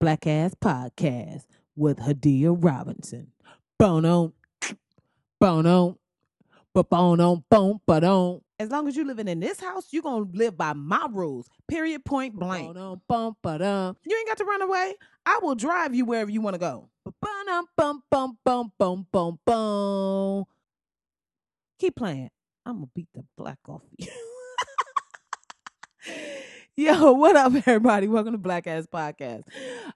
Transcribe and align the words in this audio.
Black 0.00 0.26
Ass 0.26 0.54
Podcast 0.54 1.44
with 1.76 1.98
Hadia 1.98 2.56
Robinson. 2.58 3.32
Bono, 3.78 4.32
bono, 5.38 5.98
bono, 6.72 7.44
boom, 7.50 7.80
boom. 7.86 8.40
As 8.58 8.70
long 8.70 8.88
as 8.88 8.96
you're 8.96 9.04
living 9.04 9.28
in 9.28 9.40
this 9.40 9.60
house, 9.60 9.88
you 9.90 10.00
gonna 10.00 10.24
live 10.32 10.56
by 10.56 10.72
my 10.72 11.06
rules. 11.10 11.48
Period. 11.68 12.02
Point 12.06 12.34
blank. 12.34 12.72
Boom, 12.74 13.02
boom, 13.06 13.36
boom. 13.42 13.96
You 14.06 14.16
ain't 14.16 14.26
got 14.26 14.38
to 14.38 14.44
run 14.44 14.62
away. 14.62 14.94
I 15.26 15.38
will 15.42 15.54
drive 15.54 15.94
you 15.94 16.06
wherever 16.06 16.30
you 16.30 16.40
want 16.40 16.54
to 16.54 16.60
go. 16.60 16.88
Boom, 17.04 17.66
boom, 17.76 18.02
boom, 18.10 18.38
boom, 18.42 18.72
boom, 18.78 19.06
boom, 19.12 19.38
boom. 19.44 20.44
Keep 21.78 21.96
playing. 21.96 22.30
I'm 22.64 22.76
gonna 22.76 22.88
beat 22.94 23.08
the 23.14 23.22
black 23.36 23.58
off 23.68 23.82
you. 23.98 24.08
Yo, 26.76 27.12
what 27.14 27.36
up, 27.36 27.52
everybody? 27.66 28.06
Welcome 28.06 28.32
to 28.32 28.38
Black 28.38 28.66
Ass 28.66 28.86
Podcast. 28.86 29.42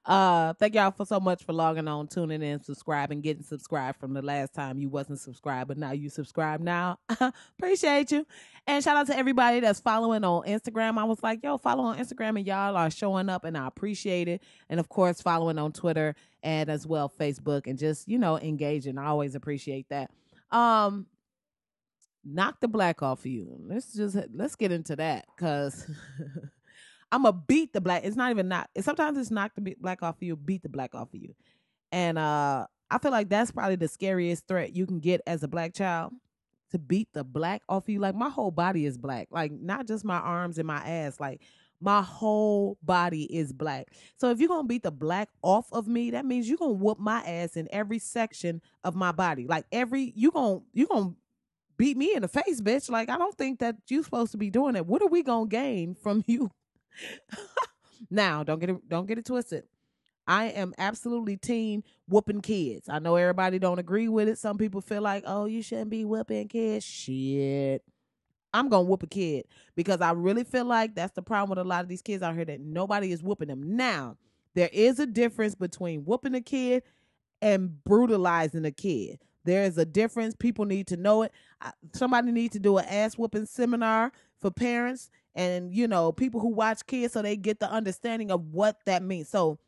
Uh, 0.04 0.52
thank 0.54 0.74
y'all 0.74 0.90
for 0.90 1.06
so 1.06 1.20
much 1.20 1.44
for 1.44 1.52
logging 1.52 1.86
on, 1.86 2.08
tuning 2.08 2.42
in, 2.42 2.62
subscribing, 2.62 3.20
getting 3.20 3.44
subscribed 3.44 3.98
from 4.00 4.12
the 4.12 4.20
last 4.20 4.52
time 4.52 4.78
you 4.78 4.88
wasn't 4.88 5.20
subscribed, 5.20 5.68
but 5.68 5.78
now 5.78 5.92
you 5.92 6.10
subscribe 6.10 6.60
now. 6.60 6.98
Appreciate 7.58 8.10
you. 8.10 8.26
And 8.66 8.82
shout 8.82 8.96
out 8.96 9.06
to 9.06 9.16
everybody 9.16 9.60
that's 9.60 9.78
following 9.78 10.24
on 10.24 10.42
Instagram. 10.42 10.98
I 10.98 11.04
was 11.04 11.22
like, 11.22 11.42
yo, 11.42 11.58
follow 11.58 11.84
on 11.84 11.98
Instagram 11.98 12.36
and 12.36 12.46
y'all 12.46 12.76
are 12.76 12.90
showing 12.90 13.28
up 13.28 13.44
and 13.44 13.56
I 13.56 13.68
appreciate 13.68 14.26
it. 14.26 14.42
And 14.68 14.80
of 14.80 14.88
course, 14.88 15.20
following 15.22 15.58
on 15.58 15.72
Twitter 15.72 16.16
and 16.42 16.68
as 16.68 16.86
well 16.86 17.08
Facebook 17.08 17.66
and 17.66 17.78
just, 17.78 18.08
you 18.08 18.18
know, 18.18 18.38
engaging. 18.38 18.98
I 18.98 19.06
always 19.06 19.36
appreciate 19.36 19.88
that. 19.90 20.10
Um, 20.50 21.06
knock 22.24 22.60
the 22.60 22.68
black 22.68 23.02
off 23.02 23.20
of 23.20 23.26
you. 23.26 23.56
Let's 23.60 23.94
just 23.94 24.16
let's 24.34 24.56
get 24.56 24.72
into 24.72 24.96
that 24.96 25.26
because 25.36 25.88
I'm 27.12 27.22
gonna 27.22 27.40
beat 27.46 27.72
the 27.72 27.80
black. 27.80 28.04
It's 28.04 28.16
not 28.16 28.30
even 28.30 28.48
not. 28.48 28.68
Sometimes 28.80 29.18
it's 29.18 29.30
knock 29.30 29.52
the 29.56 29.76
black 29.80 30.02
off 30.02 30.16
of 30.16 30.22
you, 30.22 30.36
beat 30.36 30.62
the 30.62 30.68
black 30.68 30.94
off 30.94 31.12
of 31.14 31.20
you, 31.20 31.34
and 31.92 32.18
uh, 32.18 32.66
I 32.90 32.98
feel 32.98 33.10
like 33.10 33.28
that's 33.28 33.50
probably 33.50 33.76
the 33.76 33.88
scariest 33.88 34.46
threat 34.46 34.74
you 34.74 34.86
can 34.86 35.00
get 35.00 35.20
as 35.26 35.42
a 35.42 35.48
black 35.48 35.74
child 35.74 36.12
to 36.70 36.78
beat 36.78 37.08
the 37.12 37.24
black 37.24 37.62
off 37.68 37.84
of 37.84 37.88
you. 37.88 38.00
Like 38.00 38.14
my 38.14 38.28
whole 38.28 38.50
body 38.50 38.86
is 38.86 38.98
black, 38.98 39.28
like 39.30 39.52
not 39.52 39.86
just 39.86 40.04
my 40.04 40.18
arms 40.18 40.58
and 40.58 40.66
my 40.66 40.78
ass, 40.78 41.20
like. 41.20 41.40
My 41.80 42.00
whole 42.00 42.78
body 42.82 43.24
is 43.24 43.52
black. 43.52 43.88
So 44.16 44.30
if 44.30 44.38
you're 44.38 44.48
gonna 44.48 44.66
beat 44.66 44.84
the 44.84 44.92
black 44.92 45.28
off 45.42 45.70
of 45.70 45.86
me, 45.86 46.12
that 46.12 46.24
means 46.24 46.48
you're 46.48 46.56
gonna 46.56 46.72
whoop 46.72 46.98
my 46.98 47.20
ass 47.20 47.56
in 47.56 47.68
every 47.70 47.98
section 47.98 48.62
of 48.84 48.94
my 48.94 49.12
body. 49.12 49.46
Like 49.46 49.66
every 49.70 50.14
you 50.16 50.30
gonna 50.30 50.60
you 50.72 50.86
gonna 50.86 51.14
beat 51.76 51.96
me 51.96 52.14
in 52.14 52.22
the 52.22 52.28
face, 52.28 52.60
bitch. 52.60 52.90
Like 52.90 53.08
I 53.08 53.18
don't 53.18 53.36
think 53.36 53.58
that 53.60 53.76
you're 53.88 54.02
supposed 54.02 54.32
to 54.32 54.38
be 54.38 54.50
doing 54.50 54.76
it. 54.76 54.86
What 54.86 55.02
are 55.02 55.08
we 55.08 55.22
gonna 55.22 55.46
gain 55.46 55.94
from 55.94 56.24
you? 56.26 56.50
now, 58.10 58.42
don't 58.42 58.58
get 58.58 58.70
it 58.70 58.88
don't 58.88 59.06
get 59.06 59.18
it 59.18 59.24
twisted. 59.26 59.64
I 60.26 60.46
am 60.46 60.74
absolutely 60.78 61.36
teen 61.36 61.84
whooping 62.08 62.40
kids. 62.40 62.88
I 62.88 62.98
know 62.98 63.16
everybody 63.16 63.58
don't 63.58 63.78
agree 63.78 64.08
with 64.08 64.28
it. 64.28 64.38
Some 64.38 64.56
people 64.56 64.80
feel 64.80 65.02
like, 65.02 65.22
oh, 65.26 65.44
you 65.44 65.62
shouldn't 65.62 65.90
be 65.90 66.04
whooping 66.04 66.48
kids. 66.48 66.84
Shit. 66.84 67.82
I'm 68.54 68.68
gonna 68.68 68.84
whoop 68.84 69.02
a 69.02 69.08
kid 69.08 69.46
because 69.74 70.00
I 70.00 70.12
really 70.12 70.44
feel 70.44 70.64
like 70.64 70.94
that's 70.94 71.12
the 71.12 71.22
problem 71.22 71.50
with 71.50 71.58
a 71.58 71.68
lot 71.68 71.82
of 71.82 71.88
these 71.88 72.02
kids 72.02 72.22
out 72.22 72.36
here 72.36 72.44
that 72.44 72.60
nobody 72.60 73.10
is 73.10 73.22
whooping 73.22 73.48
them. 73.48 73.76
Now, 73.76 74.16
there 74.54 74.70
is 74.72 75.00
a 75.00 75.06
difference 75.06 75.56
between 75.56 76.04
whooping 76.04 76.36
a 76.36 76.40
kid 76.40 76.84
and 77.42 77.82
brutalizing 77.84 78.64
a 78.64 78.70
kid. 78.70 79.18
There 79.44 79.64
is 79.64 79.76
a 79.76 79.84
difference. 79.84 80.34
People 80.36 80.64
need 80.64 80.86
to 80.86 80.96
know 80.96 81.22
it. 81.22 81.32
Somebody 81.94 82.30
needs 82.32 82.52
to 82.52 82.60
do 82.60 82.78
an 82.78 82.86
ass 82.86 83.18
whooping 83.18 83.46
seminar 83.46 84.12
for 84.40 84.50
parents 84.50 85.10
and 85.34 85.74
you 85.74 85.88
know 85.88 86.12
people 86.12 86.40
who 86.40 86.48
watch 86.48 86.86
kids 86.86 87.12
so 87.12 87.22
they 87.22 87.36
get 87.36 87.60
the 87.60 87.70
understanding 87.70 88.30
of 88.30 88.52
what 88.52 88.78
that 88.86 89.02
means. 89.02 89.28
So 89.28 89.58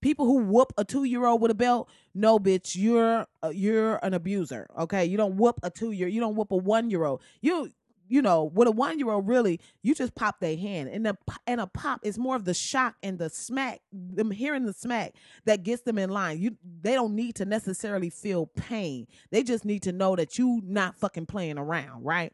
people 0.00 0.26
who 0.26 0.38
whoop 0.38 0.72
a 0.76 0.84
two 0.84 1.04
year 1.04 1.26
old 1.26 1.40
with 1.40 1.50
a 1.50 1.54
belt, 1.54 1.88
no, 2.14 2.38
bitch, 2.38 2.76
you're 2.76 3.26
uh, 3.42 3.50
you're 3.50 3.96
an 4.04 4.14
abuser. 4.14 4.68
Okay, 4.78 5.04
you 5.04 5.16
don't 5.16 5.36
whoop 5.36 5.60
a 5.62 5.70
two 5.70 5.92
year, 5.92 6.08
you 6.08 6.20
don't 6.20 6.36
whoop 6.36 6.50
a 6.50 6.56
one 6.56 6.90
year 6.90 7.04
old. 7.04 7.22
You 7.40 7.70
you 8.10 8.20
know, 8.20 8.42
with 8.42 8.66
a 8.66 8.72
one 8.72 8.98
year 8.98 9.08
old, 9.10 9.28
really, 9.28 9.60
you 9.82 9.94
just 9.94 10.16
pop 10.16 10.40
their 10.40 10.56
hand, 10.56 10.88
and 10.88 11.06
the 11.06 11.16
and 11.46 11.60
a 11.60 11.68
pop 11.68 12.00
is 12.02 12.18
more 12.18 12.34
of 12.34 12.44
the 12.44 12.54
shock 12.54 12.96
and 13.04 13.18
the 13.18 13.30
smack, 13.30 13.80
them 13.92 14.32
hearing 14.32 14.66
the 14.66 14.72
smack 14.72 15.14
that 15.44 15.62
gets 15.62 15.82
them 15.82 15.96
in 15.96 16.10
line. 16.10 16.40
You 16.40 16.56
they 16.82 16.94
don't 16.94 17.14
need 17.14 17.36
to 17.36 17.44
necessarily 17.44 18.10
feel 18.10 18.46
pain. 18.46 19.06
They 19.30 19.44
just 19.44 19.64
need 19.64 19.84
to 19.84 19.92
know 19.92 20.16
that 20.16 20.38
you 20.38 20.60
not 20.64 20.96
fucking 20.96 21.26
playing 21.26 21.56
around, 21.56 22.04
right? 22.04 22.32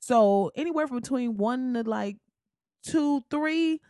So 0.00 0.50
anywhere 0.54 0.86
from 0.86 0.98
between 0.98 1.36
one 1.36 1.74
to 1.74 1.82
like 1.82 2.16
two, 2.82 3.22
three, 3.30 3.80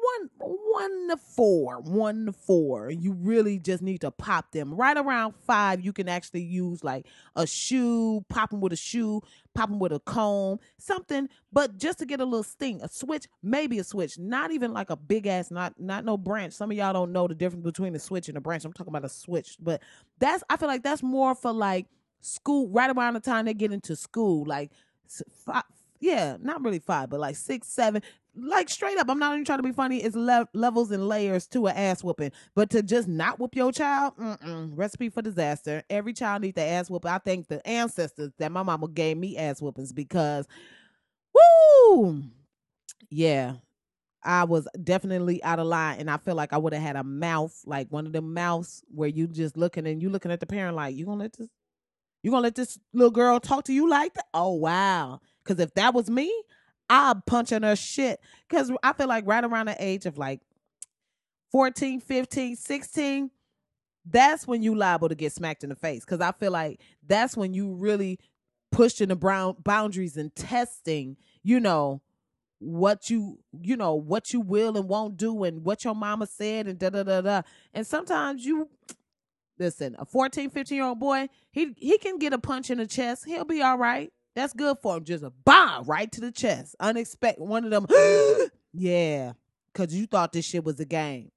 one 0.00 0.30
one 0.38 1.08
to 1.08 1.16
four 1.16 1.80
one 1.80 2.26
to 2.26 2.32
four 2.32 2.90
you 2.90 3.12
really 3.12 3.58
just 3.58 3.82
need 3.82 4.00
to 4.00 4.10
pop 4.10 4.52
them. 4.52 4.74
Right 4.74 4.96
around 4.96 5.34
five 5.46 5.84
you 5.84 5.92
can 5.92 6.08
actually 6.08 6.42
use 6.42 6.82
like 6.82 7.06
a 7.36 7.46
shoe 7.46 8.24
pop 8.28 8.50
them 8.50 8.60
with 8.60 8.72
a 8.72 8.76
shoe 8.76 9.20
pop 9.54 9.68
them 9.68 9.78
with 9.78 9.92
a 9.92 10.00
comb 10.00 10.58
something 10.78 11.28
but 11.52 11.76
just 11.76 11.98
to 11.98 12.06
get 12.06 12.20
a 12.20 12.24
little 12.24 12.42
sting 12.42 12.80
a 12.82 12.88
switch 12.88 13.26
maybe 13.42 13.78
a 13.78 13.84
switch 13.84 14.18
not 14.18 14.50
even 14.50 14.72
like 14.72 14.90
a 14.90 14.96
big 14.96 15.26
ass 15.26 15.50
not 15.50 15.78
not 15.78 16.04
no 16.04 16.16
branch. 16.16 16.52
Some 16.52 16.70
of 16.70 16.76
y'all 16.76 16.92
don't 16.92 17.12
know 17.12 17.28
the 17.28 17.34
difference 17.34 17.64
between 17.64 17.94
a 17.94 17.98
switch 17.98 18.28
and 18.28 18.38
a 18.38 18.40
branch. 18.40 18.64
I'm 18.64 18.72
talking 18.72 18.92
about 18.92 19.04
a 19.04 19.08
switch 19.08 19.56
but 19.60 19.82
that's 20.18 20.42
i 20.48 20.56
feel 20.56 20.68
like 20.68 20.82
that's 20.82 21.02
more 21.02 21.34
for 21.34 21.52
like 21.52 21.86
school 22.20 22.68
right 22.68 22.94
around 22.94 23.14
the 23.14 23.20
time 23.20 23.46
they 23.46 23.54
get 23.54 23.72
into 23.72 23.96
school 23.96 24.44
like 24.46 24.70
five, 25.44 25.64
yeah, 26.00 26.36
not 26.40 26.62
really 26.62 26.78
five, 26.78 27.10
but 27.10 27.20
like 27.20 27.36
six, 27.36 27.68
seven, 27.68 28.02
like 28.34 28.68
straight 28.68 28.96
up, 28.98 29.10
I'm 29.10 29.18
not 29.18 29.32
even 29.32 29.44
trying 29.44 29.58
to 29.58 29.62
be 29.64 29.72
funny. 29.72 30.02
It's 30.02 30.16
le- 30.16 30.48
levels 30.54 30.90
and 30.90 31.08
layers 31.08 31.46
to 31.48 31.66
an 31.66 31.76
ass 31.76 32.02
whooping, 32.04 32.32
but 32.54 32.70
to 32.70 32.82
just 32.82 33.08
not 33.08 33.38
whoop 33.38 33.56
your 33.56 33.72
child, 33.72 34.14
recipe 34.74 35.08
for 35.10 35.20
disaster. 35.22 35.82
Every 35.90 36.12
child 36.12 36.42
needs 36.42 36.54
the 36.54 36.62
ass 36.62 36.88
whoop. 36.88 37.04
I 37.04 37.18
thank 37.18 37.48
the 37.48 37.66
ancestors 37.66 38.32
that 38.38 38.52
my 38.52 38.62
mama 38.62 38.88
gave 38.88 39.16
me 39.16 39.36
ass 39.36 39.60
whoopings 39.60 39.92
because, 39.92 40.46
woo, 41.34 42.22
yeah, 43.10 43.54
I 44.22 44.44
was 44.44 44.68
definitely 44.84 45.42
out 45.42 45.58
of 45.58 45.66
line, 45.66 45.98
and 45.98 46.10
I 46.10 46.18
feel 46.18 46.34
like 46.34 46.52
I 46.52 46.58
would 46.58 46.72
have 46.72 46.82
had 46.82 46.96
a 46.96 47.04
mouth 47.04 47.58
like 47.66 47.88
one 47.90 48.06
of 48.06 48.12
them 48.12 48.32
mouths 48.32 48.84
where 48.94 49.08
you 49.08 49.26
just 49.26 49.56
looking 49.56 49.86
and 49.86 50.00
you 50.00 50.08
looking 50.10 50.30
at 50.30 50.40
the 50.40 50.46
parent 50.46 50.76
like 50.76 50.94
you 50.94 51.04
gonna 51.06 51.22
let 51.22 51.32
this, 51.32 51.48
you 52.22 52.30
gonna 52.30 52.42
let 52.42 52.54
this 52.54 52.78
little 52.92 53.10
girl 53.10 53.40
talk 53.40 53.64
to 53.64 53.72
you 53.72 53.88
like 53.88 54.14
that? 54.14 54.26
Oh 54.34 54.54
wow, 54.54 55.20
because 55.42 55.60
if 55.60 55.74
that 55.74 55.94
was 55.94 56.10
me, 56.10 56.32
I'm 56.88 57.22
punching 57.22 57.62
her 57.62 57.76
shit. 57.76 58.20
Because 58.48 58.72
I 58.82 58.92
feel 58.92 59.08
like 59.08 59.26
right 59.26 59.44
around 59.44 59.66
the 59.66 59.76
age 59.78 60.06
of 60.06 60.18
like 60.18 60.40
14, 61.52 62.00
15, 62.00 62.56
16, 62.56 63.30
that's 64.04 64.46
when 64.46 64.62
you 64.62 64.74
liable 64.74 65.08
to 65.08 65.14
get 65.14 65.32
smacked 65.32 65.62
in 65.62 65.70
the 65.70 65.76
face. 65.76 66.04
Because 66.04 66.20
I 66.20 66.32
feel 66.32 66.52
like 66.52 66.80
that's 67.06 67.36
when 67.36 67.54
you 67.54 67.74
really 67.74 68.18
pushing 68.72 69.08
the 69.08 69.16
brown 69.16 69.56
boundaries 69.62 70.16
and 70.16 70.34
testing, 70.34 71.16
you 71.42 71.60
know, 71.60 72.02
what 72.60 73.08
you 73.08 73.38
you 73.62 73.74
know 73.74 73.94
what 73.94 74.34
you 74.34 74.40
will 74.40 74.76
and 74.76 74.86
won't 74.86 75.16
do 75.16 75.44
and 75.44 75.64
what 75.64 75.82
your 75.82 75.94
mama 75.94 76.26
said 76.26 76.66
and 76.66 76.78
da 76.78 76.90
da 76.90 77.02
da 77.02 77.22
da 77.22 77.40
and 77.72 77.86
sometimes 77.86 78.44
you 78.44 78.68
listen 79.60 79.94
a 80.00 80.04
14 80.04 80.50
15 80.50 80.74
year 80.74 80.84
old 80.84 80.98
boy 80.98 81.28
he 81.52 81.74
he 81.76 81.98
can 81.98 82.18
get 82.18 82.32
a 82.32 82.38
punch 82.38 82.70
in 82.70 82.78
the 82.78 82.86
chest 82.86 83.24
he'll 83.26 83.44
be 83.44 83.62
all 83.62 83.78
right 83.78 84.12
that's 84.34 84.52
good 84.52 84.78
for 84.80 84.96
him. 84.96 85.04
Just 85.04 85.24
a 85.24 85.30
bomb 85.30 85.84
right 85.84 86.10
to 86.12 86.20
the 86.20 86.32
chest. 86.32 86.76
Unexpected. 86.80 87.42
One 87.42 87.64
of 87.64 87.70
them. 87.70 87.86
yeah. 88.72 89.32
Cause 89.74 89.94
you 89.94 90.06
thought 90.06 90.32
this 90.32 90.44
shit 90.44 90.64
was 90.64 90.80
a 90.80 90.84
game. 90.84 91.30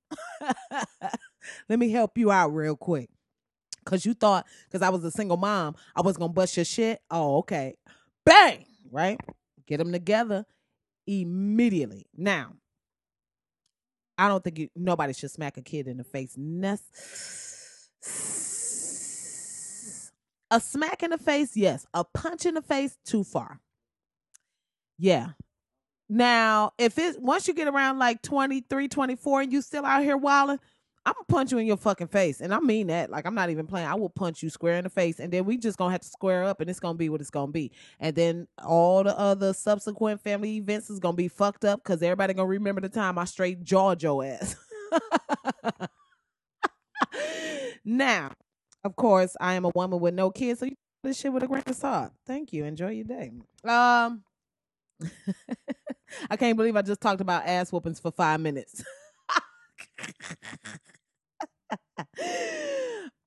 Let 1.70 1.80
me 1.80 1.92
help 1.92 2.18
you 2.18 2.32
out 2.32 2.54
real 2.54 2.76
quick. 2.76 3.10
Cause 3.86 4.06
you 4.06 4.14
thought, 4.14 4.46
cause 4.72 4.82
I 4.82 4.90
was 4.90 5.04
a 5.04 5.12
single 5.12 5.38
mom, 5.38 5.76
I 5.96 6.02
was 6.02 6.18
gonna 6.18 6.34
bust 6.34 6.56
your 6.56 6.66
shit. 6.66 7.02
Oh, 7.12 7.38
okay. 7.40 7.76
Bang! 8.26 8.66
Right? 8.90 9.20
Get 9.68 9.78
them 9.78 9.92
together 9.92 10.46
immediately. 11.06 12.06
Now, 12.16 12.54
I 14.18 14.30
don't 14.30 14.44
think 14.44 14.60
you, 14.60 14.70
nobody 14.76 15.14
should 15.14 15.32
smack 15.32 15.58
a 15.58 15.62
kid 15.62 15.88
in 15.88 15.98
the 15.98 16.04
face. 16.04 16.36
Nest 16.38 16.86
a 20.52 20.60
smack 20.60 21.04
in 21.04 21.12
the 21.12 21.18
face, 21.18 21.56
yes. 21.58 21.86
A 21.94 22.04
punch 22.04 22.46
in 22.46 22.54
the 22.56 22.62
face, 22.62 22.98
too 23.06 23.24
far. 23.24 23.60
Yeah. 24.98 25.30
Now, 26.10 26.74
if 26.78 26.98
it 26.98 27.22
once 27.22 27.48
you 27.48 27.54
get 27.54 27.68
around 27.68 27.98
like 27.98 28.22
23, 28.22 28.88
24 28.88 29.42
and 29.42 29.52
you 29.52 29.62
still 29.62 29.86
out 29.86 30.04
here 30.04 30.18
wilding, 30.18 30.60
I'm 31.06 31.14
gonna 31.14 31.26
punch 31.28 31.52
you 31.52 31.58
in 31.58 31.66
your 31.66 31.78
fucking 31.78 32.08
face. 32.08 32.40
And 32.40 32.54
I 32.54 32.60
mean 32.60 32.88
that. 32.88 33.10
Like 33.10 33.26
I'm 33.26 33.36
not 33.36 33.50
even 33.50 33.68
playing. 33.68 33.88
I 33.88 33.96
will 33.96 34.10
punch 34.10 34.44
you 34.44 34.50
square 34.50 34.78
in 34.78 34.84
the 34.84 34.90
face. 34.90 35.20
And 35.20 35.34
then 35.34 35.46
we 35.46 35.58
just 35.58 35.78
gonna 35.78 35.92
have 35.92 36.02
to 36.02 36.08
square 36.08 36.44
up 36.44 36.62
and 36.62 36.70
it's 36.70 36.80
gonna 36.80 36.98
be 36.98 37.10
what 37.10 37.20
it's 37.20 37.30
gonna 37.30 37.52
be. 37.52 37.72
And 38.00 38.16
then 38.16 38.48
all 38.64 39.04
the 39.04 39.18
other 39.18 39.54
subsequent 39.54 40.22
family 40.22 40.58
events 40.58 40.90
is 40.90 41.00
gonna 41.00 41.18
be 41.18 41.28
fucked 41.28 41.66
up 41.66 41.84
because 41.84 42.02
everybody 42.02 42.34
gonna 42.34 42.48
remember 42.48 42.82
the 42.82 42.90
time 42.90 43.18
I 43.18 43.26
straight 43.26 43.64
jawed 43.64 44.02
your 44.04 44.24
ass. 44.24 44.56
now, 47.86 48.32
of 48.84 48.96
course, 48.96 49.36
I 49.40 49.54
am 49.54 49.66
a 49.66 49.72
woman 49.74 50.00
with 50.00 50.14
no 50.14 50.30
kids, 50.30 50.60
so 50.60 50.66
you 50.66 50.76
this 51.04 51.20
shit 51.20 51.34
with 51.34 51.44
a 51.44 51.48
grain 51.48 51.64
of 51.66 51.76
salt. 51.76 52.12
Thank 52.26 52.54
you. 52.54 52.64
Enjoy 52.64 52.90
your 52.90 53.04
day. 53.04 53.32
Um, 53.66 54.24
I 56.30 56.38
can't 56.38 56.56
believe 56.56 56.78
I 56.78 56.82
just 56.82 57.02
talked 57.02 57.20
about 57.20 57.46
ass 57.46 57.72
whoopings 57.72 58.00
for 58.00 58.12
five 58.12 58.40
minutes. 58.40 58.84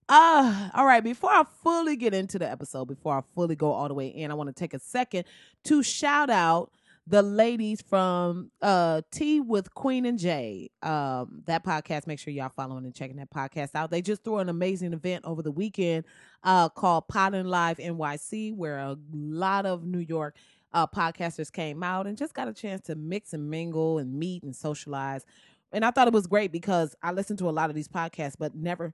uh, 0.09 0.71
all 0.75 0.87
right, 0.87 1.05
before 1.05 1.31
I 1.31 1.45
fully 1.63 1.97
get 1.97 2.15
into 2.15 2.39
the 2.39 2.51
episode, 2.51 2.87
before 2.87 3.19
I 3.19 3.21
fully 3.35 3.57
go 3.57 3.73
all 3.73 3.89
the 3.89 3.95
way 3.95 4.07
in, 4.09 4.31
I 4.31 4.35
want 4.35 4.49
to 4.49 4.55
take 4.55 4.73
a 4.73 4.79
second 4.79 5.25
to 5.65 5.83
shout 5.83 6.31
out 6.31 6.71
the 7.07 7.23
ladies 7.23 7.83
from 7.83 8.51
uh 8.63 9.01
Tea 9.13 9.41
with 9.41 9.73
Queen 9.75 10.07
and 10.07 10.19
Jay. 10.19 10.71
Um, 10.83 11.43
that 11.47 11.65
podcast. 11.65 12.07
Make 12.07 12.19
sure 12.19 12.33
y'all 12.33 12.49
following 12.55 12.85
and 12.85 12.95
checking 12.95 13.17
that 13.17 13.31
podcast 13.31 13.75
out. 13.75 13.91
They 13.91 14.03
just 14.03 14.25
threw 14.25 14.39
an 14.39 14.49
amazing 14.49 14.93
event 14.93 15.25
over 15.25 15.43
the 15.43 15.53
weekend 15.53 16.05
uh 16.43 16.69
called 16.69 17.09
Podden 17.09 17.47
Live 17.47 17.79
NYC, 17.79 18.55
where 18.55 18.79
a 18.79 18.97
lot 19.13 19.67
of 19.67 19.85
New 19.85 20.01
York 20.01 20.37
uh 20.73 20.87
podcasters 20.87 21.53
came 21.53 21.83
out 21.83 22.07
and 22.07 22.19
just 22.19 22.35
got 22.35 22.49
a 22.49 22.53
chance 22.53 22.83
to 22.87 22.97
mix 22.97 23.33
and 23.33 23.49
mingle 23.49 23.99
and 23.99 24.13
meet 24.13 24.43
and 24.43 24.55
socialize. 24.55 25.25
And 25.73 25.85
I 25.85 25.91
thought 25.91 26.09
it 26.09 26.15
was 26.15 26.27
great 26.27 26.53
because 26.53 26.95
I 27.03 27.13
listened 27.13 27.39
to 27.41 27.49
a 27.49 27.51
lot 27.51 27.71
of 27.71 27.77
these 27.77 27.89
podcasts, 27.89 28.37
but 28.39 28.55
never 28.55 28.93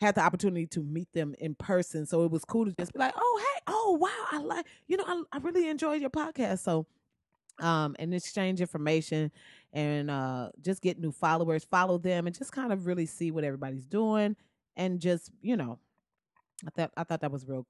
had 0.00 0.14
the 0.14 0.22
opportunity 0.22 0.66
to 0.66 0.82
meet 0.82 1.12
them 1.12 1.34
in 1.38 1.54
person. 1.54 2.06
So 2.06 2.24
it 2.24 2.30
was 2.30 2.44
cool 2.44 2.64
to 2.64 2.72
just 2.72 2.92
be 2.92 2.98
like, 2.98 3.14
oh, 3.16 3.40
hey, 3.40 3.62
oh, 3.66 3.98
wow, 4.00 4.26
I 4.32 4.38
like, 4.38 4.66
you 4.86 4.96
know, 4.96 5.04
I, 5.06 5.22
I 5.32 5.38
really 5.38 5.68
enjoyed 5.68 6.00
your 6.00 6.10
podcast. 6.10 6.60
So, 6.60 6.86
um, 7.60 7.94
and 7.98 8.14
exchange 8.14 8.60
information 8.60 9.30
and 9.72 10.10
uh, 10.10 10.50
just 10.62 10.80
get 10.80 10.98
new 10.98 11.12
followers, 11.12 11.64
follow 11.64 11.98
them, 11.98 12.26
and 12.26 12.36
just 12.36 12.52
kind 12.52 12.72
of 12.72 12.86
really 12.86 13.06
see 13.06 13.30
what 13.30 13.44
everybody's 13.44 13.86
doing, 13.86 14.34
and 14.76 14.98
just 14.98 15.30
you 15.42 15.56
know, 15.56 15.78
I 16.66 16.70
thought 16.70 16.92
I 16.96 17.04
thought 17.04 17.20
that 17.20 17.30
was 17.30 17.46
real 17.46 17.66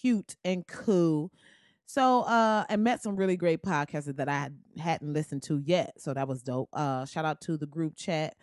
cute 0.00 0.36
and 0.44 0.66
cool. 0.66 1.32
So, 1.86 2.20
uh, 2.20 2.64
I 2.68 2.76
met 2.76 3.02
some 3.02 3.16
really 3.16 3.36
great 3.36 3.62
podcasters 3.62 4.16
that 4.16 4.28
I 4.28 4.50
hadn't 4.78 5.12
listened 5.12 5.42
to 5.44 5.58
yet. 5.58 5.94
So 5.98 6.14
that 6.14 6.28
was 6.28 6.40
dope. 6.42 6.68
Uh, 6.72 7.04
shout 7.04 7.24
out 7.24 7.40
to 7.42 7.56
the 7.56 7.66
group 7.66 7.96
chat 7.96 8.36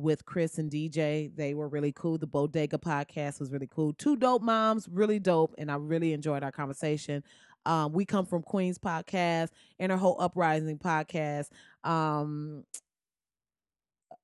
with 0.00 0.24
Chris 0.24 0.58
and 0.58 0.70
DJ. 0.70 1.34
They 1.34 1.54
were 1.54 1.68
really 1.68 1.92
cool. 1.92 2.18
The 2.18 2.26
Bodega 2.26 2.78
podcast 2.78 3.40
was 3.40 3.50
really 3.50 3.68
cool. 3.68 3.92
Two 3.94 4.16
dope 4.16 4.42
moms, 4.42 4.88
really 4.90 5.18
dope, 5.18 5.54
and 5.58 5.70
I 5.70 5.76
really 5.76 6.12
enjoyed 6.12 6.42
our 6.42 6.52
conversation. 6.52 7.22
Um, 7.66 7.92
we 7.92 8.04
come 8.04 8.26
from 8.26 8.42
Queens 8.42 8.78
podcast 8.78 9.50
and 9.78 9.92
our 9.92 9.98
whole 9.98 10.16
uprising 10.20 10.78
podcast. 10.78 11.48
Um, 11.84 12.64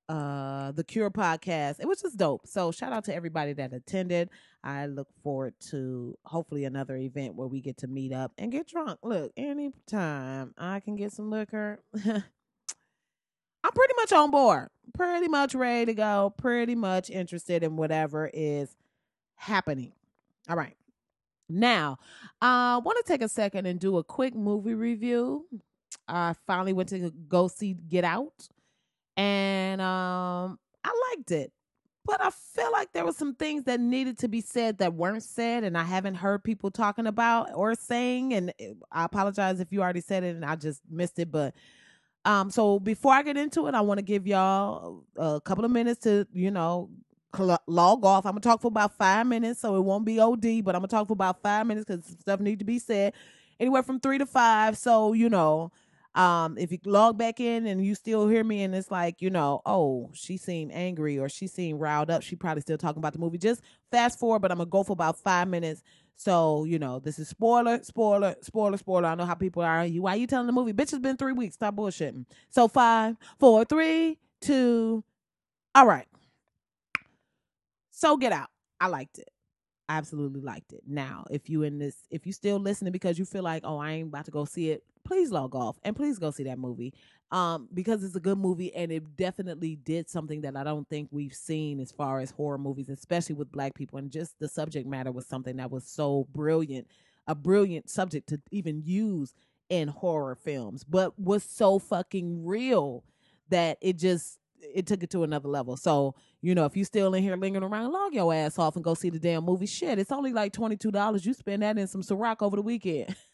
uh 0.09 0.71
the 0.71 0.85
cure 0.85 1.11
podcast 1.11 1.81
it 1.81 1.85
was 1.85 2.01
just 2.01 2.15
dope 2.15 2.47
so 2.47 2.71
shout 2.71 2.93
out 2.93 3.03
to 3.03 3.13
everybody 3.13 3.51
that 3.51 3.73
attended 3.73 4.29
i 4.63 4.85
look 4.85 5.09
forward 5.21 5.53
to 5.59 6.17
hopefully 6.23 6.63
another 6.63 6.95
event 6.95 7.35
where 7.35 7.47
we 7.47 7.59
get 7.59 7.75
to 7.75 7.87
meet 7.87 8.13
up 8.13 8.31
and 8.37 8.49
get 8.49 8.65
drunk 8.69 8.97
look 9.03 9.33
anytime 9.35 10.53
i 10.57 10.79
can 10.79 10.95
get 10.95 11.11
some 11.11 11.29
liquor 11.29 11.81
I'm 13.67 13.73
pretty 13.73 13.93
much 13.97 14.13
on 14.13 14.31
board, 14.31 14.69
pretty 14.93 15.27
much 15.27 15.55
ready 15.55 15.87
to 15.87 15.93
go, 15.93 16.33
pretty 16.37 16.75
much 16.75 17.09
interested 17.09 17.63
in 17.63 17.75
whatever 17.75 18.29
is 18.33 18.75
happening. 19.35 19.93
All 20.49 20.55
right. 20.55 20.75
Now, 21.49 21.97
I 22.41 22.79
want 22.83 22.97
to 22.97 23.11
take 23.11 23.21
a 23.21 23.29
second 23.29 23.65
and 23.65 23.79
do 23.79 23.97
a 23.97 24.03
quick 24.03 24.35
movie 24.35 24.73
review. 24.73 25.45
I 26.07 26.33
finally 26.45 26.73
went 26.73 26.89
to 26.89 27.11
go 27.27 27.47
see 27.47 27.73
Get 27.73 28.03
Out, 28.03 28.49
and 29.15 29.81
um, 29.81 30.59
I 30.83 31.13
liked 31.15 31.31
it. 31.31 31.51
But 32.07 32.21
I 32.21 32.29
feel 32.29 32.71
like 32.71 32.93
there 32.93 33.03
were 33.03 33.11
some 33.11 33.35
things 33.35 33.65
that 33.65 33.81
needed 33.81 34.17
to 34.19 34.29
be 34.29 34.39
said 34.39 34.77
that 34.77 34.93
weren't 34.93 35.23
said, 35.23 35.65
and 35.65 35.77
I 35.77 35.83
haven't 35.83 36.15
heard 36.15 36.41
people 36.41 36.71
talking 36.71 37.05
about 37.05 37.49
or 37.53 37.75
saying. 37.75 38.33
And 38.33 38.53
eh, 38.59 38.73
I 38.89 39.03
apologize 39.03 39.59
if 39.59 39.73
you 39.73 39.81
already 39.81 39.99
said 39.99 40.23
it 40.23 40.33
and 40.33 40.45
I 40.45 40.55
just 40.55 40.81
missed 40.89 41.19
it. 41.19 41.29
But 41.29 41.53
um, 42.27 42.51
so 42.51 42.77
before 42.77 43.13
I 43.13 43.23
get 43.23 43.37
into 43.37 43.67
it, 43.67 43.73
I 43.73 43.79
want 43.79 43.99
to 43.99 44.03
give 44.03 44.27
y'all 44.27 45.05
a 45.15 45.39
couple 45.39 45.63
of 45.63 45.71
minutes 45.71 46.01
to, 46.01 46.27
you 46.33 46.51
know, 46.51 46.89
cl- 47.33 47.63
log 47.67 48.03
off. 48.03 48.25
I'm 48.25 48.33
gonna 48.33 48.41
talk 48.41 48.61
for 48.61 48.67
about 48.67 48.97
five 48.97 49.25
minutes, 49.25 49.61
so 49.61 49.77
it 49.77 49.79
won't 49.79 50.03
be 50.03 50.19
OD, 50.19 50.61
but 50.61 50.75
I'm 50.75 50.81
gonna 50.81 50.89
talk 50.89 51.07
for 51.07 51.13
about 51.13 51.41
five 51.41 51.65
minutes 51.65 51.85
because 51.87 52.05
stuff 52.19 52.41
needs 52.41 52.59
to 52.59 52.65
be 52.65 52.79
said. 52.79 53.13
Anywhere 53.61 53.81
from 53.81 54.01
three 54.01 54.17
to 54.17 54.25
five. 54.25 54.77
So 54.77 55.13
you 55.13 55.29
know, 55.29 55.71
um, 56.15 56.57
if 56.57 56.69
you 56.69 56.79
log 56.83 57.17
back 57.17 57.39
in 57.39 57.65
and 57.65 57.85
you 57.85 57.95
still 57.95 58.27
hear 58.27 58.43
me 58.43 58.63
and 58.63 58.75
it's 58.75 58.91
like, 58.91 59.21
you 59.21 59.29
know, 59.29 59.61
oh, 59.65 60.09
she 60.13 60.35
seemed 60.35 60.73
angry 60.73 61.17
or 61.17 61.29
she 61.29 61.47
seemed 61.47 61.79
riled 61.79 62.09
up, 62.11 62.23
she 62.23 62.35
probably 62.35 62.59
still 62.59 62.77
talking 62.77 62.99
about 62.99 63.13
the 63.13 63.19
movie. 63.19 63.37
Just 63.37 63.61
fast 63.89 64.19
forward, 64.19 64.39
but 64.41 64.51
I'm 64.51 64.57
gonna 64.57 64.69
go 64.69 64.83
for 64.83 64.91
about 64.91 65.17
five 65.17 65.47
minutes 65.47 65.81
so, 66.17 66.65
you 66.65 66.79
know, 66.79 66.97
this 66.97 67.19
is 67.19 67.29
spoiler, 67.29 67.81
spoiler, 67.83 68.35
spoiler, 68.41 68.77
spoiler. 68.77 69.07
I 69.07 69.15
know 69.15 69.25
how 69.25 69.35
people 69.35 69.61
are. 69.61 69.85
You 69.85 70.01
why 70.01 70.15
are 70.15 70.17
you 70.17 70.25
telling 70.25 70.47
the 70.47 70.51
movie? 70.51 70.73
Bitch, 70.73 70.91
it's 70.91 70.97
been 70.97 71.15
three 71.15 71.31
weeks. 71.31 71.53
Stop 71.53 71.75
bullshitting. 71.75 72.25
So 72.49 72.67
five, 72.67 73.15
four, 73.39 73.63
three, 73.65 74.17
two. 74.41 75.03
All 75.75 75.85
right. 75.85 76.07
So 77.91 78.17
get 78.17 78.31
out. 78.31 78.49
I 78.81 78.87
liked 78.87 79.19
it. 79.19 79.29
I 79.87 79.97
absolutely 79.97 80.41
liked 80.41 80.73
it. 80.73 80.81
Now, 80.87 81.25
if 81.29 81.51
you 81.51 81.61
in 81.61 81.77
this, 81.77 81.95
if 82.09 82.25
you 82.25 82.33
still 82.33 82.57
listening 82.57 82.91
because 82.91 83.19
you 83.19 83.25
feel 83.25 83.43
like, 83.43 83.61
oh, 83.63 83.77
I 83.77 83.91
ain't 83.91 84.07
about 84.07 84.25
to 84.25 84.31
go 84.31 84.43
see 84.43 84.71
it, 84.71 84.83
please 85.05 85.31
log 85.31 85.53
off 85.55 85.77
and 85.83 85.95
please 85.95 86.17
go 86.17 86.31
see 86.31 86.43
that 86.45 86.57
movie 86.57 86.93
um, 87.31 87.67
because 87.73 88.03
it's 88.03 88.15
a 88.15 88.21
good 88.21 88.37
movie 88.37 88.73
and 88.73 88.91
it 88.91 89.17
definitely 89.17 89.75
did 89.75 90.09
something 90.09 90.41
that 90.41 90.55
I 90.55 90.63
don't 90.63 90.87
think 90.87 91.09
we've 91.11 91.33
seen 91.33 91.79
as 91.79 91.91
far 91.91 92.19
as 92.19 92.31
horror 92.31 92.57
movies, 92.57 92.89
especially 92.89 93.35
with 93.35 93.51
black 93.51 93.73
people. 93.75 93.99
And 93.99 94.09
just 94.11 94.39
the 94.39 94.47
subject 94.47 94.87
matter 94.87 95.11
was 95.11 95.25
something 95.25 95.57
that 95.57 95.71
was 95.71 95.85
so 95.85 96.27
brilliant, 96.33 96.87
a 97.27 97.35
brilliant 97.35 97.89
subject 97.89 98.29
to 98.29 98.39
even 98.51 98.81
use 98.85 99.33
in 99.69 99.89
horror 99.89 100.35
films, 100.35 100.85
but 100.85 101.19
was 101.19 101.43
so 101.43 101.79
fucking 101.79 102.45
real 102.45 103.03
that 103.49 103.77
it 103.81 103.97
just 103.97 104.39
it 104.61 104.87
took 104.87 105.03
it 105.03 105.09
to 105.11 105.23
another 105.23 105.49
level. 105.49 105.77
So, 105.77 106.15
you 106.41 106.55
know, 106.55 106.65
if 106.65 106.75
you're 106.75 106.85
still 106.85 107.13
in 107.13 107.23
here 107.23 107.35
lingering 107.35 107.63
around, 107.63 107.91
log 107.91 108.13
your 108.13 108.33
ass 108.33 108.57
off 108.57 108.75
and 108.75 108.83
go 108.83 108.93
see 108.93 109.09
the 109.09 109.19
damn 109.19 109.43
movie. 109.43 109.65
Shit, 109.65 109.99
it's 109.99 110.11
only 110.11 110.31
like 110.31 110.53
twenty 110.53 110.77
two 110.77 110.91
dollars. 110.91 111.25
You 111.25 111.33
spend 111.33 111.61
that 111.61 111.77
in 111.77 111.87
some 111.87 112.01
Ciroc 112.01 112.37
over 112.41 112.55
the 112.55 112.61
weekend. 112.61 113.15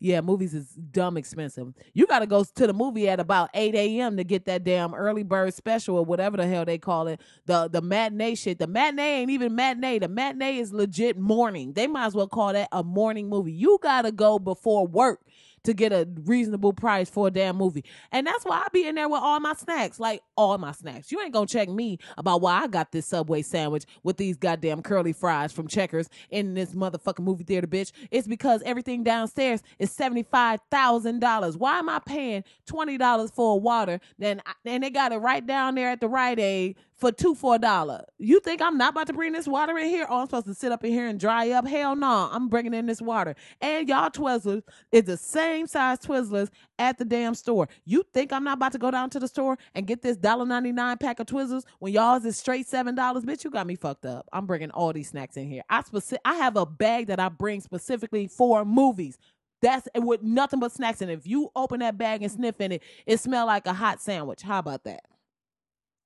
yeah, 0.00 0.20
movies 0.20 0.54
is 0.54 0.66
dumb 0.92 1.16
expensive. 1.16 1.72
You 1.92 2.06
got 2.06 2.20
to 2.20 2.26
go 2.26 2.44
to 2.44 2.66
the 2.66 2.72
movie 2.72 3.08
at 3.08 3.20
about 3.20 3.50
8 3.54 3.74
a.m. 3.74 4.16
to 4.16 4.24
get 4.24 4.46
that 4.46 4.64
damn 4.64 4.94
early 4.94 5.22
bird 5.22 5.54
special 5.54 5.96
or 5.96 6.04
whatever 6.04 6.36
the 6.36 6.46
hell 6.46 6.64
they 6.64 6.78
call 6.78 7.08
it. 7.08 7.20
The 7.46 7.68
the 7.68 7.82
matinee 7.82 8.34
shit. 8.34 8.58
The 8.58 8.66
matinee 8.66 9.20
ain't 9.20 9.30
even 9.30 9.54
matinee. 9.54 9.98
The 9.98 10.08
matinee 10.08 10.58
is 10.58 10.72
legit 10.72 11.18
morning. 11.18 11.72
They 11.72 11.86
might 11.86 12.06
as 12.06 12.14
well 12.14 12.28
call 12.28 12.52
that 12.52 12.68
a 12.72 12.82
morning 12.84 13.28
movie. 13.28 13.52
You 13.52 13.78
got 13.82 14.02
to 14.02 14.12
go 14.12 14.38
before 14.38 14.86
work 14.86 15.20
to 15.64 15.74
get 15.74 15.92
a 15.92 16.08
reasonable 16.24 16.72
price 16.72 17.10
for 17.10 17.28
a 17.28 17.30
damn 17.30 17.56
movie. 17.56 17.84
And 18.12 18.26
that's 18.26 18.44
why 18.44 18.58
I 18.58 18.68
be 18.72 18.86
in 18.86 18.94
there 18.94 19.08
with 19.08 19.20
all 19.22 19.40
my 19.40 19.54
snacks, 19.54 19.98
like 19.98 20.22
all 20.36 20.56
my 20.58 20.72
snacks. 20.72 21.10
You 21.10 21.20
ain't 21.20 21.32
gonna 21.32 21.46
check 21.46 21.68
me 21.68 21.98
about 22.16 22.40
why 22.40 22.62
I 22.62 22.66
got 22.68 22.92
this 22.92 23.06
Subway 23.06 23.42
sandwich 23.42 23.84
with 24.02 24.16
these 24.16 24.36
goddamn 24.36 24.82
curly 24.82 25.12
fries 25.12 25.52
from 25.52 25.68
Checkers 25.68 26.08
in 26.30 26.54
this 26.54 26.72
motherfucking 26.74 27.24
movie 27.24 27.44
theater, 27.44 27.66
bitch. 27.66 27.92
It's 28.10 28.28
because 28.28 28.62
everything 28.62 29.02
downstairs 29.02 29.62
is 29.78 29.90
$75,000. 29.96 31.56
Why 31.56 31.78
am 31.78 31.88
I 31.88 31.98
paying 31.98 32.44
$20 32.68 33.34
for 33.34 33.52
a 33.54 33.56
water? 33.56 34.00
Then 34.18 34.42
and 34.64 34.82
they 34.82 34.90
got 34.90 35.12
it 35.12 35.18
right 35.18 35.44
down 35.46 35.74
there 35.74 35.90
at 35.90 36.00
the 36.00 36.08
Rite 36.08 36.38
Aid 36.38 36.76
for 37.04 37.12
two 37.12 37.34
for 37.34 37.56
a 37.56 37.58
dollar. 37.58 38.02
You 38.16 38.40
think 38.40 38.62
I'm 38.62 38.78
not 38.78 38.94
about 38.94 39.08
to 39.08 39.12
bring 39.12 39.34
this 39.34 39.46
water 39.46 39.76
in 39.76 39.90
here? 39.90 40.06
Oh, 40.08 40.20
I'm 40.20 40.26
supposed 40.26 40.46
to 40.46 40.54
sit 40.54 40.72
up 40.72 40.82
in 40.84 40.90
here 40.90 41.06
and 41.06 41.20
dry 41.20 41.50
up? 41.50 41.66
Hell 41.66 41.94
no, 41.94 42.30
I'm 42.32 42.48
bringing 42.48 42.72
in 42.72 42.86
this 42.86 43.02
water. 43.02 43.34
And 43.60 43.86
y'all 43.90 44.08
Twizzlers 44.08 44.62
is 44.90 45.04
the 45.04 45.18
same 45.18 45.66
size 45.66 45.98
Twizzlers 45.98 46.48
at 46.78 46.96
the 46.96 47.04
damn 47.04 47.34
store. 47.34 47.68
You 47.84 48.06
think 48.14 48.32
I'm 48.32 48.42
not 48.42 48.56
about 48.56 48.72
to 48.72 48.78
go 48.78 48.90
down 48.90 49.10
to 49.10 49.20
the 49.20 49.28
store 49.28 49.58
and 49.74 49.86
get 49.86 50.00
this 50.00 50.16
$1.99 50.16 50.98
pack 50.98 51.20
of 51.20 51.26
Twizzlers 51.26 51.64
when 51.78 51.92
y'all's 51.92 52.24
is 52.24 52.38
straight 52.38 52.66
$7? 52.66 52.96
Bitch, 52.96 53.44
you 53.44 53.50
got 53.50 53.66
me 53.66 53.74
fucked 53.74 54.06
up. 54.06 54.26
I'm 54.32 54.46
bringing 54.46 54.70
all 54.70 54.94
these 54.94 55.10
snacks 55.10 55.36
in 55.36 55.46
here. 55.46 55.62
I 55.68 55.82
speci- 55.82 56.16
I 56.24 56.36
have 56.36 56.56
a 56.56 56.64
bag 56.64 57.08
that 57.08 57.20
I 57.20 57.28
bring 57.28 57.60
specifically 57.60 58.28
for 58.28 58.64
movies. 58.64 59.18
That's 59.60 59.88
with 59.94 60.22
nothing 60.22 60.58
but 60.58 60.72
snacks 60.72 61.02
it. 61.02 61.10
If 61.10 61.26
you 61.26 61.50
open 61.54 61.80
that 61.80 61.98
bag 61.98 62.22
and 62.22 62.32
sniff 62.32 62.62
in 62.62 62.72
it, 62.72 62.82
it 63.04 63.20
smell 63.20 63.44
like 63.44 63.66
a 63.66 63.74
hot 63.74 64.00
sandwich. 64.00 64.40
How 64.40 64.58
about 64.58 64.84
that? 64.84 65.02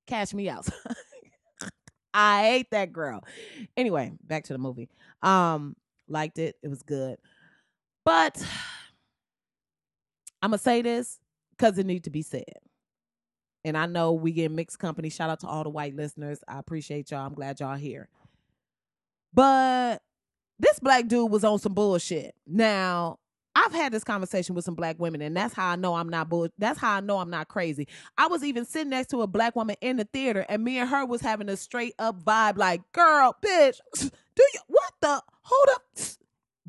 Cash 0.08 0.34
me 0.34 0.48
out. 0.48 0.68
I 2.14 2.42
hate 2.42 2.70
that 2.72 2.92
girl. 2.92 3.22
Anyway, 3.76 4.12
back 4.24 4.44
to 4.44 4.54
the 4.54 4.58
movie. 4.58 4.88
Um, 5.22 5.76
liked 6.08 6.38
it. 6.38 6.56
It 6.62 6.68
was 6.68 6.82
good. 6.82 7.18
But 8.04 8.38
I'm 10.42 10.50
gonna 10.50 10.58
say 10.58 10.82
this 10.82 11.20
because 11.56 11.78
it 11.78 11.86
needs 11.86 12.04
to 12.04 12.10
be 12.10 12.22
said. 12.22 12.44
And 13.64 13.76
I 13.76 13.86
know 13.86 14.12
we 14.12 14.32
get 14.32 14.50
mixed 14.50 14.78
company. 14.78 15.10
Shout 15.10 15.30
out 15.30 15.40
to 15.40 15.46
all 15.46 15.62
the 15.62 15.68
white 15.68 15.94
listeners. 15.94 16.40
I 16.48 16.58
appreciate 16.58 17.10
y'all. 17.10 17.26
I'm 17.26 17.34
glad 17.34 17.60
y'all 17.60 17.76
here. 17.76 18.08
But 19.34 20.00
this 20.58 20.78
black 20.78 21.06
dude 21.06 21.30
was 21.30 21.44
on 21.44 21.58
some 21.58 21.74
bullshit. 21.74 22.34
Now, 22.46 23.18
I've 23.58 23.72
had 23.72 23.92
this 23.92 24.04
conversation 24.04 24.54
with 24.54 24.64
some 24.64 24.76
black 24.76 25.00
women, 25.00 25.20
and 25.20 25.36
that's 25.36 25.52
how 25.52 25.68
I 25.68 25.76
know 25.76 25.94
I'm 25.94 26.08
not 26.08 26.28
bull. 26.28 26.48
That's 26.58 26.78
how 26.78 26.94
I 26.94 27.00
know 27.00 27.18
I'm 27.18 27.30
not 27.30 27.48
crazy. 27.48 27.88
I 28.16 28.28
was 28.28 28.44
even 28.44 28.64
sitting 28.64 28.90
next 28.90 29.10
to 29.10 29.22
a 29.22 29.26
black 29.26 29.56
woman 29.56 29.74
in 29.80 29.96
the 29.96 30.04
theater, 30.04 30.46
and 30.48 30.62
me 30.62 30.78
and 30.78 30.88
her 30.88 31.04
was 31.04 31.20
having 31.20 31.48
a 31.48 31.56
straight 31.56 31.94
up 31.98 32.22
vibe, 32.22 32.56
like, 32.56 32.80
"Girl, 32.92 33.34
bitch, 33.42 33.80
do 33.94 34.42
you 34.54 34.60
what 34.68 34.92
the? 35.00 35.22
Hold 35.42 35.68
up, 35.74 35.82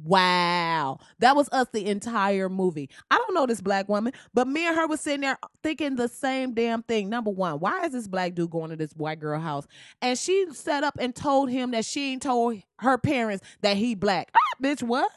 Wow. 0.03 0.99
That 1.19 1.35
was 1.35 1.49
us 1.51 1.67
the 1.73 1.85
entire 1.85 2.47
movie. 2.47 2.89
I 3.11 3.17
don't 3.17 3.33
know 3.33 3.45
this 3.45 3.61
black 3.61 3.89
woman, 3.89 4.13
but 4.33 4.47
me 4.47 4.65
and 4.65 4.75
her 4.75 4.87
was 4.87 5.01
sitting 5.01 5.21
there 5.21 5.37
thinking 5.61 5.95
the 5.97 6.07
same 6.07 6.53
damn 6.53 6.83
thing. 6.83 7.09
Number 7.09 7.31
one, 7.31 7.59
why 7.59 7.85
is 7.85 7.91
this 7.91 8.07
black 8.07 8.33
dude 8.33 8.49
going 8.49 8.69
to 8.69 8.77
this 8.77 8.93
white 8.93 9.19
girl 9.19 9.39
house? 9.39 9.67
And 10.01 10.17
she 10.17 10.45
set 10.53 10.83
up 10.83 10.97
and 10.99 11.13
told 11.13 11.49
him 11.49 11.71
that 11.71 11.85
she 11.85 12.13
ain't 12.13 12.21
told 12.21 12.61
her 12.79 12.97
parents 12.97 13.45
that 13.61 13.75
he 13.77 13.93
black. 13.93 14.31
Ah, 14.33 14.63
bitch, 14.63 14.81
what? 14.81 15.11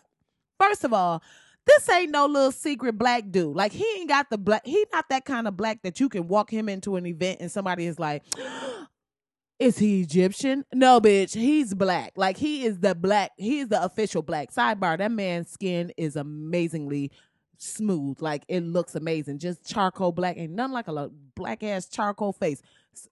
First 0.59 0.85
of 0.85 0.93
all, 0.93 1.23
this 1.67 1.89
ain't 1.89 2.11
no 2.11 2.27
little 2.27 2.53
secret 2.53 2.99
black 2.99 3.31
dude. 3.31 3.55
Like 3.55 3.73
he 3.73 3.87
ain't 3.97 4.09
got 4.09 4.31
the 4.31 4.39
black. 4.39 4.67
He 4.67 4.85
not 4.93 5.09
that 5.11 5.25
kind 5.25 5.47
of 5.47 5.57
black 5.57 5.83
that 5.83 6.01
you 6.01 6.09
can 6.09 6.29
walk 6.29 6.51
him 6.51 6.69
into 6.69 6.97
an 6.97 7.07
event 7.07 7.39
and 7.41 7.51
somebody 7.51 7.87
is 7.87 7.99
like, 7.99 8.23
is 9.59 9.79
he 9.79 10.01
Egyptian? 10.01 10.65
No, 10.73 11.01
bitch. 11.01 11.35
He's 11.35 11.75
black. 11.75 12.13
Like 12.17 12.37
he 12.37 12.65
is 12.65 12.81
the 12.81 12.95
black. 12.95 13.33
He 13.37 13.61
is 13.61 13.69
the 13.69 13.83
official 13.83 14.23
black. 14.23 14.53
Sidebar: 14.53 14.99
That 14.99 15.13
man's 15.13 15.51
skin 15.51 15.93
is 15.97 16.17
amazingly 16.17 17.13
smooth. 17.59 18.21
Like 18.21 18.45
it 18.49 18.63
looks 18.65 18.95
amazing. 18.95 19.39
Just 19.39 19.65
charcoal 19.65 20.13
black, 20.13 20.37
and 20.37 20.57
none 20.57 20.73
like 20.73 20.89
a 20.89 21.11
black 21.35 21.63
ass 21.63 21.89
charcoal 21.89 22.33
face. 22.33 22.61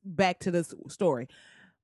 Back 0.04 0.40
to 0.40 0.50
this 0.50 0.74
story. 0.88 1.28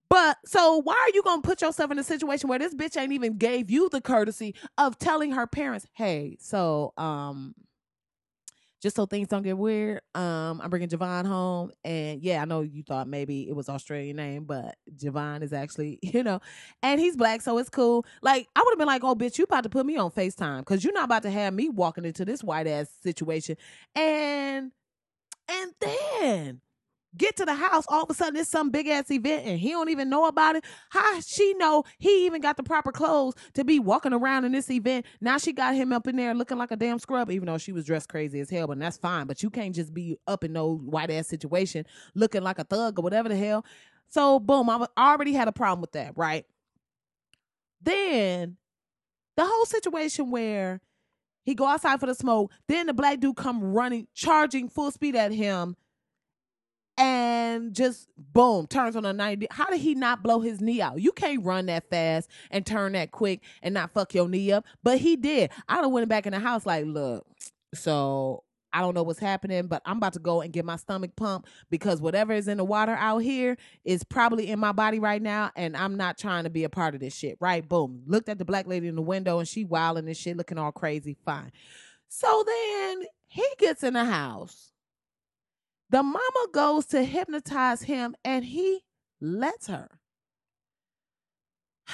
But 0.08 0.38
so 0.44 0.80
why 0.82 0.94
are 0.94 1.14
you 1.14 1.22
gonna 1.22 1.42
put 1.42 1.62
yourself 1.62 1.90
in 1.90 1.98
a 1.98 2.04
situation 2.04 2.48
where 2.48 2.58
this 2.58 2.74
bitch 2.74 3.00
ain't 3.00 3.12
even 3.12 3.36
gave 3.38 3.70
you 3.70 3.88
the 3.88 4.00
courtesy 4.00 4.54
of 4.78 4.98
telling 4.98 5.32
her 5.32 5.46
parents, 5.46 5.86
hey, 5.94 6.36
so 6.40 6.92
um 6.96 7.54
just 8.82 8.94
so 8.94 9.06
things 9.06 9.28
don't 9.28 9.42
get 9.42 9.56
weird, 9.56 10.00
um, 10.14 10.60
I'm 10.62 10.70
bringing 10.70 10.88
Javon 10.88 11.26
home. 11.26 11.72
And 11.84 12.22
yeah, 12.22 12.42
I 12.42 12.44
know 12.44 12.60
you 12.60 12.82
thought 12.82 13.08
maybe 13.08 13.48
it 13.48 13.56
was 13.56 13.68
Australian 13.68 14.16
name, 14.16 14.44
but 14.44 14.76
Javon 14.96 15.42
is 15.42 15.52
actually, 15.52 15.98
you 16.02 16.22
know, 16.22 16.40
and 16.82 17.00
he's 17.00 17.16
black, 17.16 17.40
so 17.40 17.58
it's 17.58 17.70
cool. 17.70 18.04
Like, 18.22 18.48
I 18.54 18.62
would 18.62 18.72
have 18.72 18.78
been 18.78 18.86
like, 18.86 19.02
oh, 19.02 19.14
bitch, 19.14 19.38
you 19.38 19.44
about 19.44 19.62
to 19.62 19.70
put 19.70 19.86
me 19.86 19.96
on 19.96 20.10
FaceTime 20.10 20.60
because 20.60 20.84
you're 20.84 20.92
not 20.92 21.04
about 21.04 21.22
to 21.22 21.30
have 21.30 21.54
me 21.54 21.68
walking 21.68 22.04
into 22.04 22.24
this 22.24 22.44
white 22.44 22.66
ass 22.66 22.88
situation. 23.02 23.56
And, 23.94 24.72
and 25.48 25.72
then 25.80 26.60
get 27.16 27.36
to 27.36 27.44
the 27.44 27.54
house, 27.54 27.84
all 27.88 28.02
of 28.02 28.10
a 28.10 28.14
sudden 28.14 28.36
it's 28.36 28.50
some 28.50 28.70
big 28.70 28.88
ass 28.88 29.10
event 29.10 29.46
and 29.46 29.58
he 29.58 29.70
don't 29.70 29.88
even 29.88 30.08
know 30.08 30.26
about 30.26 30.56
it. 30.56 30.64
How 30.90 31.20
she 31.20 31.54
know 31.54 31.84
he 31.98 32.26
even 32.26 32.40
got 32.40 32.56
the 32.56 32.62
proper 32.62 32.92
clothes 32.92 33.34
to 33.54 33.64
be 33.64 33.78
walking 33.78 34.12
around 34.12 34.44
in 34.44 34.52
this 34.52 34.70
event? 34.70 35.06
Now 35.20 35.38
she 35.38 35.52
got 35.52 35.74
him 35.74 35.92
up 35.92 36.06
in 36.06 36.16
there 36.16 36.34
looking 36.34 36.58
like 36.58 36.70
a 36.70 36.76
damn 36.76 36.98
scrub, 36.98 37.30
even 37.30 37.46
though 37.46 37.58
she 37.58 37.72
was 37.72 37.84
dressed 37.84 38.08
crazy 38.08 38.40
as 38.40 38.50
hell, 38.50 38.66
but 38.66 38.78
that's 38.78 38.96
fine. 38.96 39.26
But 39.26 39.42
you 39.42 39.50
can't 39.50 39.74
just 39.74 39.92
be 39.94 40.18
up 40.26 40.44
in 40.44 40.52
no 40.52 40.76
white 40.76 41.10
ass 41.10 41.28
situation 41.28 41.86
looking 42.14 42.42
like 42.42 42.58
a 42.58 42.64
thug 42.64 42.98
or 42.98 43.02
whatever 43.02 43.28
the 43.28 43.36
hell. 43.36 43.64
So 44.08 44.38
boom, 44.38 44.70
I 44.70 44.86
already 44.98 45.32
had 45.32 45.48
a 45.48 45.52
problem 45.52 45.80
with 45.80 45.92
that, 45.92 46.16
right? 46.16 46.44
Then 47.82 48.56
the 49.36 49.44
whole 49.44 49.66
situation 49.66 50.30
where 50.30 50.80
he 51.44 51.54
go 51.54 51.66
outside 51.66 52.00
for 52.00 52.06
the 52.06 52.14
smoke, 52.14 52.50
then 52.66 52.86
the 52.86 52.94
black 52.94 53.20
dude 53.20 53.36
come 53.36 53.62
running, 53.62 54.08
charging 54.14 54.68
full 54.68 54.90
speed 54.90 55.14
at 55.14 55.32
him 55.32 55.76
and 56.98 57.74
just 57.74 58.08
boom 58.16 58.66
turns 58.66 58.96
on 58.96 59.04
a 59.04 59.12
90 59.12 59.48
how 59.50 59.66
did 59.66 59.80
he 59.80 59.94
not 59.94 60.22
blow 60.22 60.40
his 60.40 60.60
knee 60.60 60.80
out? 60.80 61.00
You 61.00 61.12
can't 61.12 61.44
run 61.44 61.66
that 61.66 61.88
fast 61.90 62.30
and 62.50 62.64
turn 62.64 62.92
that 62.92 63.10
quick 63.10 63.40
and 63.62 63.74
not 63.74 63.92
fuck 63.92 64.14
your 64.14 64.28
knee 64.28 64.52
up 64.52 64.64
but 64.82 64.98
he 64.98 65.16
did. 65.16 65.50
I 65.68 65.80
done 65.80 65.92
went 65.92 66.08
back 66.08 66.26
in 66.26 66.32
the 66.32 66.38
house 66.38 66.66
like 66.66 66.84
look 66.86 67.26
so 67.74 68.42
i 68.72 68.80
don't 68.80 68.94
know 68.94 69.02
what's 69.02 69.18
happening 69.18 69.66
but 69.66 69.82
i'm 69.84 69.98
about 69.98 70.12
to 70.12 70.18
go 70.18 70.40
and 70.40 70.52
get 70.52 70.64
my 70.64 70.76
stomach 70.76 71.10
pumped 71.16 71.48
because 71.70 72.00
whatever 72.00 72.32
is 72.32 72.48
in 72.48 72.56
the 72.56 72.64
water 72.64 72.96
out 72.98 73.18
here 73.18 73.56
is 73.84 74.02
probably 74.02 74.48
in 74.48 74.58
my 74.58 74.72
body 74.72 74.98
right 74.98 75.22
now 75.22 75.50
and 75.56 75.76
i'm 75.76 75.96
not 75.96 76.16
trying 76.18 76.44
to 76.44 76.50
be 76.50 76.64
a 76.64 76.68
part 76.68 76.94
of 76.94 77.00
this 77.00 77.14
shit. 77.14 77.36
Right? 77.40 77.66
Boom. 77.68 78.02
Looked 78.06 78.28
at 78.28 78.38
the 78.38 78.44
black 78.44 78.66
lady 78.66 78.88
in 78.88 78.96
the 78.96 79.02
window 79.02 79.38
and 79.38 79.48
she 79.48 79.64
wilding 79.64 80.06
and 80.06 80.16
shit 80.16 80.36
looking 80.36 80.58
all 80.58 80.72
crazy 80.72 81.16
fine. 81.24 81.52
So 82.08 82.44
then 82.46 83.04
he 83.26 83.46
gets 83.58 83.82
in 83.82 83.94
the 83.94 84.04
house 84.04 84.72
the 85.90 86.02
mama 86.02 86.46
goes 86.52 86.86
to 86.86 87.02
hypnotize 87.02 87.82
him 87.82 88.16
and 88.24 88.44
he 88.44 88.80
lets 89.20 89.66
her. 89.68 89.88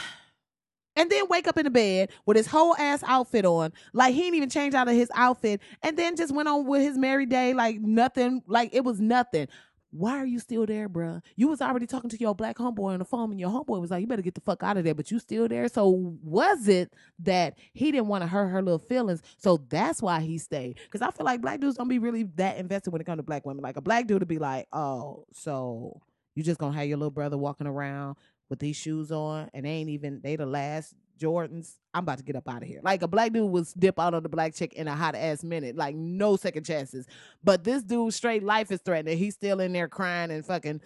And 0.94 1.10
then 1.10 1.24
wake 1.30 1.48
up 1.48 1.56
in 1.56 1.64
the 1.64 1.70
bed 1.70 2.10
with 2.26 2.36
his 2.36 2.46
whole 2.46 2.76
ass 2.76 3.02
outfit 3.06 3.46
on. 3.46 3.72
Like 3.94 4.14
he 4.14 4.20
didn't 4.20 4.34
even 4.36 4.50
change 4.50 4.74
out 4.74 4.88
of 4.88 4.94
his 4.94 5.10
outfit. 5.14 5.62
And 5.82 5.96
then 5.96 6.16
just 6.16 6.34
went 6.34 6.48
on 6.50 6.66
with 6.66 6.82
his 6.82 6.98
merry 6.98 7.24
day 7.24 7.54
like 7.54 7.80
nothing, 7.80 8.42
like 8.46 8.74
it 8.74 8.84
was 8.84 9.00
nothing. 9.00 9.48
Why 9.92 10.16
are 10.16 10.26
you 10.26 10.38
still 10.38 10.64
there, 10.64 10.88
bruh? 10.88 11.20
You 11.36 11.48
was 11.48 11.60
already 11.60 11.86
talking 11.86 12.08
to 12.08 12.18
your 12.18 12.34
black 12.34 12.56
homeboy 12.56 12.94
on 12.94 12.98
the 12.98 13.04
phone, 13.04 13.30
and 13.30 13.38
your 13.38 13.50
homeboy 13.50 13.78
was 13.78 13.90
like, 13.90 14.00
"You 14.00 14.06
better 14.06 14.22
get 14.22 14.34
the 14.34 14.40
fuck 14.40 14.62
out 14.62 14.78
of 14.78 14.84
there." 14.84 14.94
But 14.94 15.10
you 15.10 15.18
still 15.18 15.48
there. 15.48 15.68
So 15.68 16.16
was 16.22 16.66
it 16.66 16.94
that 17.20 17.58
he 17.74 17.92
didn't 17.92 18.06
want 18.06 18.22
to 18.22 18.26
hurt 18.28 18.48
her 18.48 18.62
little 18.62 18.78
feelings? 18.78 19.20
So 19.36 19.58
that's 19.68 20.00
why 20.00 20.20
he 20.20 20.38
stayed. 20.38 20.78
Because 20.84 21.02
I 21.02 21.10
feel 21.10 21.26
like 21.26 21.42
black 21.42 21.60
dudes 21.60 21.76
don't 21.76 21.88
be 21.88 21.98
really 21.98 22.22
that 22.36 22.56
invested 22.56 22.90
when 22.90 23.02
it 23.02 23.04
comes 23.04 23.18
to 23.18 23.22
black 23.22 23.44
women. 23.44 23.62
Like 23.62 23.76
a 23.76 23.82
black 23.82 24.06
dude 24.06 24.20
to 24.20 24.26
be 24.26 24.38
like, 24.38 24.66
"Oh, 24.72 25.26
so 25.32 26.00
you 26.34 26.42
just 26.42 26.58
gonna 26.58 26.76
have 26.76 26.86
your 26.86 26.96
little 26.96 27.10
brother 27.10 27.36
walking 27.36 27.66
around 27.66 28.16
with 28.48 28.60
these 28.60 28.76
shoes 28.76 29.12
on, 29.12 29.50
and 29.52 29.66
they 29.66 29.70
ain't 29.70 29.90
even 29.90 30.20
they 30.22 30.36
the 30.36 30.46
last 30.46 30.94
Jordans, 31.18 31.74
I'm 31.94 32.02
about 32.02 32.18
to 32.18 32.24
get 32.24 32.36
up 32.36 32.48
out 32.48 32.62
of 32.62 32.68
here. 32.68 32.80
Like 32.82 33.02
a 33.02 33.08
black 33.08 33.32
dude 33.32 33.50
was 33.50 33.72
dip 33.72 33.98
out 33.98 34.14
on 34.14 34.22
the 34.22 34.28
black 34.28 34.54
chick 34.54 34.72
in 34.74 34.88
a 34.88 34.94
hot 34.94 35.14
ass 35.14 35.44
minute, 35.44 35.76
like 35.76 35.94
no 35.94 36.36
second 36.36 36.64
chances. 36.64 37.06
But 37.44 37.64
this 37.64 37.82
dude 37.82 38.14
straight 38.14 38.42
life 38.42 38.70
is 38.70 38.80
threatened. 38.80 39.18
He's 39.18 39.34
still 39.34 39.60
in 39.60 39.72
there 39.72 39.88
crying 39.88 40.30
and 40.30 40.44
fucking. 40.44 40.80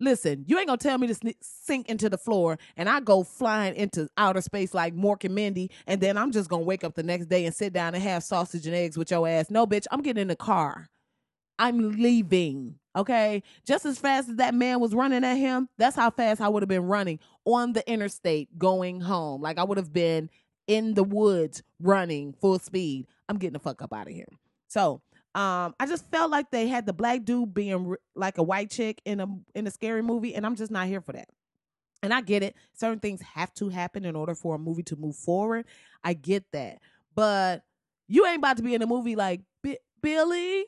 Listen, 0.00 0.44
you 0.46 0.56
ain't 0.58 0.68
gonna 0.68 0.78
tell 0.78 0.96
me 0.96 1.08
to 1.08 1.34
sink 1.40 1.88
into 1.88 2.08
the 2.08 2.18
floor 2.18 2.56
and 2.76 2.88
I 2.88 3.00
go 3.00 3.24
flying 3.24 3.74
into 3.74 4.08
outer 4.16 4.40
space 4.40 4.72
like 4.72 4.94
Mork 4.94 5.24
and 5.24 5.34
Mindy, 5.34 5.70
and 5.88 6.00
then 6.00 6.16
I'm 6.16 6.30
just 6.30 6.48
gonna 6.48 6.62
wake 6.62 6.84
up 6.84 6.94
the 6.94 7.02
next 7.02 7.26
day 7.26 7.44
and 7.46 7.54
sit 7.54 7.72
down 7.72 7.94
and 7.94 8.02
have 8.02 8.22
sausage 8.22 8.66
and 8.66 8.76
eggs 8.76 8.96
with 8.96 9.10
your 9.10 9.26
ass. 9.26 9.50
No, 9.50 9.66
bitch, 9.66 9.86
I'm 9.90 10.02
getting 10.02 10.22
in 10.22 10.28
the 10.28 10.36
car. 10.36 10.88
I'm 11.58 11.92
leaving. 12.00 12.76
Okay. 12.98 13.44
Just 13.64 13.86
as 13.86 13.96
fast 13.96 14.28
as 14.28 14.36
that 14.36 14.54
man 14.54 14.80
was 14.80 14.92
running 14.92 15.22
at 15.22 15.36
him, 15.36 15.68
that's 15.78 15.94
how 15.94 16.10
fast 16.10 16.40
I 16.40 16.48
would 16.48 16.62
have 16.62 16.68
been 16.68 16.86
running 16.86 17.20
on 17.44 17.72
the 17.72 17.88
interstate 17.88 18.58
going 18.58 19.00
home. 19.00 19.40
Like 19.40 19.56
I 19.56 19.62
would 19.62 19.78
have 19.78 19.92
been 19.92 20.28
in 20.66 20.94
the 20.94 21.04
woods 21.04 21.62
running 21.80 22.34
full 22.40 22.58
speed. 22.58 23.06
I'm 23.28 23.38
getting 23.38 23.52
the 23.52 23.60
fuck 23.60 23.82
up 23.82 23.92
out 23.92 24.08
of 24.08 24.12
here. 24.12 24.26
So, 24.66 25.00
um, 25.34 25.74
I 25.78 25.86
just 25.86 26.10
felt 26.10 26.30
like 26.32 26.50
they 26.50 26.66
had 26.66 26.86
the 26.86 26.92
black 26.92 27.24
dude 27.24 27.54
being 27.54 27.94
like 28.16 28.38
a 28.38 28.42
white 28.42 28.70
chick 28.70 29.00
in 29.04 29.20
a 29.20 29.26
in 29.54 29.66
a 29.66 29.70
scary 29.70 30.02
movie, 30.02 30.34
and 30.34 30.44
I'm 30.44 30.56
just 30.56 30.72
not 30.72 30.88
here 30.88 31.00
for 31.00 31.12
that. 31.12 31.28
And 32.02 32.12
I 32.12 32.20
get 32.20 32.42
it. 32.42 32.56
Certain 32.74 32.98
things 32.98 33.20
have 33.22 33.54
to 33.54 33.68
happen 33.68 34.04
in 34.04 34.16
order 34.16 34.34
for 34.34 34.56
a 34.56 34.58
movie 34.58 34.82
to 34.84 34.96
move 34.96 35.16
forward. 35.16 35.66
I 36.02 36.14
get 36.14 36.44
that. 36.52 36.78
But 37.14 37.62
you 38.08 38.26
ain't 38.26 38.38
about 38.38 38.56
to 38.56 38.62
be 38.62 38.74
in 38.74 38.82
a 38.82 38.86
movie 38.86 39.16
like 39.16 39.42
Billy. 40.02 40.64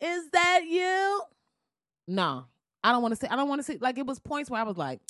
Is 0.00 0.30
that 0.30 0.62
you? 0.68 1.22
No, 2.10 2.46
I 2.82 2.90
don't 2.90 3.02
want 3.02 3.12
to 3.12 3.20
say. 3.20 3.28
I 3.30 3.36
don't 3.36 3.48
want 3.48 3.60
to 3.60 3.62
say. 3.62 3.78
Like 3.80 3.96
it 3.96 4.04
was 4.04 4.18
points 4.18 4.50
where 4.50 4.60
I 4.60 4.64
was 4.64 4.76
like, 4.76 5.00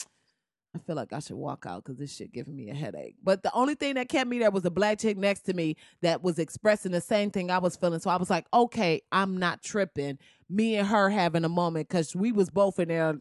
I 0.76 0.78
feel 0.80 0.97
like 0.97 1.14
I 1.14 1.19
should 1.19 1.37
walk 1.37 1.64
out 1.66 1.83
because 1.83 1.99
this 1.99 2.14
shit 2.14 2.30
giving 2.30 2.54
me 2.54 2.69
a 2.69 2.75
headache. 2.75 3.14
But 3.25 3.42
the 3.42 3.50
only 3.54 3.75
thing 3.75 3.95
that 3.95 4.11
kept 4.11 4.28
me 4.28 4.38
there 4.38 4.50
was 4.50 4.66
a 4.66 4.71
black 4.71 4.99
chick 4.99 5.16
next 5.16 5.40
to 5.47 5.54
me 5.54 5.76
that 6.02 6.23
was 6.23 6.38
expressing 6.38 6.92
the 6.92 7.00
same 7.00 7.30
thing 7.30 7.50
I 7.50 7.57
was 7.57 7.75
feeling. 7.75 8.00
So 8.00 8.11
I 8.11 8.16
was 8.16 8.28
like, 8.28 8.45
okay, 8.52 9.00
I'm 9.11 9.38
not 9.38 9.62
tripping. 9.62 10.19
Me 10.50 10.76
and 10.76 10.87
her 10.88 11.09
having 11.09 11.45
a 11.45 11.49
moment 11.49 11.88
because 11.88 12.14
we 12.14 12.33
was 12.33 12.50
both 12.50 12.78
in 12.78 12.88
there. 12.88 13.19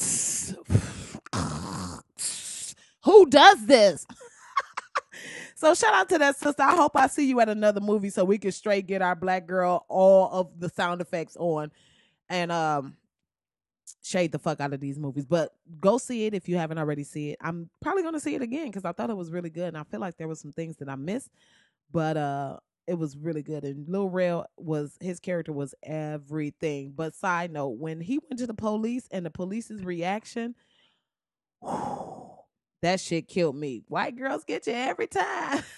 Who 3.04 3.26
does 3.30 3.64
this? 3.66 4.04
so 5.54 5.72
shout 5.72 5.94
out 5.94 6.08
to 6.08 6.18
that 6.18 6.36
sister. 6.36 6.62
I 6.64 6.74
hope 6.74 6.96
I 6.96 7.06
see 7.06 7.28
you 7.28 7.38
at 7.38 7.48
another 7.48 7.80
movie 7.80 8.10
so 8.10 8.24
we 8.24 8.38
can 8.38 8.50
straight 8.50 8.88
get 8.88 9.02
our 9.02 9.14
black 9.14 9.46
girl 9.46 9.86
all 9.88 10.30
of 10.32 10.58
the 10.58 10.68
sound 10.68 11.00
effects 11.00 11.36
on 11.36 11.70
and 12.28 12.52
um 12.52 12.96
shade 14.02 14.32
the 14.32 14.38
fuck 14.38 14.60
out 14.60 14.72
of 14.72 14.80
these 14.80 14.98
movies. 14.98 15.26
But 15.26 15.52
go 15.80 15.98
see 15.98 16.26
it 16.26 16.34
if 16.34 16.48
you 16.48 16.56
haven't 16.56 16.78
already 16.78 17.04
seen 17.04 17.30
it. 17.30 17.38
I'm 17.40 17.70
probably 17.80 18.02
gonna 18.02 18.20
see 18.20 18.34
it 18.34 18.42
again 18.42 18.66
because 18.66 18.84
I 18.84 18.92
thought 18.92 19.10
it 19.10 19.16
was 19.16 19.30
really 19.30 19.50
good, 19.50 19.68
and 19.68 19.78
I 19.78 19.84
feel 19.84 20.00
like 20.00 20.16
there 20.16 20.28
was 20.28 20.40
some 20.40 20.52
things 20.52 20.76
that 20.76 20.88
I 20.88 20.94
missed, 20.96 21.30
but 21.92 22.16
uh, 22.16 22.58
it 22.86 22.94
was 22.94 23.16
really 23.16 23.42
good. 23.42 23.64
And 23.64 23.88
Lil 23.88 24.08
Rel 24.08 24.46
was 24.56 24.96
his 25.00 25.20
character 25.20 25.52
was 25.52 25.74
everything. 25.82 26.92
But 26.96 27.14
side 27.14 27.52
note, 27.52 27.78
when 27.78 28.00
he 28.00 28.18
went 28.18 28.38
to 28.38 28.46
the 28.46 28.54
police 28.54 29.08
and 29.10 29.24
the 29.24 29.30
police's 29.30 29.84
reaction. 29.84 30.54
Whew, 31.60 32.18
that 32.82 33.00
shit 33.00 33.26
killed 33.28 33.56
me. 33.56 33.82
White 33.88 34.16
girls 34.16 34.44
get 34.44 34.66
you 34.66 34.72
every 34.72 35.08
time. 35.08 35.62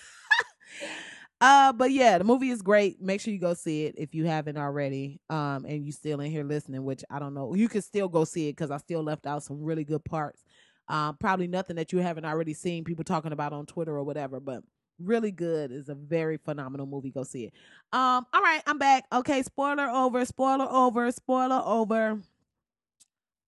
Uh, 1.40 1.73
but 1.73 1.90
yeah, 1.90 2.18
the 2.18 2.25
movie 2.25 2.50
is 2.50 2.61
great. 2.61 3.00
Make 3.00 3.20
sure 3.20 3.32
you 3.32 3.40
go 3.40 3.54
see 3.54 3.85
it 3.87 3.94
if 3.97 4.14
you 4.14 4.26
haven't 4.26 4.59
already. 4.59 5.20
Um, 5.30 5.64
and 5.64 5.87
you 5.87 5.92
still 5.92 6.20
in 6.20 6.30
here 6.30 6.44
listening, 6.44 6.85
which 6.85 7.02
I 7.11 7.18
don't 7.18 7.35
know. 7.35 7.54
You 7.54 7.68
can 7.68 7.80
still 7.82 8.09
go 8.09 8.25
see 8.25 8.49
it 8.49 8.52
because 8.52 8.70
I 8.70 8.76
still 8.76 9.02
left 9.02 9.26
out 9.26 9.42
some 9.42 9.62
really 9.62 9.85
good 9.85 10.04
parts. 10.04 10.44
Um, 10.88 11.16
probably 11.16 11.47
nothing 11.47 11.76
that 11.76 11.92
you 11.92 12.00
haven't 12.00 12.25
already 12.25 12.52
seen 12.52 12.85
people 12.85 13.04
talking 13.04 13.32
about 13.32 13.52
on 13.52 13.64
Twitter 13.64 13.97
or 13.97 14.02
whatever, 14.02 14.40
but 14.40 14.62
really 14.99 15.30
good. 15.30 15.73
is 15.73 15.88
a 15.88 15.94
very 15.94 16.37
phenomenal 16.37 16.87
movie. 16.87 17.11
Go 17.11 17.23
see 17.23 17.44
it. 17.44 17.52
Um, 17.92 18.26
all 18.35 18.42
right, 18.42 18.62
I'm 18.66 18.78
back. 18.78 19.04
Okay, 19.12 19.42
spoiler 19.42 19.88
over, 19.88 20.25
spoiler 20.25 20.66
over, 20.70 21.11
spoiler 21.11 21.62
over. 21.64 22.20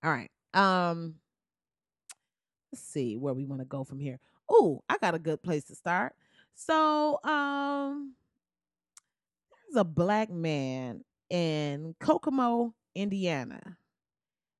All 0.03 0.11
right. 0.11 0.31
Um, 0.53 1.15
let's 2.71 2.83
see 2.83 3.17
where 3.17 3.33
we 3.33 3.45
want 3.45 3.61
to 3.61 3.65
go 3.65 3.83
from 3.83 3.99
here. 3.99 4.19
Oh, 4.49 4.83
I 4.89 4.97
got 4.97 5.15
a 5.15 5.19
good 5.19 5.43
place 5.43 5.65
to 5.65 5.75
start. 5.75 6.13
So, 6.55 7.19
um, 7.23 8.13
there's 9.73 9.81
a 9.81 9.85
black 9.85 10.29
man 10.29 11.03
in 11.29 11.95
Kokomo, 11.99 12.73
Indiana. 12.95 13.77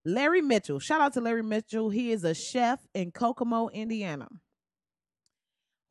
Larry 0.05 0.41
Mitchell. 0.41 0.79
Shout 0.79 1.01
out 1.01 1.13
to 1.13 1.21
Larry 1.21 1.43
Mitchell. 1.43 1.89
He 1.89 2.11
is 2.11 2.23
a 2.23 2.33
chef 2.33 2.79
in 2.93 3.11
Kokomo, 3.11 3.69
Indiana, 3.69 4.27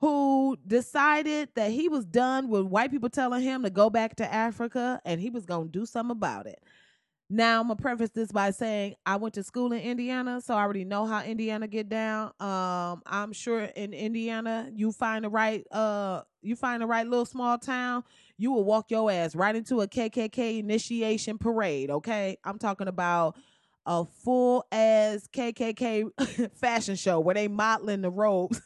who 0.01 0.59
decided 0.67 1.49
that 1.55 1.71
he 1.71 1.89
was 1.89 2.05
done 2.05 2.49
with 2.49 2.67
white 2.67 2.91
people 2.91 3.09
telling 3.09 3.43
him 3.43 3.63
to 3.63 3.71
go 3.71 3.89
back 3.89 4.17
to 4.17 4.35
Africa 4.35 5.01
and 5.05 5.21
he 5.21 5.31
was 5.31 5.47
going 5.47 5.69
to 5.69 5.79
do 5.79 5.87
something 5.87 6.17
about 6.17 6.47
it. 6.47 6.63
Now 7.35 7.61
I'm 7.61 7.69
gonna 7.69 7.77
preface 7.77 8.11
this 8.11 8.31
by 8.31 8.51
saying 8.51 8.97
I 9.07 9.17
went 9.17 9.33
to 9.37 9.43
school 9.43 9.73
in 9.73 9.81
Indiana, 9.81 10.43
so 10.43 10.53
I 10.53 10.61
already 10.61 10.85
know 10.85 11.07
how 11.07 11.23
Indiana 11.23 11.67
get 11.67 11.89
down. 11.89 12.31
Um, 12.39 13.01
I'm 13.07 13.33
sure 13.33 13.63
in 13.63 13.95
Indiana 13.95 14.69
you 14.71 14.93
find 14.93 15.25
the 15.25 15.31
right 15.31 15.67
uh 15.73 16.25
you 16.43 16.57
find 16.57 16.83
the 16.83 16.87
right 16.87 17.07
little 17.07 17.25
small 17.25 17.57
town, 17.57 18.05
you 18.37 18.53
will 18.53 18.65
walk 18.65 18.91
your 18.91 19.11
ass 19.11 19.35
right 19.35 19.57
into 19.57 19.81
a 19.81 19.89
KKK 19.89 20.59
initiation 20.59 21.39
parade. 21.39 21.89
Okay, 21.91 22.37
I'm 22.45 22.59
talking 22.59 22.87
about 22.87 23.39
a 23.87 24.05
full 24.05 24.67
ass 24.71 25.27
KKK 25.33 26.53
fashion 26.59 26.97
show 26.97 27.19
where 27.19 27.35
they 27.35 27.49
modeling 27.49 28.03
the 28.03 28.11
robes. 28.11 28.61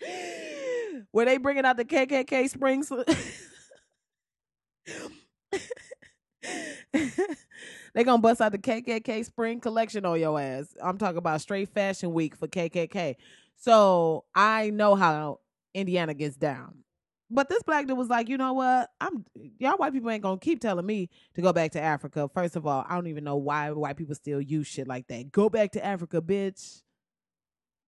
where 1.10 1.24
they 1.24 1.38
bringing 1.38 1.64
out 1.64 1.78
the 1.78 1.86
KKK 1.86 2.50
springs. 2.50 2.92
they 7.94 8.04
gonna 8.04 8.20
bust 8.20 8.40
out 8.40 8.52
the 8.52 8.58
KKK 8.58 9.24
spring 9.24 9.60
collection 9.60 10.04
on 10.04 10.18
your 10.18 10.40
ass. 10.40 10.74
I'm 10.82 10.98
talking 10.98 11.18
about 11.18 11.40
straight 11.40 11.68
fashion 11.68 12.12
week 12.12 12.36
for 12.36 12.48
KKK. 12.48 13.16
So 13.56 14.24
I 14.34 14.70
know 14.70 14.94
how 14.94 15.40
Indiana 15.74 16.14
gets 16.14 16.36
down. 16.36 16.78
But 17.30 17.48
this 17.48 17.62
black 17.62 17.86
dude 17.86 17.96
was 17.96 18.08
like, 18.08 18.28
you 18.28 18.36
know 18.36 18.52
what? 18.52 18.90
I'm 19.00 19.24
y'all 19.58 19.76
white 19.78 19.92
people 19.92 20.10
ain't 20.10 20.22
gonna 20.22 20.38
keep 20.38 20.60
telling 20.60 20.84
me 20.84 21.08
to 21.34 21.42
go 21.42 21.52
back 21.52 21.72
to 21.72 21.80
Africa. 21.80 22.28
First 22.34 22.56
of 22.56 22.66
all, 22.66 22.84
I 22.86 22.94
don't 22.94 23.06
even 23.06 23.24
know 23.24 23.36
why 23.36 23.70
white 23.70 23.96
people 23.96 24.14
still 24.14 24.40
use 24.40 24.66
shit 24.66 24.86
like 24.86 25.06
that. 25.08 25.32
Go 25.32 25.48
back 25.48 25.72
to 25.72 25.84
Africa, 25.84 26.20
bitch 26.20 26.82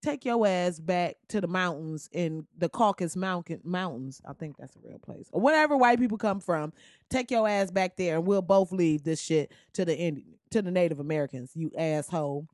take 0.05 0.25
your 0.25 0.47
ass 0.47 0.79
back 0.79 1.17
to 1.29 1.41
the 1.41 1.47
mountains 1.47 2.11
in 2.13 2.47
the 2.59 2.69
Caucasus 2.69 3.17
Mountain 3.17 3.61
Mountains. 3.65 4.21
I 4.29 4.35
think 4.35 4.57
that's 4.59 4.77
a 4.77 4.81
real 4.83 4.99
place. 4.99 5.29
Or 5.33 5.41
wherever 5.41 5.77
white 5.77 5.99
people 5.99 6.19
come 6.19 6.41
from, 6.41 6.73
take 7.09 7.31
your 7.31 7.49
ass 7.49 7.71
back 7.71 7.97
there 7.97 8.17
and 8.17 8.27
we'll 8.27 8.43
both 8.43 8.71
leave 8.71 9.03
this 9.03 9.21
shit 9.21 9.53
to 9.73 9.85
the 9.85 9.97
Indian 9.97 10.35
to 10.51 10.63
the 10.63 10.71
Native 10.71 11.01
Americans, 11.01 11.51
you 11.55 11.73
asshole. 11.77 12.47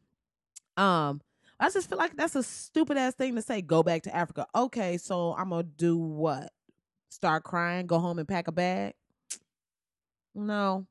Um, 0.79 1.21
I 1.59 1.69
just 1.69 1.91
feel 1.91 1.99
like 1.99 2.17
that's 2.17 2.35
a 2.35 2.43
stupid 2.43 2.97
ass 2.97 3.15
thing 3.15 3.35
to 3.35 3.43
say. 3.43 3.61
Go 3.61 3.83
back 3.83 4.05
to 4.05 4.17
Africa. 4.17 4.47
Okay, 4.55 4.97
so 4.97 5.35
I'm 5.37 5.51
gonna 5.51 5.65
do 5.65 5.99
what? 5.99 6.51
Start 7.11 7.43
crying, 7.43 7.87
go 7.87 7.99
home 7.99 8.19
and 8.19 8.27
pack 8.27 8.49
a 8.49 8.53
bag? 8.53 8.95
No. 10.35 10.87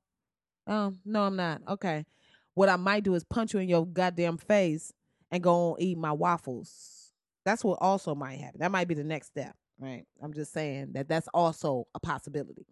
Um, 0.67 0.99
no, 1.03 1.23
I'm 1.23 1.35
not. 1.35 1.61
Okay. 1.67 2.05
What 2.53 2.69
I 2.69 2.75
might 2.75 3.03
do 3.03 3.15
is 3.15 3.23
punch 3.23 3.53
you 3.53 3.59
in 3.59 3.69
your 3.69 3.87
goddamn 3.87 4.37
face 4.37 4.93
and 5.31 5.43
go 5.43 5.75
and 5.75 5.83
eat 5.83 5.97
my 5.97 6.11
waffles. 6.11 7.11
That's 7.45 7.63
what 7.63 7.79
also 7.81 8.15
might 8.15 8.39
happen. 8.39 8.59
That 8.59 8.71
might 8.71 8.87
be 8.87 8.95
the 8.95 9.03
next 9.03 9.27
step, 9.27 9.55
right? 9.79 10.05
I'm 10.21 10.33
just 10.33 10.53
saying 10.53 10.93
that 10.93 11.07
that's 11.07 11.27
also 11.33 11.87
a 11.95 11.99
possibility. 11.99 12.65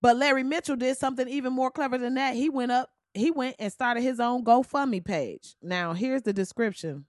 But 0.00 0.16
Larry 0.16 0.42
Mitchell 0.42 0.76
did 0.76 0.98
something 0.98 1.28
even 1.28 1.52
more 1.52 1.70
clever 1.70 1.96
than 1.96 2.14
that. 2.14 2.34
He 2.34 2.50
went 2.50 2.72
up, 2.72 2.90
he 3.14 3.30
went 3.30 3.56
and 3.58 3.72
started 3.72 4.02
his 4.02 4.20
own 4.20 4.44
GoFundMe 4.44 5.04
page. 5.04 5.56
Now, 5.62 5.94
here's 5.94 6.22
the 6.22 6.32
description 6.32 7.06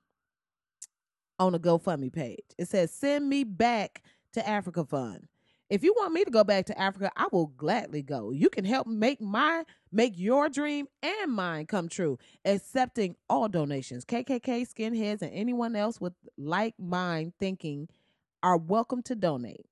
on 1.37 1.51
the 1.51 1.59
GoFundMe 1.59 2.13
page. 2.13 2.45
It 2.57 2.67
says, 2.67 2.91
Send 2.91 3.27
me 3.27 3.43
back 3.43 4.03
to 4.33 4.47
Africa 4.47 4.85
Fund. 4.85 5.27
If 5.69 5.84
you 5.84 5.93
want 5.98 6.13
me 6.13 6.24
to 6.24 6.29
go 6.29 6.43
back 6.43 6.67
to 6.67 6.79
Africa, 6.79 7.12
I 7.15 7.27
will 7.31 7.48
gladly 7.48 8.03
go. 8.03 8.31
You 8.31 8.50
can 8.50 8.65
help 8.65 8.86
make 8.86 9.19
my 9.19 9.63
make 9.91 10.13
your 10.15 10.48
dream 10.48 10.88
and 11.01 11.31
mine 11.31 11.65
come 11.65 11.89
true, 11.89 12.19
accepting 12.43 13.15
all 13.30 13.49
donations. 13.49 14.06
KKK 14.06 14.67
skinheads 14.71 15.23
and 15.23 15.32
anyone 15.34 15.75
else 15.75 15.99
with 15.99 16.13
like 16.38 16.75
mind 16.78 17.34
thinking 17.39 17.89
are 18.43 18.58
welcome 18.58 19.01
to 19.04 19.15
donate. 19.15 19.65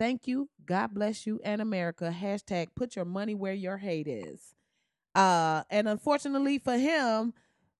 Thank 0.00 0.26
you. 0.26 0.48
God 0.66 0.94
bless 0.94 1.26
you 1.26 1.40
and 1.44 1.62
America. 1.62 2.12
Hashtag 2.18 2.68
put 2.74 2.96
your 2.96 3.04
money 3.04 3.34
where 3.34 3.54
your 3.54 3.76
hate 3.76 4.08
is. 4.08 4.54
Uh, 5.14 5.62
and 5.70 5.88
unfortunately 5.88 6.58
for 6.58 6.76
him, 6.76 7.34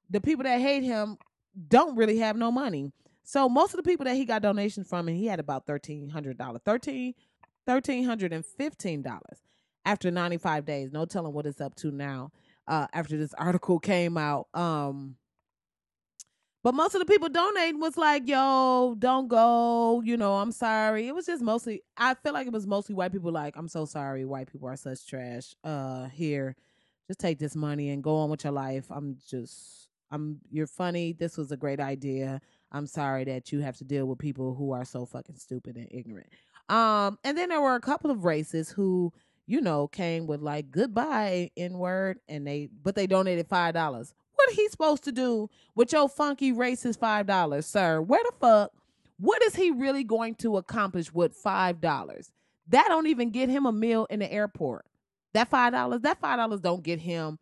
the 0.08 0.20
people 0.20 0.44
that 0.44 0.60
hate 0.60 0.84
him 0.84 1.16
don't 1.68 1.96
really 1.96 2.18
have 2.18 2.36
no 2.36 2.52
money. 2.52 2.92
So 3.24 3.48
most 3.48 3.74
of 3.74 3.78
the 3.78 3.82
people 3.82 4.04
that 4.04 4.16
he 4.16 4.24
got 4.24 4.42
donations 4.42 4.88
from, 4.88 5.08
and 5.08 5.16
he 5.16 5.26
had 5.26 5.40
about 5.40 5.66
thirteen 5.66 6.08
hundred 6.10 6.36
dollars, 6.36 6.60
thirteen 6.64 7.14
$1,315 7.70 9.20
after 9.85 10.11
95 10.11 10.64
days. 10.64 10.92
No 10.92 11.04
telling 11.04 11.33
what 11.33 11.46
it's 11.46 11.61
up 11.61 11.74
to 11.76 11.90
now 11.90 12.30
uh, 12.66 12.87
after 12.92 13.16
this 13.16 13.35
article 13.35 13.78
came 13.80 14.16
out. 14.16 14.48
Um, 14.54 15.16
but 16.62 16.74
most 16.74 16.94
of 16.94 16.98
the 16.98 17.06
people 17.06 17.30
donating 17.30 17.80
was 17.80 17.96
like, 17.96 18.28
yo, 18.28 18.94
don't 18.98 19.28
go. 19.28 20.02
You 20.04 20.18
know, 20.18 20.37
I'm 20.37 20.52
sorry. 20.52 21.09
It 21.09 21.14
was 21.14 21.24
just 21.24 21.42
mostly, 21.42 21.83
I 21.96 22.14
feel 22.14 22.35
like 22.35 22.46
it 22.46 22.52
was 22.52 22.66
mostly 22.66 22.94
white 22.94 23.12
people 23.12 23.33
like, 23.33 23.56
I'm 23.56 23.68
so 23.68 23.87
sorry. 23.87 24.26
White 24.26 24.52
people 24.52 24.68
are 24.68 24.76
such 24.76 25.06
trash 25.06 25.54
uh, 25.64 26.06
here. 26.09 26.54
Just 27.09 27.18
take 27.18 27.38
this 27.38 27.56
money 27.56 27.88
and 27.88 28.02
go 28.04 28.16
on 28.16 28.28
with 28.28 28.44
your 28.44 28.52
life. 28.52 28.85
I'm 28.90 29.16
just, 29.26 29.88
I'm, 30.11 30.40
you're 30.50 30.66
funny. 30.66 31.14
This 31.14 31.38
was 31.38 31.50
a 31.50 31.56
great 31.56 31.80
idea. 31.80 32.42
I'm 32.72 32.87
sorry 32.87 33.24
that 33.24 33.52
you 33.52 33.61
have 33.61 33.78
to 33.78 33.85
deal 33.85 34.04
with 34.06 34.18
people 34.18 34.54
who 34.54 34.72
are 34.72 34.85
so 34.85 35.06
fucking 35.06 35.37
stupid 35.37 35.76
and 35.76 35.88
ignorant. 35.90 36.28
Um, 36.70 37.18
and 37.24 37.37
then 37.37 37.48
there 37.48 37.61
were 37.61 37.74
a 37.74 37.80
couple 37.80 38.11
of 38.11 38.24
races 38.24 38.70
who, 38.70 39.12
you 39.46 39.61
know, 39.61 39.88
came 39.88 40.26
with 40.28 40.40
like 40.40 40.70
goodbye 40.70 41.50
in 41.56 41.78
word 41.78 42.20
and 42.28 42.46
they 42.46 42.68
but 42.83 42.94
they 42.94 43.06
donated 43.09 43.48
five 43.48 43.74
dollars. 43.74 44.14
What 44.37 44.52
he 44.52 44.68
supposed 44.68 45.04
to 45.04 45.12
do 45.12 45.50
with 45.74 45.92
your 45.92 46.09
funky 46.09 46.52
racist 46.52 47.00
five 47.00 47.26
dollars, 47.26 47.66
sir? 47.66 48.00
Where 48.00 48.22
the 48.24 48.33
fuck? 48.40 48.72
What 49.18 49.42
is 49.42 49.56
he 49.56 49.70
really 49.72 50.04
going 50.04 50.37
to 50.37 50.56
accomplish 50.56 51.12
with 51.12 51.35
five 51.35 51.80
dollars? 51.80 52.30
That 52.68 52.87
don't 52.88 53.09
even 53.09 53.30
get 53.30 53.48
him 53.48 53.66
a 53.66 53.72
meal 53.72 54.06
in 54.09 54.20
the 54.20 54.33
airport. 54.33 54.87
That 55.35 55.48
five 55.48 55.72
dollars, 55.72 56.02
that 56.02 56.20
five 56.20 56.38
dollars 56.38 56.61
don't 56.61 56.85
get 56.85 57.00
him. 57.00 57.40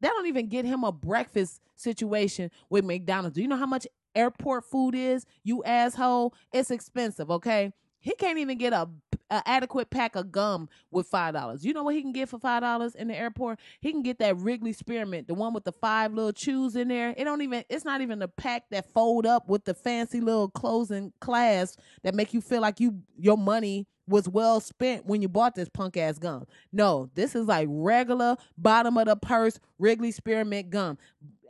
That 0.00 0.08
don't 0.08 0.26
even 0.26 0.48
get 0.48 0.64
him 0.64 0.84
a 0.84 0.90
breakfast 0.90 1.60
situation 1.76 2.50
with 2.70 2.86
McDonald's. 2.86 3.34
Do 3.34 3.42
you 3.42 3.48
know 3.48 3.56
how 3.56 3.66
much 3.66 3.86
airport 4.14 4.64
food 4.64 4.94
is? 4.94 5.26
You 5.44 5.62
asshole. 5.64 6.32
It's 6.52 6.70
expensive, 6.70 7.30
okay? 7.30 7.72
He 8.00 8.14
can't 8.14 8.38
even 8.38 8.58
get 8.58 8.72
a, 8.72 8.88
a 9.30 9.42
adequate 9.46 9.90
pack 9.90 10.16
of 10.16 10.32
gum 10.32 10.68
with 10.90 11.06
five 11.06 11.34
dollars. 11.34 11.64
You 11.64 11.72
know 11.72 11.84
what 11.84 11.94
he 11.94 12.02
can 12.02 12.12
get 12.12 12.28
for 12.28 12.38
five 12.38 12.62
dollars 12.62 12.94
in 12.94 13.08
the 13.08 13.16
airport? 13.16 13.60
He 13.80 13.92
can 13.92 14.02
get 14.02 14.18
that 14.18 14.36
Wrigley 14.38 14.72
Spearmint, 14.72 15.28
the 15.28 15.34
one 15.34 15.54
with 15.54 15.64
the 15.64 15.72
five 15.72 16.12
little 16.12 16.32
chews 16.32 16.76
in 16.76 16.88
there. 16.88 17.14
It 17.16 17.24
don't 17.24 17.42
even. 17.42 17.64
It's 17.68 17.84
not 17.84 18.00
even 18.00 18.22
a 18.22 18.28
pack 18.28 18.70
that 18.70 18.90
fold 18.92 19.26
up 19.26 19.48
with 19.48 19.64
the 19.64 19.74
fancy 19.74 20.20
little 20.20 20.48
closing 20.48 21.12
clasps 21.20 21.76
that 22.02 22.14
make 22.14 22.34
you 22.34 22.40
feel 22.40 22.60
like 22.60 22.80
you 22.80 23.02
your 23.18 23.38
money 23.38 23.86
was 24.06 24.28
well 24.28 24.60
spent 24.60 25.06
when 25.06 25.22
you 25.22 25.28
bought 25.28 25.54
this 25.54 25.68
punk 25.68 25.96
ass 25.96 26.18
gum. 26.18 26.44
No, 26.72 27.10
this 27.14 27.36
is 27.36 27.46
like 27.46 27.68
regular 27.70 28.36
bottom 28.58 28.98
of 28.98 29.06
the 29.06 29.16
purse 29.16 29.60
Wrigley 29.78 30.10
Spearmint 30.10 30.70
gum. 30.70 30.98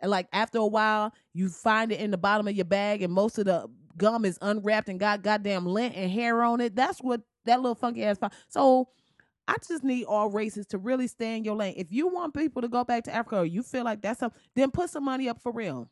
Like 0.02 0.28
after 0.32 0.58
a 0.58 0.66
while, 0.66 1.12
you 1.32 1.48
find 1.48 1.92
it 1.92 2.00
in 2.00 2.10
the 2.10 2.18
bottom 2.18 2.48
of 2.48 2.54
your 2.54 2.64
bag, 2.64 3.02
and 3.02 3.12
most 3.12 3.38
of 3.38 3.46
the 3.46 3.68
gum 3.96 4.24
is 4.24 4.38
unwrapped 4.42 4.88
and 4.88 5.00
got 5.00 5.22
goddamn 5.22 5.66
lint 5.66 5.94
and 5.96 6.10
hair 6.10 6.42
on 6.42 6.60
it. 6.60 6.76
That's 6.76 7.00
what 7.00 7.22
that 7.44 7.60
little 7.60 7.74
funky 7.74 8.04
ass. 8.04 8.18
So 8.48 8.88
I 9.48 9.56
just 9.66 9.82
need 9.82 10.04
all 10.04 10.30
races 10.30 10.66
to 10.68 10.78
really 10.78 11.06
stay 11.06 11.36
in 11.36 11.44
your 11.44 11.56
lane. 11.56 11.74
If 11.76 11.90
you 11.90 12.08
want 12.08 12.34
people 12.34 12.62
to 12.62 12.68
go 12.68 12.84
back 12.84 13.04
to 13.04 13.14
Africa 13.14 13.38
or 13.38 13.46
you 13.46 13.62
feel 13.62 13.84
like 13.84 14.02
that's 14.02 14.20
something, 14.20 14.40
then 14.54 14.70
put 14.70 14.90
some 14.90 15.04
money 15.04 15.28
up 15.28 15.40
for 15.40 15.52
real. 15.52 15.90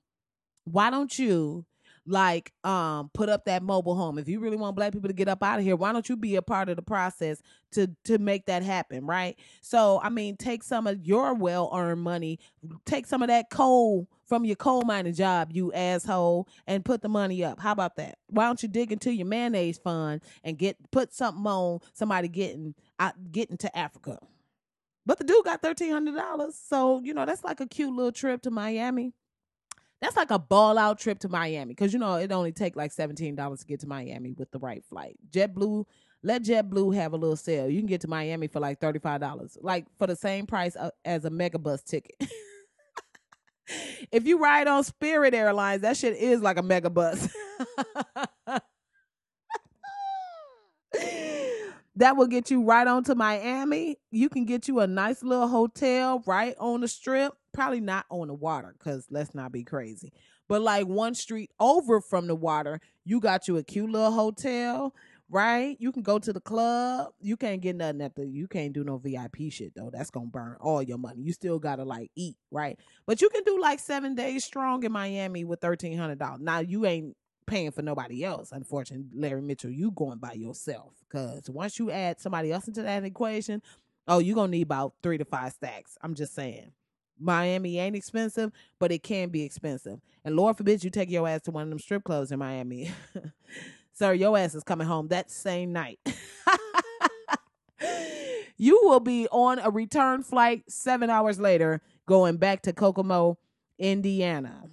Why 0.65 0.91
don't 0.91 1.19
you 1.19 1.65
like 2.09 2.53
um 2.65 3.11
put 3.15 3.29
up 3.29 3.45
that 3.45 3.63
mobile 3.63 3.95
home? 3.95 4.19
If 4.19 4.29
you 4.29 4.41
really 4.41 4.57
want 4.57 4.77
black 4.77 4.93
people 4.93 5.09
to 5.09 5.15
get 5.15 5.29
up 5.29 5.43
out 5.43 5.59
of 5.59 5.65
here, 5.65 5.77
why 5.77 5.93
don't 5.93 6.09
you 6.09 6.17
be 6.17 6.37
a 6.37 6.43
part 6.43 6.69
of 6.69 6.77
the 6.77 6.83
process 6.83 7.43
to 7.73 7.89
to 8.05 8.19
make 8.19 8.47
that 8.47 8.63
happen, 8.63 9.07
right? 9.07 9.39
So 9.61 10.01
I 10.03 10.09
mean, 10.09 10.37
take 10.37 10.63
some 10.63 10.87
of 10.87 11.05
your 11.07 11.35
well 11.35 11.71
earned 11.75 12.03
money, 12.03 12.39
take 12.85 13.07
some 13.07 13.23
of 13.23 13.29
that 13.29 13.51
coal 13.51 14.09
from 14.27 14.45
your 14.45 14.57
coal 14.57 14.83
mining 14.83 15.15
job, 15.15 15.51
you 15.53 15.73
asshole, 15.73 16.49
and 16.67 16.85
put 16.85 17.03
the 17.03 17.09
money 17.09 17.45
up. 17.45 17.61
How 17.61 17.73
about 17.73 17.97
that? 17.97 18.19
Why 18.29 18.45
don't 18.45 18.63
you 18.63 18.69
dig 18.69 18.93
into 18.93 19.13
your 19.13 19.27
mayonnaise 19.27 19.79
fund 19.79 20.23
and 20.45 20.59
get 20.59 20.77
put 20.91 21.15
something 21.15 21.47
on 21.47 21.81
somebody 21.95 22.29
getting 22.29 22.75
out 22.99 23.15
getting 23.33 23.57
to 23.59 23.79
Africa? 23.79 24.19
But 25.07 25.19
the 25.19 25.25
dude 25.25 25.45
got 25.45 25.63
thirteen 25.63 25.93
hundred 25.93 26.17
dollars, 26.17 26.55
so 26.55 27.01
you 27.01 27.15
know 27.15 27.25
that's 27.25 27.43
like 27.43 27.61
a 27.61 27.67
cute 27.67 27.95
little 27.95 28.13
trip 28.13 28.43
to 28.43 28.51
Miami. 28.51 29.15
That's 30.01 30.17
like 30.17 30.31
a 30.31 30.39
ball 30.39 30.79
out 30.79 30.99
trip 30.99 31.19
to 31.21 31.29
Miami 31.29 31.75
because 31.75 31.93
you 31.93 31.99
know 31.99 32.15
it 32.17 32.31
only 32.31 32.53
take 32.53 32.77
like 32.77 32.93
seventeen 32.93 33.35
dollars 33.35 33.61
to 33.61 33.67
get 33.67 33.81
to 33.81 33.89
Miami 33.89 34.33
with 34.33 34.51
the 34.53 34.59
right 34.59 34.85
flight. 34.89 35.17
JetBlue, 35.31 35.87
let 36.23 36.45
JetBlue 36.45 36.95
have 36.95 37.13
a 37.13 37.17
little 37.17 37.37
sale. 37.37 37.69
You 37.69 37.81
can 37.81 37.89
get 37.89 38.03
to 38.03 38.09
Miami 38.09 38.47
for 38.47 38.61
like 38.61 38.81
thirty 38.81 39.01
five 39.01 39.21
dollars, 39.21 39.59
like 39.61 39.87
for 39.99 40.07
the 40.07 40.15
same 40.15 40.47
price 40.47 40.77
uh, 40.77 40.91
as 41.05 41.25
a 41.25 41.31
megabus 41.31 41.85
ticket. 41.85 42.15
if 44.13 44.25
you 44.27 44.39
ride 44.39 44.69
on 44.69 44.85
Spirit 44.85 45.35
Airlines, 45.35 45.83
that 45.83 45.97
shit 45.97 46.17
is 46.17 46.41
like 46.41 46.59
a 46.59 46.63
mega 46.63 46.91
bus. 46.91 47.29
that 51.97 52.17
will 52.17 52.29
get 52.29 52.51
you 52.51 52.63
right 52.63 52.87
on 52.87 53.03
to 53.05 53.15
Miami. 53.15 53.97
You 54.11 54.29
can 54.29 54.45
get 54.45 54.69
you 54.69 54.81
a 54.81 54.87
nice 54.87 55.23
little 55.23 55.49
hotel 55.49 56.23
right 56.27 56.55
on 56.59 56.81
the 56.83 56.89
strip. 56.89 57.35
Probably 57.53 57.81
not 57.81 58.07
on 58.11 58.29
the 58.29 58.35
water, 58.35 58.75
because 58.79 59.07
let's 59.11 59.35
not 59.35 59.53
be 59.53 59.65
crazy. 59.65 60.13
But 60.49 60.63
like 60.63 60.87
one 60.87 61.15
street 61.15 61.51
over 61.61 62.01
from 62.01 62.27
the 62.27 62.35
water, 62.35 62.81
you 63.05 63.21
got 63.21 63.49
you 63.49 63.59
a 63.59 63.63
cute 63.63 63.91
little 63.91 64.11
hotel, 64.11 64.95
right? 65.31 65.77
You 65.79 65.93
can 65.93 66.03
go 66.03 66.19
to 66.19 66.33
the 66.33 66.41
club. 66.41 67.13
You 67.21 67.37
can't 67.37 67.61
get 67.61 67.77
nothing 67.77 68.01
at 68.01 68.17
the 68.17 68.27
you 68.27 68.49
can't 68.49 68.73
do 68.73 68.83
no 68.83 68.97
VIP 68.97 69.51
shit 69.51 69.75
though. 69.75 69.91
That's 69.93 70.11
gonna 70.11 70.27
burn 70.27 70.57
all 70.61 70.83
your 70.83 70.99
money. 70.99 71.23
You 71.23 71.33
still 71.33 71.59
gotta 71.59 71.85
like 71.85 72.11
eat, 72.17 72.37
right? 72.51 72.79
But 73.07 73.21
you 73.21 73.29
can 73.29 73.45
do 73.45 73.61
like 73.61 73.79
seven 73.79 74.15
days 74.15 74.45
strong 74.45 74.83
in 74.85 74.93
Miami 74.93 75.45
with 75.45 75.61
thirteen 75.61 75.99
hundred 75.99 76.19
dollars. 76.19 76.41
Now 76.41 76.61
you 76.61 76.87
ain't 76.87 77.17
paying 77.47 77.71
for 77.71 77.83
nobody 77.83 78.25
else. 78.25 78.53
Unfortunately, 78.53 79.07
Larry 79.15 79.43
Mitchell, 79.43 79.71
you 79.71 79.91
going 79.91 80.19
by 80.19 80.33
yourself. 80.33 80.95
Cause 81.11 81.49
once 81.51 81.79
you 81.79 81.91
add 81.91 82.21
somebody 82.21 82.53
else 82.53 82.69
into 82.69 82.83
that 82.83 83.05
equation, 83.05 83.63
oh, 84.07 84.19
you're 84.19 84.35
gonna 84.35 84.51
need 84.51 84.63
about 84.63 84.95
three 85.03 85.19
to 85.19 85.25
five 85.27 85.53
stacks. 85.53 85.99
I'm 86.03 86.15
just 86.15 86.35
saying. 86.35 86.73
Miami 87.19 87.79
ain't 87.79 87.97
expensive, 87.97 88.53
but 88.79 88.93
it 88.93 89.03
can 89.03 89.29
be 89.29 89.43
expensive. 89.43 90.01
And 90.25 90.37
Lord 90.37 90.57
forbid 90.57 90.85
you 90.85 90.91
take 90.91 91.11
your 91.11 91.27
ass 91.29 91.43
to 91.43 91.51
one 91.51 91.65
of 91.65 91.69
them 91.71 91.79
strip 91.79 92.05
clubs 92.05 92.33
in 92.33 92.39
Miami. 92.39 92.91
Sir, 93.93 94.13
your 94.13 94.39
ass 94.39 94.55
is 94.55 94.63
coming 94.63 94.87
home 94.87 95.09
that 95.09 95.31
same 95.31 95.73
night. 95.73 95.99
you 98.57 98.81
will 98.85 99.01
be 99.01 99.27
on 99.29 99.59
a 99.59 99.71
return 99.71 100.23
flight 100.23 100.65
seven 100.69 101.11
hours 101.11 101.41
later 101.41 101.81
going 102.07 102.37
back 102.37 102.63
to 102.63 102.73
Kokomo, 102.73 103.39
Indiana. 103.79 104.65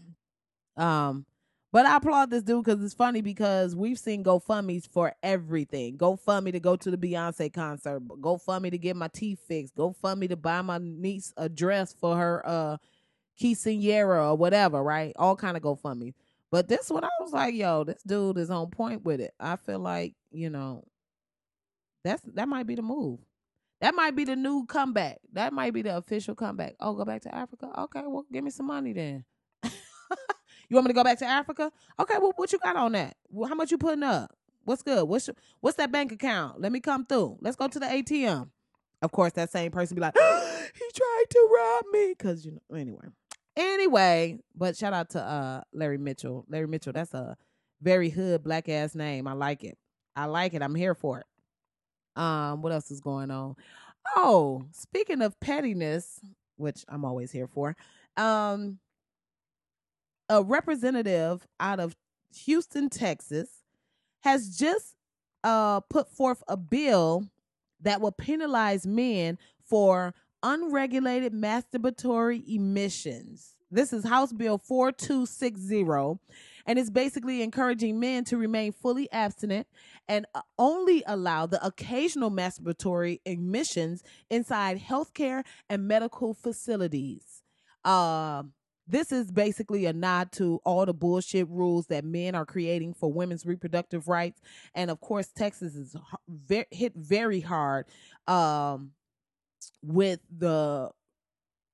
Um, 0.77 1.25
but 1.75 1.85
I 1.85 1.97
applaud 1.97 2.29
this 2.29 2.41
dude 2.41 2.63
because 2.63 2.81
it's 2.81 2.93
funny 2.93 3.19
because 3.19 3.75
we've 3.75 3.99
seen 3.99 4.23
GoFundMe's 4.23 4.87
for 4.87 5.13
everything. 5.21 5.97
GoFundMe 5.97 6.53
to 6.53 6.59
go 6.61 6.77
to 6.77 6.89
the 6.89 6.95
Beyonce 6.95 7.53
concert. 7.53 8.01
GoFundMe 8.07 8.71
to 8.71 8.77
get 8.77 8.95
my 8.95 9.09
teeth 9.09 9.41
fixed. 9.45 9.75
GoFundMe 9.75 10.29
to 10.29 10.37
buy 10.37 10.61
my 10.61 10.77
niece 10.81 11.33
a 11.35 11.49
dress 11.49 11.91
for 11.91 12.15
her 12.15 12.41
uh 12.47 12.77
quinceanera 13.37 14.31
or 14.31 14.37
whatever, 14.37 14.81
right? 14.81 15.11
All 15.17 15.35
kind 15.35 15.57
of 15.57 15.63
GoFundMe. 15.63 16.13
But 16.49 16.69
this 16.69 16.89
one 16.89 17.03
I 17.03 17.09
was 17.19 17.33
like, 17.33 17.53
yo, 17.53 17.83
this 17.83 18.01
dude 18.03 18.37
is 18.37 18.49
on 18.49 18.69
point 18.69 19.03
with 19.03 19.19
it. 19.19 19.33
I 19.37 19.57
feel 19.57 19.79
like, 19.79 20.13
you 20.31 20.49
know, 20.49 20.85
that's 22.05 22.21
that 22.35 22.47
might 22.47 22.67
be 22.67 22.75
the 22.75 22.83
move. 22.83 23.19
That 23.81 23.95
might 23.95 24.15
be 24.15 24.23
the 24.23 24.37
new 24.37 24.65
comeback. 24.65 25.17
That 25.33 25.51
might 25.51 25.73
be 25.73 25.81
the 25.81 25.97
official 25.97 26.35
comeback. 26.35 26.75
Oh, 26.79 26.93
go 26.93 27.03
back 27.03 27.23
to 27.23 27.35
Africa? 27.35 27.69
Okay, 27.79 28.03
well, 28.05 28.23
give 28.31 28.45
me 28.45 28.49
some 28.49 28.67
money 28.67 28.93
then. 28.93 29.25
You 30.69 30.75
want 30.75 30.85
me 30.85 30.89
to 30.89 30.95
go 30.95 31.03
back 31.03 31.19
to 31.19 31.25
Africa? 31.25 31.71
Okay, 31.99 32.15
well, 32.19 32.33
what 32.35 32.51
you 32.51 32.59
got 32.59 32.75
on 32.75 32.93
that? 32.93 33.15
Well, 33.29 33.49
how 33.49 33.55
much 33.55 33.71
you 33.71 33.77
putting 33.77 34.03
up? 34.03 34.35
What's 34.63 34.81
good? 34.81 35.07
What's 35.07 35.27
your, 35.27 35.35
what's 35.61 35.77
that 35.77 35.91
bank 35.91 36.11
account? 36.11 36.59
Let 36.59 36.71
me 36.71 36.79
come 36.79 37.05
through. 37.05 37.37
Let's 37.41 37.55
go 37.55 37.67
to 37.67 37.79
the 37.79 37.85
ATM. 37.85 38.49
Of 39.01 39.11
course, 39.11 39.33
that 39.33 39.51
same 39.51 39.71
person 39.71 39.95
be 39.95 40.01
like, 40.01 40.15
he 40.17 40.21
tried 40.93 41.25
to 41.29 41.49
rob 41.55 41.83
me, 41.91 42.15
cause 42.15 42.45
you 42.45 42.51
know. 42.51 42.75
Anyway, 42.75 43.07
anyway, 43.55 44.39
but 44.55 44.75
shout 44.75 44.93
out 44.93 45.11
to 45.11 45.21
uh 45.21 45.61
Larry 45.73 45.97
Mitchell. 45.97 46.45
Larry 46.49 46.67
Mitchell, 46.67 46.93
that's 46.93 47.13
a 47.13 47.37
very 47.81 48.09
hood 48.09 48.43
black 48.43 48.67
ass 48.67 48.95
name. 48.95 49.27
I 49.27 49.33
like 49.33 49.63
it. 49.63 49.77
I 50.15 50.25
like 50.25 50.53
it. 50.53 50.63
I'm 50.63 50.75
here 50.75 50.95
for 50.95 51.19
it. 51.19 52.19
Um, 52.19 52.61
what 52.61 52.71
else 52.71 52.89
is 52.89 53.01
going 53.01 53.29
on? 53.29 53.55
Oh, 54.15 54.63
speaking 54.71 55.21
of 55.21 55.39
pettiness, 55.39 56.19
which 56.55 56.85
I'm 56.87 57.05
always 57.05 57.31
here 57.31 57.47
for. 57.47 57.75
Um, 58.17 58.79
a 60.29 60.43
representative 60.43 61.47
out 61.59 61.79
of 61.79 61.95
Houston, 62.45 62.89
Texas, 62.89 63.49
has 64.21 64.57
just 64.57 64.95
uh, 65.43 65.79
put 65.81 66.09
forth 66.09 66.43
a 66.47 66.57
bill 66.57 67.27
that 67.81 68.01
will 68.01 68.11
penalize 68.11 68.85
men 68.87 69.37
for 69.63 70.13
unregulated 70.41 71.33
masturbatory 71.33 72.43
emissions. 72.47 73.55
This 73.71 73.91
is 73.91 74.05
House 74.05 74.31
Bill 74.31 74.57
4260, 74.57 76.19
and 76.65 76.79
it's 76.79 76.89
basically 76.89 77.41
encouraging 77.41 77.99
men 77.99 78.23
to 78.25 78.37
remain 78.37 78.71
fully 78.71 79.11
abstinent 79.11 79.67
and 80.07 80.25
uh, 80.33 80.41
only 80.57 81.03
allow 81.07 81.45
the 81.45 81.63
occasional 81.65 82.31
masturbatory 82.31 83.19
emissions 83.25 84.03
inside 84.29 84.79
healthcare 84.79 85.43
and 85.69 85.87
medical 85.87 86.33
facilities. 86.33 87.41
Uh, 87.83 88.43
this 88.87 89.11
is 89.11 89.31
basically 89.31 89.85
a 89.85 89.93
nod 89.93 90.31
to 90.33 90.59
all 90.65 90.85
the 90.85 90.93
bullshit 90.93 91.47
rules 91.49 91.87
that 91.87 92.05
men 92.05 92.35
are 92.35 92.45
creating 92.45 92.93
for 92.93 93.11
women's 93.11 93.45
reproductive 93.45 94.07
rights. 94.07 94.41
And 94.73 94.91
of 94.91 95.01
course 95.01 95.27
texas 95.35 95.75
is 95.75 95.95
hit 96.71 96.93
very 96.95 97.39
hard 97.39 97.85
um, 98.27 98.91
with 99.81 100.19
the 100.35 100.91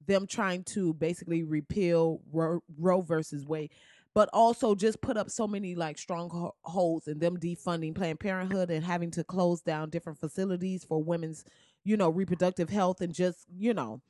them 0.08 0.26
trying 0.28 0.64
to 0.64 0.94
basically 0.96 1.44
repeal 1.44 2.22
roe, 2.32 2.64
roe 2.78 3.02
versus 3.02 3.46
wade 3.46 3.72
but 4.14 4.30
also 4.34 4.76
just 4.76 5.02
put 5.02 5.16
up 5.16 5.30
so 5.30 5.48
many 5.48 5.76
like 5.76 5.98
strongholds 5.98 7.08
and 7.08 7.22
them 7.22 7.38
defunding 7.38 7.96
planned 7.96 8.20
parenthood 8.20 8.70
and 8.70 8.84
having 8.84 9.12
to 9.12 9.24
close 9.24 9.62
down 9.62 9.90
different 9.90 10.20
facilities 10.20 10.84
for 10.84 11.02
women's 11.02 11.46
you 11.84 11.98
know 11.98 12.10
reproductive 12.10 12.70
health 12.70 13.02
and 13.02 13.14
just 13.14 13.46
you 13.58 13.74
know 13.74 14.02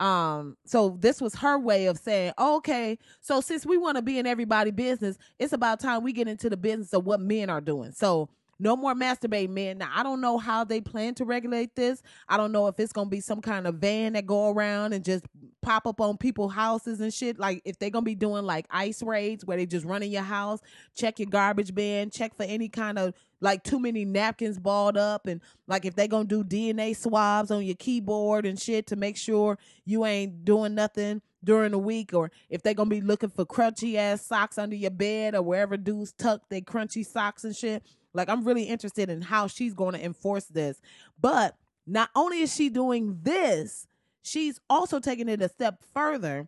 um 0.00 0.56
so 0.66 0.96
this 1.00 1.20
was 1.20 1.34
her 1.36 1.58
way 1.58 1.86
of 1.86 1.96
saying 1.98 2.32
okay 2.38 2.98
so 3.20 3.40
since 3.40 3.64
we 3.64 3.78
want 3.78 3.96
to 3.96 4.02
be 4.02 4.18
in 4.18 4.26
everybody 4.26 4.72
business 4.72 5.16
it's 5.38 5.52
about 5.52 5.78
time 5.78 6.02
we 6.02 6.12
get 6.12 6.26
into 6.26 6.50
the 6.50 6.56
business 6.56 6.92
of 6.92 7.04
what 7.04 7.20
men 7.20 7.48
are 7.48 7.60
doing 7.60 7.92
so 7.92 8.28
no 8.58 8.76
more 8.76 8.94
masturbate 8.94 9.50
men. 9.50 9.78
Now 9.78 9.90
I 9.94 10.02
don't 10.02 10.20
know 10.20 10.38
how 10.38 10.64
they 10.64 10.80
plan 10.80 11.14
to 11.16 11.24
regulate 11.24 11.74
this. 11.74 12.02
I 12.28 12.36
don't 12.36 12.52
know 12.52 12.66
if 12.68 12.78
it's 12.78 12.92
gonna 12.92 13.10
be 13.10 13.20
some 13.20 13.40
kind 13.40 13.66
of 13.66 13.76
van 13.76 14.14
that 14.14 14.26
go 14.26 14.50
around 14.50 14.92
and 14.92 15.04
just 15.04 15.24
pop 15.60 15.86
up 15.86 16.00
on 16.00 16.16
people's 16.16 16.52
houses 16.52 17.00
and 17.00 17.12
shit. 17.12 17.38
Like 17.38 17.62
if 17.64 17.78
they're 17.78 17.90
gonna 17.90 18.04
be 18.04 18.14
doing 18.14 18.44
like 18.44 18.66
ice 18.70 19.02
raids 19.02 19.44
where 19.44 19.56
they 19.56 19.66
just 19.66 19.84
run 19.84 20.02
in 20.02 20.10
your 20.10 20.22
house, 20.22 20.60
check 20.94 21.18
your 21.18 21.28
garbage 21.28 21.74
bin, 21.74 22.10
check 22.10 22.36
for 22.36 22.44
any 22.44 22.68
kind 22.68 22.98
of 22.98 23.14
like 23.44 23.62
too 23.62 23.78
many 23.78 24.04
napkins 24.04 24.58
balled 24.58 24.96
up 24.96 25.26
and 25.26 25.40
like 25.68 25.84
if 25.84 25.94
they 25.94 26.08
gonna 26.08 26.24
do 26.24 26.42
DNA 26.42 26.96
swabs 26.96 27.50
on 27.50 27.64
your 27.64 27.76
keyboard 27.76 28.46
and 28.46 28.58
shit 28.58 28.86
to 28.86 28.96
make 28.96 29.16
sure 29.16 29.58
you 29.84 30.04
ain't 30.06 30.44
doing 30.44 30.74
nothing 30.74 31.20
during 31.44 31.72
the 31.72 31.78
week 31.78 32.14
or 32.14 32.30
if 32.48 32.62
they 32.62 32.72
gonna 32.72 32.88
be 32.88 33.02
looking 33.02 33.28
for 33.28 33.44
crunchy 33.44 33.96
ass 33.96 34.24
socks 34.24 34.56
under 34.56 34.74
your 34.74 34.90
bed 34.90 35.34
or 35.34 35.42
wherever 35.42 35.76
dudes 35.76 36.12
tuck 36.12 36.48
their 36.48 36.62
crunchy 36.62 37.04
socks 37.06 37.44
and 37.44 37.54
shit 37.54 37.82
like 38.14 38.28
I'm 38.28 38.44
really 38.44 38.62
interested 38.62 39.10
in 39.10 39.20
how 39.20 39.48
she's 39.48 39.74
to 39.74 40.04
enforce 40.04 40.46
this. 40.46 40.80
But 41.20 41.56
not 41.86 42.08
only 42.14 42.40
is 42.40 42.54
she 42.54 42.70
doing 42.70 43.18
this, 43.22 43.86
she's 44.22 44.60
also 44.70 45.00
taking 45.00 45.28
it 45.28 45.42
a 45.42 45.48
step 45.48 45.82
further 45.92 46.46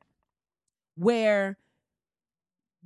where 0.94 1.58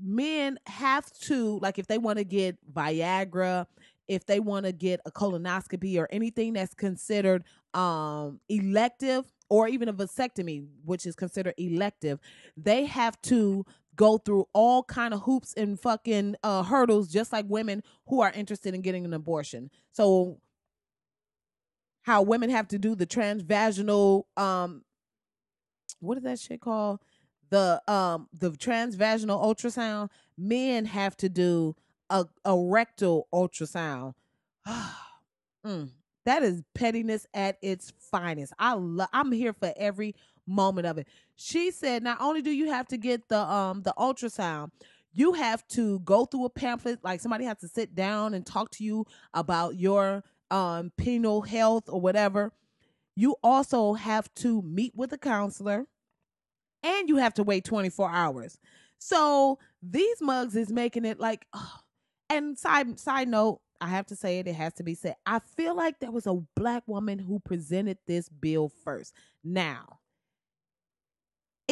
men 0.02 0.58
have 0.66 1.12
to 1.20 1.58
like 1.60 1.78
if 1.78 1.86
they 1.86 1.98
want 1.98 2.18
to 2.18 2.24
get 2.24 2.56
Viagra, 2.72 3.66
if 4.10 4.26
they 4.26 4.40
want 4.40 4.66
to 4.66 4.72
get 4.72 5.00
a 5.06 5.10
colonoscopy 5.10 5.96
or 5.96 6.08
anything 6.10 6.52
that's 6.52 6.74
considered 6.74 7.44
um 7.72 8.40
elective 8.48 9.24
or 9.48 9.68
even 9.68 9.88
a 9.88 9.92
vasectomy 9.92 10.66
which 10.84 11.06
is 11.06 11.14
considered 11.14 11.54
elective, 11.56 12.18
they 12.56 12.84
have 12.84 13.20
to 13.22 13.64
go 13.94 14.18
through 14.18 14.46
all 14.52 14.82
kind 14.82 15.14
of 15.14 15.22
hoops 15.22 15.54
and 15.54 15.78
fucking 15.78 16.34
uh, 16.42 16.62
hurdles 16.62 17.08
just 17.08 17.32
like 17.32 17.44
women 17.48 17.82
who 18.08 18.20
are 18.20 18.32
interested 18.32 18.74
in 18.74 18.80
getting 18.80 19.04
an 19.04 19.12
abortion. 19.12 19.70
So 19.92 20.40
how 22.02 22.22
women 22.22 22.50
have 22.50 22.66
to 22.68 22.78
do 22.78 22.94
the 22.96 23.06
transvaginal 23.06 24.24
um 24.36 24.82
what 26.00 26.18
is 26.18 26.24
that 26.24 26.40
shit 26.40 26.60
called? 26.60 26.98
The 27.50 27.80
um 27.86 28.28
the 28.32 28.50
transvaginal 28.50 29.40
ultrasound, 29.40 30.08
men 30.36 30.86
have 30.86 31.16
to 31.18 31.28
do 31.28 31.76
a, 32.10 32.26
a 32.44 32.56
rectal 32.58 33.28
ultrasound. 33.32 34.14
mm, 35.66 35.88
that 36.26 36.42
is 36.42 36.62
pettiness 36.74 37.26
at 37.32 37.56
its 37.62 37.92
finest. 38.10 38.52
I 38.58 38.74
love 38.74 39.08
I'm 39.12 39.32
here 39.32 39.52
for 39.52 39.72
every 39.76 40.14
moment 40.46 40.86
of 40.86 40.98
it. 40.98 41.06
She 41.36 41.70
said 41.70 42.02
not 42.02 42.20
only 42.20 42.42
do 42.42 42.50
you 42.50 42.70
have 42.70 42.88
to 42.88 42.98
get 42.98 43.28
the 43.28 43.38
um 43.38 43.82
the 43.82 43.94
ultrasound, 43.96 44.72
you 45.12 45.32
have 45.32 45.66
to 45.68 46.00
go 46.00 46.26
through 46.26 46.44
a 46.44 46.50
pamphlet 46.50 46.98
like 47.02 47.20
somebody 47.20 47.44
has 47.44 47.58
to 47.58 47.68
sit 47.68 47.94
down 47.94 48.34
and 48.34 48.44
talk 48.44 48.70
to 48.72 48.84
you 48.84 49.06
about 49.32 49.76
your 49.76 50.24
um 50.50 50.92
penal 50.98 51.40
health 51.42 51.84
or 51.88 52.00
whatever. 52.00 52.52
You 53.16 53.36
also 53.42 53.94
have 53.94 54.32
to 54.36 54.62
meet 54.62 54.92
with 54.94 55.12
a 55.12 55.18
counselor 55.18 55.86
and 56.82 57.08
you 57.08 57.16
have 57.16 57.34
to 57.34 57.42
wait 57.42 57.64
24 57.64 58.10
hours. 58.10 58.58
So 58.98 59.58
these 59.82 60.20
mugs 60.20 60.56
is 60.56 60.70
making 60.70 61.04
it 61.04 61.18
like 61.18 61.46
oh. 61.54 61.80
And 62.30 62.58
side 62.58 62.98
side 62.98 63.28
note, 63.28 63.60
I 63.80 63.88
have 63.88 64.06
to 64.06 64.16
say 64.16 64.38
it, 64.38 64.46
it 64.46 64.54
has 64.54 64.72
to 64.74 64.82
be 64.82 64.94
said. 64.94 65.16
I 65.26 65.40
feel 65.40 65.76
like 65.76 66.00
there 66.00 66.10
was 66.10 66.26
a 66.26 66.34
black 66.56 66.84
woman 66.86 67.18
who 67.18 67.40
presented 67.40 67.98
this 68.06 68.28
bill 68.28 68.70
first. 68.84 69.14
Now, 69.42 70.00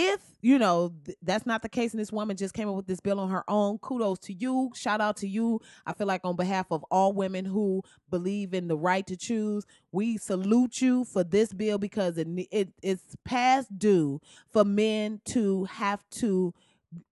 if 0.00 0.20
you 0.42 0.60
know 0.60 0.92
th- 1.04 1.18
that's 1.22 1.44
not 1.44 1.60
the 1.60 1.68
case 1.68 1.92
and 1.92 2.00
this 2.00 2.12
woman 2.12 2.36
just 2.36 2.54
came 2.54 2.68
up 2.68 2.76
with 2.76 2.86
this 2.86 3.00
bill 3.00 3.18
on 3.18 3.30
her 3.30 3.42
own 3.48 3.78
kudos 3.78 4.20
to 4.20 4.32
you 4.32 4.70
shout 4.72 5.00
out 5.00 5.16
to 5.16 5.26
you 5.26 5.60
i 5.86 5.92
feel 5.92 6.06
like 6.06 6.20
on 6.22 6.36
behalf 6.36 6.66
of 6.70 6.84
all 6.84 7.12
women 7.12 7.44
who 7.44 7.82
believe 8.08 8.54
in 8.54 8.68
the 8.68 8.76
right 8.76 9.08
to 9.08 9.16
choose 9.16 9.66
we 9.90 10.16
salute 10.16 10.80
you 10.80 11.04
for 11.04 11.24
this 11.24 11.52
bill 11.52 11.78
because 11.78 12.16
it, 12.16 12.28
it 12.52 12.68
it's 12.80 13.16
past 13.24 13.76
due 13.76 14.20
for 14.48 14.64
men 14.64 15.20
to 15.24 15.64
have 15.64 16.08
to 16.10 16.54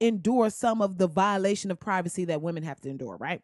endure 0.00 0.50
some 0.50 0.80
of 0.80 0.98
the 0.98 1.06
violation 1.06 1.70
of 1.70 1.78
privacy 1.78 2.24
that 2.24 2.42
women 2.42 2.62
have 2.62 2.80
to 2.80 2.88
endure 2.88 3.16
right 3.16 3.42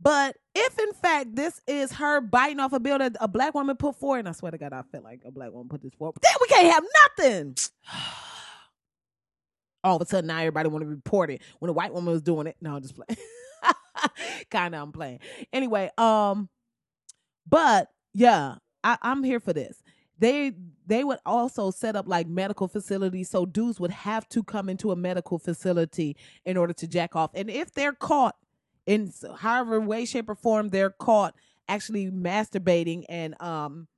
but 0.00 0.36
if 0.54 0.78
in 0.78 0.92
fact 0.92 1.34
this 1.34 1.60
is 1.66 1.92
her 1.92 2.20
biting 2.20 2.60
off 2.60 2.72
a 2.72 2.80
bill 2.80 2.98
that 2.98 3.16
a 3.20 3.28
black 3.28 3.54
woman 3.54 3.76
put 3.76 3.96
forward, 3.96 4.20
and 4.20 4.28
I 4.28 4.32
swear 4.32 4.52
to 4.52 4.58
God, 4.58 4.72
I 4.72 4.82
feel 4.82 5.02
like 5.02 5.22
a 5.24 5.30
black 5.30 5.52
woman 5.52 5.68
put 5.68 5.82
this 5.82 5.94
forward, 5.94 6.16
then 6.22 6.32
we 6.40 6.46
can't 6.48 6.72
have 6.72 6.84
nothing. 7.18 7.56
all 9.84 9.96
of 9.96 10.02
a 10.02 10.06
sudden 10.06 10.26
now 10.26 10.38
everybody 10.38 10.68
want 10.68 10.82
to 10.82 10.88
report 10.88 11.30
it 11.30 11.40
when 11.60 11.68
a 11.68 11.72
white 11.72 11.94
woman 11.94 12.12
was 12.12 12.22
doing 12.22 12.46
it. 12.46 12.56
No, 12.60 12.74
I'm 12.74 12.82
just 12.82 12.96
playing. 12.96 13.18
kind 14.50 14.74
of 14.74 14.82
I'm 14.82 14.92
playing. 14.92 15.20
Anyway, 15.52 15.90
um, 15.96 16.48
but 17.48 17.88
yeah, 18.12 18.56
I, 18.82 18.98
I'm 19.00 19.22
here 19.22 19.40
for 19.40 19.52
this. 19.52 19.80
They 20.18 20.52
they 20.86 21.04
would 21.04 21.18
also 21.26 21.70
set 21.70 21.96
up 21.96 22.06
like 22.08 22.26
medical 22.26 22.68
facilities, 22.68 23.28
so 23.28 23.44
dudes 23.44 23.80
would 23.80 23.90
have 23.90 24.28
to 24.30 24.42
come 24.42 24.68
into 24.68 24.92
a 24.92 24.96
medical 24.96 25.38
facility 25.38 26.16
in 26.44 26.56
order 26.56 26.72
to 26.74 26.86
jack 26.86 27.14
off. 27.16 27.30
And 27.34 27.50
if 27.50 27.72
they're 27.72 27.92
caught 27.92 28.36
in 28.86 29.12
however 29.38 29.80
way, 29.80 30.04
shape, 30.04 30.28
or 30.28 30.34
form 30.34 30.68
they're 30.68 30.90
caught 30.90 31.34
actually 31.68 32.10
masturbating 32.10 33.04
and 33.08 33.40
um 33.42 33.88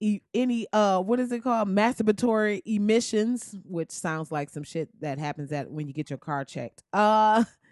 e- 0.00 0.20
any 0.34 0.66
uh 0.72 1.00
what 1.00 1.20
is 1.20 1.32
it 1.32 1.42
called 1.42 1.68
masturbatory 1.68 2.60
emissions 2.66 3.54
which 3.64 3.90
sounds 3.90 4.30
like 4.30 4.50
some 4.50 4.62
shit 4.62 4.88
that 5.00 5.18
happens 5.18 5.52
at 5.52 5.70
when 5.70 5.86
you 5.86 5.94
get 5.94 6.10
your 6.10 6.18
car 6.18 6.44
checked 6.44 6.82
uh 6.92 7.44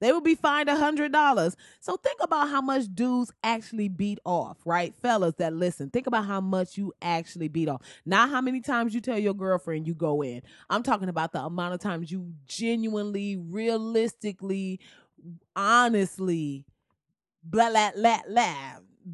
they 0.00 0.12
will 0.12 0.20
be 0.20 0.34
fined 0.34 0.68
a 0.68 0.76
hundred 0.76 1.12
dollars. 1.12 1.56
So 1.80 1.96
think 1.96 2.20
about 2.22 2.48
how 2.48 2.60
much 2.60 2.84
dudes 2.94 3.32
actually 3.42 3.88
beat 3.88 4.18
off 4.24 4.58
right? 4.64 4.94
Fellas 4.94 5.34
that 5.38 5.52
listen 5.52 5.90
think 5.90 6.06
about 6.06 6.26
how 6.26 6.40
much 6.40 6.76
you 6.76 6.92
actually 7.02 7.48
beat 7.48 7.68
off. 7.68 7.82
Not 8.04 8.30
how 8.30 8.40
many 8.40 8.60
times 8.60 8.94
you 8.94 9.00
tell 9.00 9.18
your 9.18 9.34
girlfriend 9.34 9.86
you 9.86 9.94
go 9.94 10.22
in. 10.22 10.42
I'm 10.70 10.82
talking 10.82 11.08
about 11.08 11.32
the 11.32 11.42
amount 11.42 11.74
of 11.74 11.80
times 11.80 12.10
you 12.10 12.32
genuinely 12.46 13.36
realistically 13.36 14.80
honestly 15.54 16.64
blah 17.44 17.70
blah 17.70 17.90
blah 17.94 18.20
blah 18.28 18.54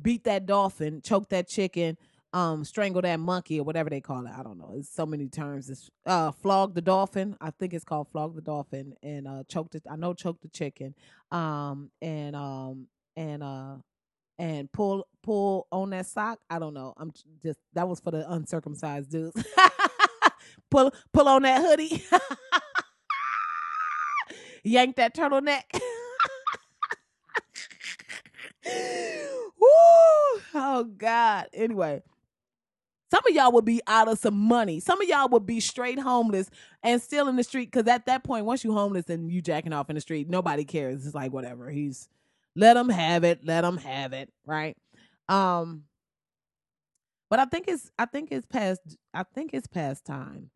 beat 0.03 0.25
that 0.25 0.47
dolphin 0.47 1.01
choke 1.03 1.29
that 1.31 1.49
chicken 1.49 1.97
um 2.33 2.65
strangle 2.65 3.03
that 3.03 3.21
monkey 3.21 3.61
or 3.61 3.65
whatever 3.65 3.91
they 3.91 4.01
call 4.01 4.27
it. 4.27 4.33
I 4.37 4.43
don't 4.43 4.59
know. 4.59 4.75
It's 4.77 4.95
so 4.95 5.07
many 5.07 5.29
terms. 5.29 5.71
It's 5.71 5.91
uh 6.07 6.33
flog 6.33 6.75
the 6.75 6.83
dolphin. 6.83 7.37
I 7.41 7.51
think 7.51 7.75
it's 7.75 7.85
called 7.85 8.09
flog 8.13 8.35
the 8.35 8.43
dolphin 8.43 8.95
and 9.03 9.27
uh 9.27 9.45
choke 9.49 9.71
the 9.71 9.81
I 9.91 9.97
know 9.97 10.15
choke 10.15 10.41
the 10.43 10.49
chicken. 10.49 10.95
Um 11.31 11.91
and 12.03 12.37
um 12.37 12.87
and 13.17 13.43
uh 13.43 13.77
and 14.39 14.71
pull 14.73 15.07
pull 15.23 15.67
on 15.73 15.91
that 15.91 16.07
sock. 16.07 16.39
I 16.51 16.59
don't 16.59 16.75
know. 16.75 16.95
I'm 16.97 17.13
just 17.43 17.59
that 17.75 17.89
was 17.89 18.01
for 18.01 18.11
the 18.11 18.31
uncircumcised 18.31 19.11
dudes. 19.11 19.43
pull 20.71 20.93
pull 21.13 21.29
on 21.29 21.43
that 21.43 21.63
hoodie. 21.63 22.05
Yank 24.65 24.97
that 24.97 25.15
turtleneck. 25.15 25.63
Woo! 28.67 30.41
Oh 30.55 30.85
God. 30.97 31.47
Anyway, 31.55 32.03
some 33.11 33.23
of 33.27 33.35
y'all 33.35 33.53
would 33.53 33.65
be 33.65 33.81
out 33.87 34.09
of 34.09 34.19
some 34.19 34.37
money. 34.37 34.81
Some 34.81 35.01
of 35.01 35.09
y'all 35.09 35.29
would 35.29 35.47
be 35.47 35.61
straight 35.61 35.99
homeless 35.99 36.51
and 36.83 37.01
still 37.01 37.29
in 37.29 37.37
the 37.37 37.45
street. 37.45 37.73
Cause 37.73 37.87
at 37.87 38.07
that 38.07 38.23
point, 38.25 38.45
once 38.45 38.65
you 38.65 38.73
homeless 38.73 39.09
and 39.09 39.31
you 39.31 39.41
jacking 39.41 39.73
off 39.73 39.89
in 39.89 39.95
the 39.95 40.01
street, 40.01 40.29
nobody 40.29 40.65
cares. 40.65 41.07
It's 41.07 41.15
like 41.15 41.33
whatever. 41.33 41.71
He's 41.71 42.09
let 42.55 42.77
him 42.77 42.89
have 42.89 43.25
it. 43.25 43.45
Let 43.45 43.65
him 43.65 43.79
have 43.79 44.13
it. 44.13 44.31
Right. 44.47 44.77
Um. 45.29 45.85
But 47.31 47.41
I 47.41 47.45
think 47.45 47.67
it's 47.69 47.91
I 47.99 48.07
think 48.07 48.31
it's 48.31 48.47
past 48.47 48.81
I 49.15 49.23
think 49.23 49.53
it's 49.53 49.67
past 49.67 50.05
time 50.05 50.51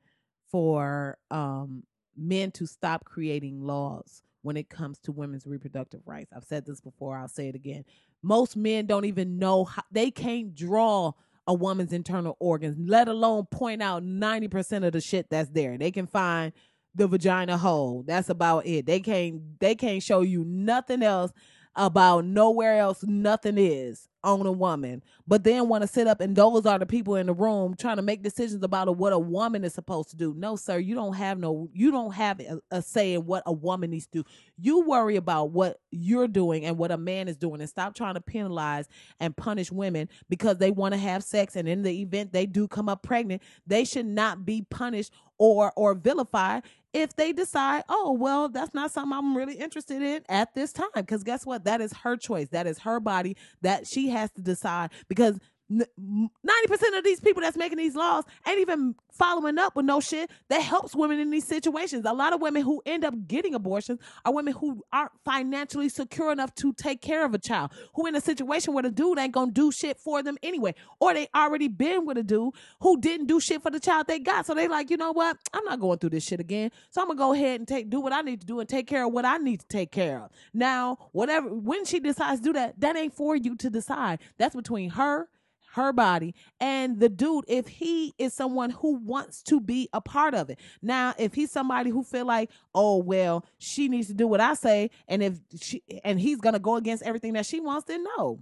for 0.51 1.19
um 1.31 1.85
men 2.17 2.51
to 2.53 2.67
stop 2.67 3.05
creating 3.05 3.63
laws 3.63 4.23
when 4.43 4.57
it 4.57 4.69
comes 4.69 4.99
to 5.01 5.13
women's 5.13 5.47
reproductive 5.47 6.03
rights. 6.07 6.33
I've 6.35 6.45
said 6.45 6.67
this 6.67 6.81
before. 6.81 7.17
I'll 7.17 7.29
say 7.29 7.49
it 7.49 7.55
again. 7.55 7.85
Most 8.23 8.57
men 8.57 8.87
don't 8.87 9.05
even 9.05 9.39
know 9.39 9.65
how 9.65 9.83
they 9.91 10.11
can't 10.11 10.55
draw 10.55 11.13
a 11.47 11.55
woman's 11.55 11.93
internal 11.93 12.37
organs, 12.39 12.77
let 12.79 13.09
alone 13.09 13.47
point 13.47 13.83
out 13.83 14.03
90% 14.03 14.87
of 14.87 14.93
the 14.93 15.01
shit 15.01 15.29
that's 15.29 15.51
there. 15.51 15.77
They 15.77 15.91
can 15.91 16.07
find 16.07 16.53
the 16.95 17.09
vagina 17.09 17.57
hole. 17.57 18.05
That's 18.07 18.29
about 18.29 18.67
it. 18.67 18.87
They 18.87 19.01
can't 19.01 19.59
they 19.59 19.75
can't 19.75 20.03
show 20.03 20.21
you 20.21 20.45
nothing 20.45 21.03
else 21.03 21.33
about 21.75 22.25
nowhere 22.25 22.79
else 22.79 23.03
nothing 23.03 23.57
is 23.57 24.09
on 24.25 24.47
a 24.47 24.53
woman, 24.53 25.03
but 25.27 25.43
then 25.43 25.69
want 25.69 25.83
to 25.83 25.89
sit 25.89 26.07
up 26.07 26.21
and 26.21 26.37
those 26.37 26.65
are 26.65 26.79
the 26.79 26.87
people 26.87 27.17
in 27.17 27.27
the 27.27 27.33
room 27.33 27.75
trying 27.75 27.97
to 27.97 28.03
make 28.03 28.23
decisions 28.23 28.63
about 28.63 28.97
what 28.97 29.13
a 29.13 29.19
woman 29.19 29.65
is 29.65 29.75
supposed 29.75 30.11
to 30.11 30.17
do. 30.17 30.33
No, 30.37 30.55
sir, 30.55 30.79
you 30.79 30.95
don't 30.95 31.15
have 31.15 31.39
no, 31.39 31.69
you 31.73 31.91
don't 31.91 32.13
have 32.15 32.39
a, 32.41 32.61
a, 32.71 32.83
say 32.83 33.15
in 33.15 33.27
what 33.27 33.43
a 33.47 33.53
woman 33.53 33.91
needs 33.91 34.07
to 34.07 34.23
do. 34.23 34.25
You 34.59 34.83
worry 34.83 35.17
about 35.17 35.51
what 35.51 35.81
you're 35.91 36.29
doing 36.29 36.65
and 36.65 36.79
what 36.79 36.93
a 36.93 36.97
man 36.97 37.27
is 37.27 37.37
doing, 37.37 37.61
and 37.61 37.69
stop 37.69 37.95
trying 37.95 38.15
to 38.15 38.21
penalize 38.21 38.89
and 39.19 39.37
punish 39.37 39.73
women 39.73 40.09
because 40.29 40.59
they 40.59 40.71
want 40.71 40.95
to 40.95 41.01
have 41.01 41.25
sex. 41.25 41.57
And 41.57 41.69
in 41.69 41.83
the 41.83 42.03
event 42.03 42.33
they 42.33 42.47
do 42.47 42.69
come 42.69 42.89
up 42.89 43.03
pregnant, 43.03 43.43
they 43.67 43.85
should 43.85 44.07
not 44.07 44.45
be 44.47 44.67
punished 44.71 45.13
or 45.39 45.73
or 45.75 45.95
vilified 45.95 46.63
if 46.93 47.17
they 47.17 47.33
decide, 47.33 47.85
oh, 47.89 48.13
well, 48.13 48.49
that's 48.49 48.75
not 48.75 48.91
something 48.91 49.17
I'm 49.17 49.37
really 49.37 49.55
interested 49.55 50.03
in 50.03 50.23
at 50.29 50.55
this 50.55 50.73
time. 50.73 50.89
Because 50.95 51.25
guess 51.25 51.47
what? 51.47 51.65
That 51.65 51.81
is 51.81 51.93
her 51.93 52.17
choice. 52.17 52.49
That 52.49 52.67
is 52.67 52.79
her 52.81 53.01
body 53.01 53.37
that 53.63 53.87
she 53.87 54.09
has 54.11 54.31
to 54.33 54.43
decide. 54.43 54.91
Because 55.09 55.39
90% 55.81 56.99
of 56.99 57.05
these 57.05 57.21
people 57.21 57.43
that's 57.43 57.57
making 57.57 57.79
these 57.79 57.95
laws 57.95 58.25
ain't 58.47 58.59
even 58.59 58.95
following 59.13 59.59
up 59.59 59.77
with 59.77 59.85
no 59.85 60.01
shit 60.01 60.31
that 60.49 60.63
helps 60.63 60.95
women 60.95 61.19
in 61.19 61.31
these 61.31 61.47
situations. 61.47 62.05
A 62.07 62.13
lot 62.13 62.33
of 62.33 62.41
women 62.41 62.63
who 62.63 62.83
end 62.87 63.05
up 63.05 63.15
getting 63.27 63.55
abortions 63.55 64.01
are 64.25 64.33
women 64.33 64.55
who 64.55 64.83
aren't 64.93 65.13
financially 65.25 65.89
secure 65.89 66.33
enough 66.33 66.55
to 66.57 66.73
take 66.73 67.01
care 67.01 67.25
of 67.25 67.35
a 67.35 67.39
child, 67.39 67.73
who 67.95 68.07
in 68.07 68.15
a 68.15 68.21
situation 68.21 68.75
where 68.75 68.83
the 68.83 68.91
dude 68.91 69.19
ain't 69.19 69.33
gonna 69.33 69.53
do 69.53 69.71
shit 69.71 69.99
for 69.99 70.23
them 70.23 70.37
anyway, 70.43 70.75
or 71.01 71.15
they 71.15 71.29
already 71.35 71.69
been 71.69 72.05
with 72.07 72.17
a 72.19 72.23
dude 72.23 72.55
who 72.81 73.01
didn't 73.01 73.27
do 73.27 73.41
shit 73.41 73.63
for 73.63 73.71
the 73.71 73.81
child 73.81 74.07
they 74.07 74.19
got. 74.19 74.47
So 74.47 74.55
they 74.55 74.69
like, 74.69 74.91
you 74.91 74.97
know 74.97 75.13
what? 75.13 75.37
I'm 75.53 75.65
not 75.65 75.81
going 75.81 75.99
through 75.99 76.11
this 76.11 76.25
shit 76.25 76.41
again. 76.41 76.71
So 76.91 77.01
I'm 77.01 77.09
gonna 77.09 77.19
go 77.19 77.33
ahead 77.33 77.61
and 77.61 77.69
take 77.69 77.91
do 77.91 78.01
what 78.01 78.13
I 78.13 78.23
need 78.23 78.41
to 78.41 78.47
do 78.47 78.61
and 78.61 78.69
take 78.69 78.87
care 78.87 79.07
of 79.07 79.13
what 79.13 79.25
I 79.25 79.37
need 79.37 79.61
to 79.61 79.67
take 79.69 79.93
care 79.93 80.19
of. 80.19 80.31
Now, 80.53 80.99
whatever 81.13 81.49
when 81.49 81.85
she 81.85 82.01
decides 82.01 82.41
to 82.41 82.45
do 82.45 82.53
that, 82.55 82.81
that 82.81 82.97
ain't 82.97 83.15
for 83.15 83.37
you 83.37 83.57
to 83.57 83.71
decide. 83.71 84.21
That's 84.39 84.55
between 84.55 84.91
her 84.91 85.29
her 85.73 85.93
body 85.93 86.35
and 86.61 87.01
the 87.01 87.09
dude 87.09 87.45
if 87.49 87.67
he 87.67 88.13
is 88.19 88.35
someone 88.35 88.71
who 88.71 88.97
wants 88.97 89.43
to 89.43 89.61
be 89.61 89.89
a 89.93 90.01
part 90.01 90.35
of 90.35 90.51
it 90.51 90.59
now 90.83 91.15
if 91.19 91.35
he's 91.35 91.51
somebody 91.51 91.91
who 91.91 92.03
feel 92.03 92.27
like 92.27 92.51
oh 92.75 92.99
well 92.99 93.45
she 93.59 93.89
needs 93.89 94.07
to 94.07 94.15
do 94.15 94.27
what 94.27 94.41
i 94.41 94.55
say 94.55 94.91
and 95.09 95.23
if 95.23 95.39
she 95.61 95.83
and 96.05 96.21
he's 96.21 96.41
gonna 96.41 96.59
go 96.59 96.77
against 96.77 97.03
everything 97.03 97.33
that 97.33 97.47
she 97.47 97.61
wants 97.61 97.87
then 97.87 98.05
no 98.19 98.39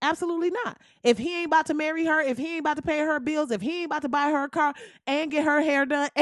Absolutely 0.00 0.50
not. 0.50 0.78
If 1.02 1.18
he 1.18 1.38
ain't 1.38 1.46
about 1.46 1.66
to 1.66 1.74
marry 1.74 2.04
her, 2.06 2.20
if 2.20 2.38
he 2.38 2.52
ain't 2.52 2.60
about 2.60 2.76
to 2.76 2.82
pay 2.82 3.00
her 3.00 3.18
bills, 3.18 3.50
if 3.50 3.60
he 3.60 3.80
ain't 3.80 3.86
about 3.86 4.02
to 4.02 4.08
buy 4.08 4.30
her 4.30 4.44
a 4.44 4.48
car 4.48 4.72
and 5.08 5.28
get 5.30 5.44
her 5.44 5.60
hair 5.60 5.86
done, 5.86 6.08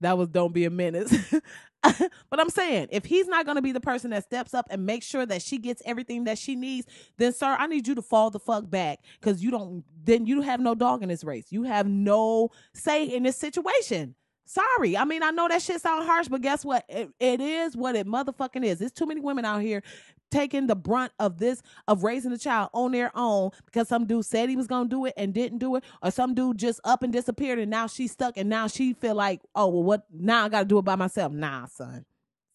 that 0.00 0.18
was 0.18 0.28
don't 0.28 0.52
be 0.52 0.66
a 0.66 0.70
menace. 0.70 1.14
but 1.82 2.40
I'm 2.40 2.50
saying, 2.50 2.88
if 2.90 3.04
he's 3.04 3.28
not 3.28 3.44
going 3.44 3.56
to 3.56 3.62
be 3.62 3.72
the 3.72 3.80
person 3.80 4.10
that 4.10 4.24
steps 4.24 4.52
up 4.54 4.66
and 4.70 4.84
makes 4.84 5.06
sure 5.06 5.24
that 5.26 5.42
she 5.42 5.58
gets 5.58 5.82
everything 5.84 6.24
that 6.24 6.38
she 6.38 6.56
needs, 6.56 6.86
then 7.18 7.32
sir, 7.32 7.56
I 7.58 7.66
need 7.66 7.86
you 7.86 7.94
to 7.94 8.02
fall 8.02 8.30
the 8.30 8.40
fuck 8.40 8.68
back 8.68 9.00
because 9.20 9.42
you 9.42 9.50
don't. 9.50 9.84
Then 10.04 10.26
you 10.26 10.40
have 10.42 10.60
no 10.60 10.74
dog 10.74 11.02
in 11.02 11.08
this 11.08 11.24
race. 11.24 11.46
You 11.50 11.64
have 11.64 11.86
no 11.86 12.50
say 12.74 13.04
in 13.04 13.22
this 13.22 13.36
situation. 13.36 14.14
Sorry. 14.44 14.96
I 14.96 15.04
mean, 15.04 15.22
I 15.22 15.30
know 15.30 15.46
that 15.46 15.60
shit 15.60 15.80
sound 15.80 16.06
harsh, 16.06 16.28
but 16.28 16.40
guess 16.40 16.64
what? 16.64 16.84
It, 16.88 17.10
it 17.20 17.40
is 17.40 17.76
what 17.76 17.94
it 17.94 18.06
motherfucking 18.06 18.64
is. 18.64 18.78
There's 18.78 18.92
too 18.92 19.04
many 19.04 19.20
women 19.20 19.44
out 19.44 19.60
here 19.60 19.82
taking 20.30 20.66
the 20.66 20.76
brunt 20.76 21.12
of 21.18 21.38
this 21.38 21.62
of 21.86 22.04
raising 22.04 22.32
a 22.32 22.38
child 22.38 22.70
on 22.72 22.92
their 22.92 23.10
own 23.14 23.50
because 23.66 23.88
some 23.88 24.06
dude 24.06 24.24
said 24.24 24.48
he 24.48 24.56
was 24.56 24.66
gonna 24.66 24.88
do 24.88 25.04
it 25.06 25.14
and 25.16 25.34
didn't 25.34 25.58
do 25.58 25.76
it, 25.76 25.84
or 26.02 26.10
some 26.10 26.34
dude 26.34 26.58
just 26.58 26.80
up 26.84 27.02
and 27.02 27.12
disappeared 27.12 27.58
and 27.58 27.70
now 27.70 27.86
she's 27.86 28.12
stuck 28.12 28.36
and 28.36 28.48
now 28.48 28.66
she 28.66 28.92
feel 28.94 29.14
like, 29.14 29.40
oh 29.54 29.68
well, 29.68 29.82
what 29.82 30.06
now 30.12 30.44
I 30.44 30.48
gotta 30.48 30.66
do 30.66 30.78
it 30.78 30.84
by 30.84 30.96
myself. 30.96 31.32
Nah, 31.32 31.66
son, 31.66 32.04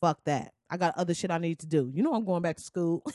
fuck 0.01 0.23
that. 0.25 0.53
I 0.69 0.77
got 0.77 0.97
other 0.97 1.13
shit 1.13 1.31
I 1.31 1.37
need 1.37 1.59
to 1.59 1.67
do. 1.67 1.91
You 1.93 2.03
know 2.03 2.13
I'm 2.13 2.25
going 2.25 2.41
back 2.41 2.57
to 2.57 2.63
school. 2.63 3.03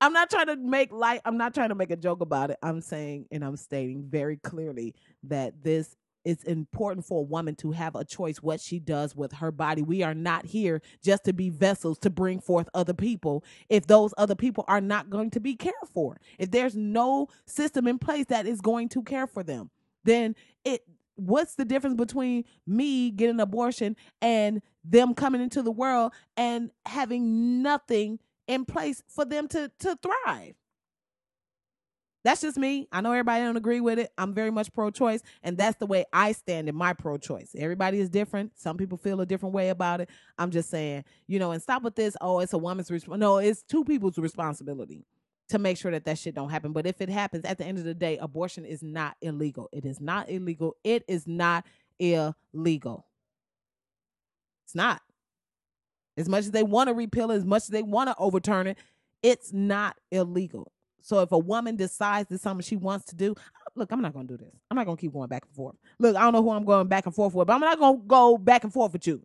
I'm 0.00 0.12
not 0.12 0.30
trying 0.30 0.46
to 0.46 0.56
make 0.56 0.90
light. 0.92 1.20
I'm 1.24 1.36
not 1.36 1.54
trying 1.54 1.68
to 1.68 1.76
make 1.76 1.92
a 1.92 1.96
joke 1.96 2.20
about 2.22 2.50
it. 2.50 2.58
I'm 2.60 2.80
saying 2.80 3.26
and 3.30 3.44
I'm 3.44 3.56
stating 3.56 4.04
very 4.08 4.36
clearly 4.36 4.96
that 5.24 5.62
this 5.62 5.96
it's 6.24 6.44
important 6.44 7.06
for 7.06 7.20
a 7.20 7.24
woman 7.24 7.54
to 7.56 7.72
have 7.72 7.94
a 7.96 8.04
choice 8.04 8.38
what 8.38 8.60
she 8.60 8.78
does 8.78 9.16
with 9.16 9.32
her 9.32 9.50
body. 9.50 9.82
We 9.82 10.02
are 10.02 10.14
not 10.14 10.46
here 10.46 10.82
just 11.02 11.24
to 11.24 11.32
be 11.32 11.50
vessels 11.50 11.98
to 11.98 12.10
bring 12.10 12.40
forth 12.40 12.68
other 12.74 12.94
people 12.94 13.44
if 13.68 13.86
those 13.86 14.14
other 14.18 14.34
people 14.34 14.64
are 14.68 14.80
not 14.80 15.10
going 15.10 15.30
to 15.30 15.40
be 15.40 15.54
cared 15.54 15.74
for. 15.92 16.18
If 16.38 16.50
there's 16.50 16.76
no 16.76 17.28
system 17.46 17.86
in 17.86 17.98
place 17.98 18.26
that 18.26 18.46
is 18.46 18.60
going 18.60 18.88
to 18.90 19.02
care 19.02 19.26
for 19.26 19.42
them, 19.42 19.70
then 20.04 20.34
it 20.64 20.82
what's 21.16 21.54
the 21.54 21.64
difference 21.64 21.96
between 21.96 22.44
me 22.66 23.10
getting 23.10 23.36
an 23.36 23.40
abortion 23.40 23.96
and 24.20 24.62
them 24.84 25.14
coming 25.14 25.40
into 25.40 25.62
the 25.62 25.70
world 25.70 26.12
and 26.36 26.70
having 26.86 27.62
nothing 27.62 28.18
in 28.48 28.64
place 28.64 29.02
for 29.08 29.24
them 29.24 29.48
to 29.48 29.70
to 29.80 29.96
thrive? 29.96 30.54
That's 32.24 32.40
just 32.40 32.56
me. 32.56 32.86
I 32.92 33.00
know 33.00 33.10
everybody 33.10 33.42
don't 33.42 33.56
agree 33.56 33.80
with 33.80 33.98
it. 33.98 34.12
I'm 34.16 34.32
very 34.32 34.50
much 34.50 34.72
pro-choice, 34.72 35.22
and 35.42 35.58
that's 35.58 35.78
the 35.78 35.86
way 35.86 36.04
I 36.12 36.32
stand 36.32 36.68
in 36.68 36.76
my 36.76 36.92
pro-choice. 36.92 37.56
Everybody 37.58 37.98
is 37.98 38.08
different. 38.08 38.52
Some 38.54 38.76
people 38.76 38.96
feel 38.96 39.20
a 39.20 39.26
different 39.26 39.54
way 39.54 39.70
about 39.70 40.00
it. 40.00 40.08
I'm 40.38 40.52
just 40.52 40.70
saying, 40.70 41.04
you 41.26 41.38
know, 41.40 41.50
and 41.50 41.60
stop 41.60 41.82
with 41.82 41.96
this. 41.96 42.16
Oh, 42.20 42.38
it's 42.38 42.52
a 42.52 42.58
woman's 42.58 42.90
responsibility. 42.90 43.20
No, 43.20 43.38
it's 43.38 43.62
two 43.62 43.84
people's 43.84 44.18
responsibility 44.18 45.04
to 45.48 45.58
make 45.58 45.76
sure 45.76 45.90
that 45.90 46.04
that 46.04 46.16
shit 46.16 46.34
don't 46.34 46.50
happen. 46.50 46.72
But 46.72 46.86
if 46.86 47.00
it 47.00 47.08
happens, 47.08 47.44
at 47.44 47.58
the 47.58 47.64
end 47.64 47.78
of 47.78 47.84
the 47.84 47.94
day, 47.94 48.18
abortion 48.18 48.64
is 48.64 48.82
not 48.82 49.16
illegal. 49.20 49.68
It 49.72 49.84
is 49.84 50.00
not 50.00 50.30
illegal. 50.30 50.76
It 50.84 51.04
is 51.08 51.26
not 51.26 51.66
illegal. 51.98 53.06
It's 54.64 54.74
not. 54.74 55.02
As 56.16 56.28
much 56.28 56.44
as 56.44 56.52
they 56.52 56.62
want 56.62 56.88
to 56.88 56.94
repeal 56.94 57.30
it, 57.32 57.36
as 57.36 57.44
much 57.44 57.64
as 57.64 57.68
they 57.68 57.82
want 57.82 58.10
to 58.10 58.14
overturn 58.18 58.68
it, 58.68 58.78
it's 59.22 59.52
not 59.52 59.96
illegal. 60.10 60.72
So 61.02 61.20
if 61.20 61.32
a 61.32 61.38
woman 61.38 61.76
decides 61.76 62.28
that 62.30 62.40
something 62.40 62.64
she 62.64 62.76
wants 62.76 63.06
to 63.06 63.16
do, 63.16 63.34
look, 63.74 63.92
I'm 63.92 64.00
not 64.00 64.12
gonna 64.14 64.28
do 64.28 64.36
this. 64.36 64.54
I'm 64.70 64.76
not 64.76 64.86
gonna 64.86 64.96
keep 64.96 65.12
going 65.12 65.28
back 65.28 65.44
and 65.46 65.54
forth. 65.54 65.76
Look, 65.98 66.16
I 66.16 66.20
don't 66.22 66.32
know 66.32 66.42
who 66.42 66.50
I'm 66.50 66.64
going 66.64 66.88
back 66.88 67.06
and 67.06 67.14
forth 67.14 67.34
with, 67.34 67.46
but 67.46 67.54
I'm 67.54 67.60
not 67.60 67.78
gonna 67.78 67.98
go 68.06 68.38
back 68.38 68.64
and 68.64 68.72
forth 68.72 68.92
with 68.92 69.06
you. 69.06 69.22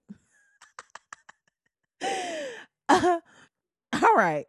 uh, 2.90 3.20
all 3.94 4.16
right. 4.16 4.46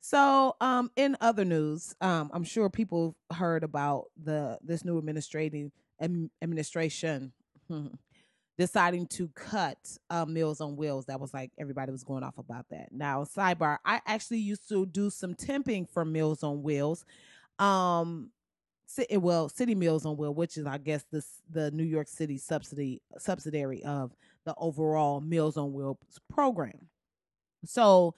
So, 0.00 0.56
um, 0.60 0.90
in 0.96 1.16
other 1.20 1.44
news, 1.44 1.94
um, 2.00 2.30
I'm 2.32 2.44
sure 2.44 2.70
people 2.70 3.14
heard 3.32 3.62
about 3.62 4.06
the 4.22 4.58
this 4.62 4.84
new 4.84 4.98
administrative 4.98 5.70
administration 6.42 7.32
deciding 8.60 9.06
to 9.06 9.26
cut 9.28 9.78
uh, 10.10 10.26
Meals 10.26 10.60
on 10.60 10.76
Wheels. 10.76 11.06
That 11.06 11.18
was 11.18 11.32
like 11.32 11.50
everybody 11.58 11.90
was 11.90 12.04
going 12.04 12.22
off 12.22 12.36
about 12.36 12.66
that. 12.68 12.92
Now, 12.92 13.24
sidebar, 13.24 13.78
I 13.86 14.02
actually 14.06 14.40
used 14.40 14.68
to 14.68 14.84
do 14.84 15.08
some 15.08 15.34
temping 15.34 15.88
for 15.88 16.04
Meals 16.04 16.42
on 16.42 16.62
Wheels. 16.62 17.06
Um, 17.58 18.30
eh, 19.08 19.16
well, 19.16 19.48
City 19.48 19.74
Meals 19.74 20.04
on 20.04 20.18
Wheels, 20.18 20.36
which 20.36 20.58
is 20.58 20.66
I 20.66 20.76
guess 20.76 21.06
the 21.10 21.24
the 21.48 21.70
New 21.70 21.84
York 21.84 22.06
City 22.06 22.36
subsidy 22.36 23.00
subsidiary 23.16 23.82
of 23.82 24.14
the 24.44 24.54
overall 24.58 25.22
Meals 25.22 25.56
on 25.56 25.72
Wheels 25.72 25.96
program. 26.28 26.88
So 27.64 28.14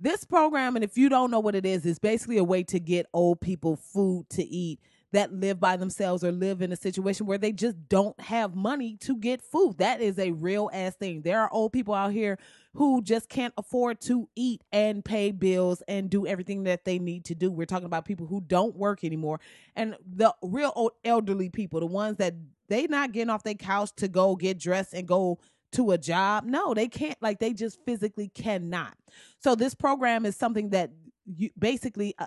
this 0.00 0.24
program, 0.24 0.76
and 0.76 0.84
if 0.84 0.96
you 0.96 1.10
don't 1.10 1.30
know 1.30 1.40
what 1.40 1.54
it 1.54 1.66
is, 1.66 1.84
is 1.84 1.98
basically 1.98 2.38
a 2.38 2.44
way 2.44 2.62
to 2.62 2.80
get 2.80 3.06
old 3.12 3.38
people 3.38 3.76
food 3.76 4.30
to 4.30 4.42
eat 4.42 4.80
that 5.14 5.32
live 5.32 5.60
by 5.60 5.76
themselves 5.76 6.24
or 6.24 6.32
live 6.32 6.60
in 6.60 6.72
a 6.72 6.76
situation 6.76 7.24
where 7.24 7.38
they 7.38 7.52
just 7.52 7.76
don't 7.88 8.18
have 8.20 8.56
money 8.56 8.96
to 8.96 9.16
get 9.16 9.40
food. 9.40 9.78
That 9.78 10.00
is 10.00 10.18
a 10.18 10.32
real 10.32 10.68
ass 10.72 10.96
thing. 10.96 11.22
There 11.22 11.40
are 11.40 11.48
old 11.52 11.72
people 11.72 11.94
out 11.94 12.12
here 12.12 12.36
who 12.74 13.00
just 13.00 13.28
can't 13.28 13.54
afford 13.56 14.00
to 14.02 14.28
eat 14.34 14.64
and 14.72 15.04
pay 15.04 15.30
bills 15.30 15.84
and 15.86 16.10
do 16.10 16.26
everything 16.26 16.64
that 16.64 16.84
they 16.84 16.98
need 16.98 17.24
to 17.26 17.36
do. 17.36 17.52
We're 17.52 17.64
talking 17.64 17.86
about 17.86 18.06
people 18.06 18.26
who 18.26 18.40
don't 18.40 18.74
work 18.74 19.04
anymore 19.04 19.38
and 19.76 19.96
the 20.04 20.34
real 20.42 20.72
old 20.74 20.92
elderly 21.04 21.48
people, 21.48 21.78
the 21.78 21.86
ones 21.86 22.16
that 22.16 22.34
they 22.68 22.88
not 22.88 23.12
getting 23.12 23.30
off 23.30 23.44
their 23.44 23.54
couch 23.54 23.90
to 23.98 24.08
go 24.08 24.34
get 24.34 24.58
dressed 24.58 24.94
and 24.94 25.06
go 25.06 25.38
to 25.72 25.92
a 25.92 25.98
job. 25.98 26.44
No, 26.44 26.74
they 26.74 26.88
can't 26.88 27.20
like 27.22 27.38
they 27.38 27.52
just 27.52 27.78
physically 27.86 28.32
cannot. 28.34 28.96
So 29.38 29.54
this 29.54 29.76
program 29.76 30.26
is 30.26 30.34
something 30.34 30.70
that 30.70 30.90
you 31.24 31.50
basically 31.56 32.16
uh, 32.18 32.26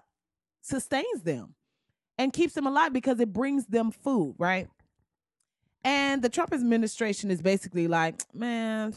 sustains 0.62 1.23
them 1.23 1.54
and 2.17 2.34
keeps 2.34 2.53
them 2.53 2.67
alive 2.67 2.93
because 2.93 3.19
it 3.19 3.34
brings 3.34 3.65
them 3.67 3.91
food, 3.91 4.36
right? 4.38 4.67
And 5.84 6.21
the 6.21 6.30
Trump 6.30 6.53
administration 6.53 7.32
is 7.32 7.41
basically 7.41 7.88
like, 7.88 8.21
man, 8.34 8.93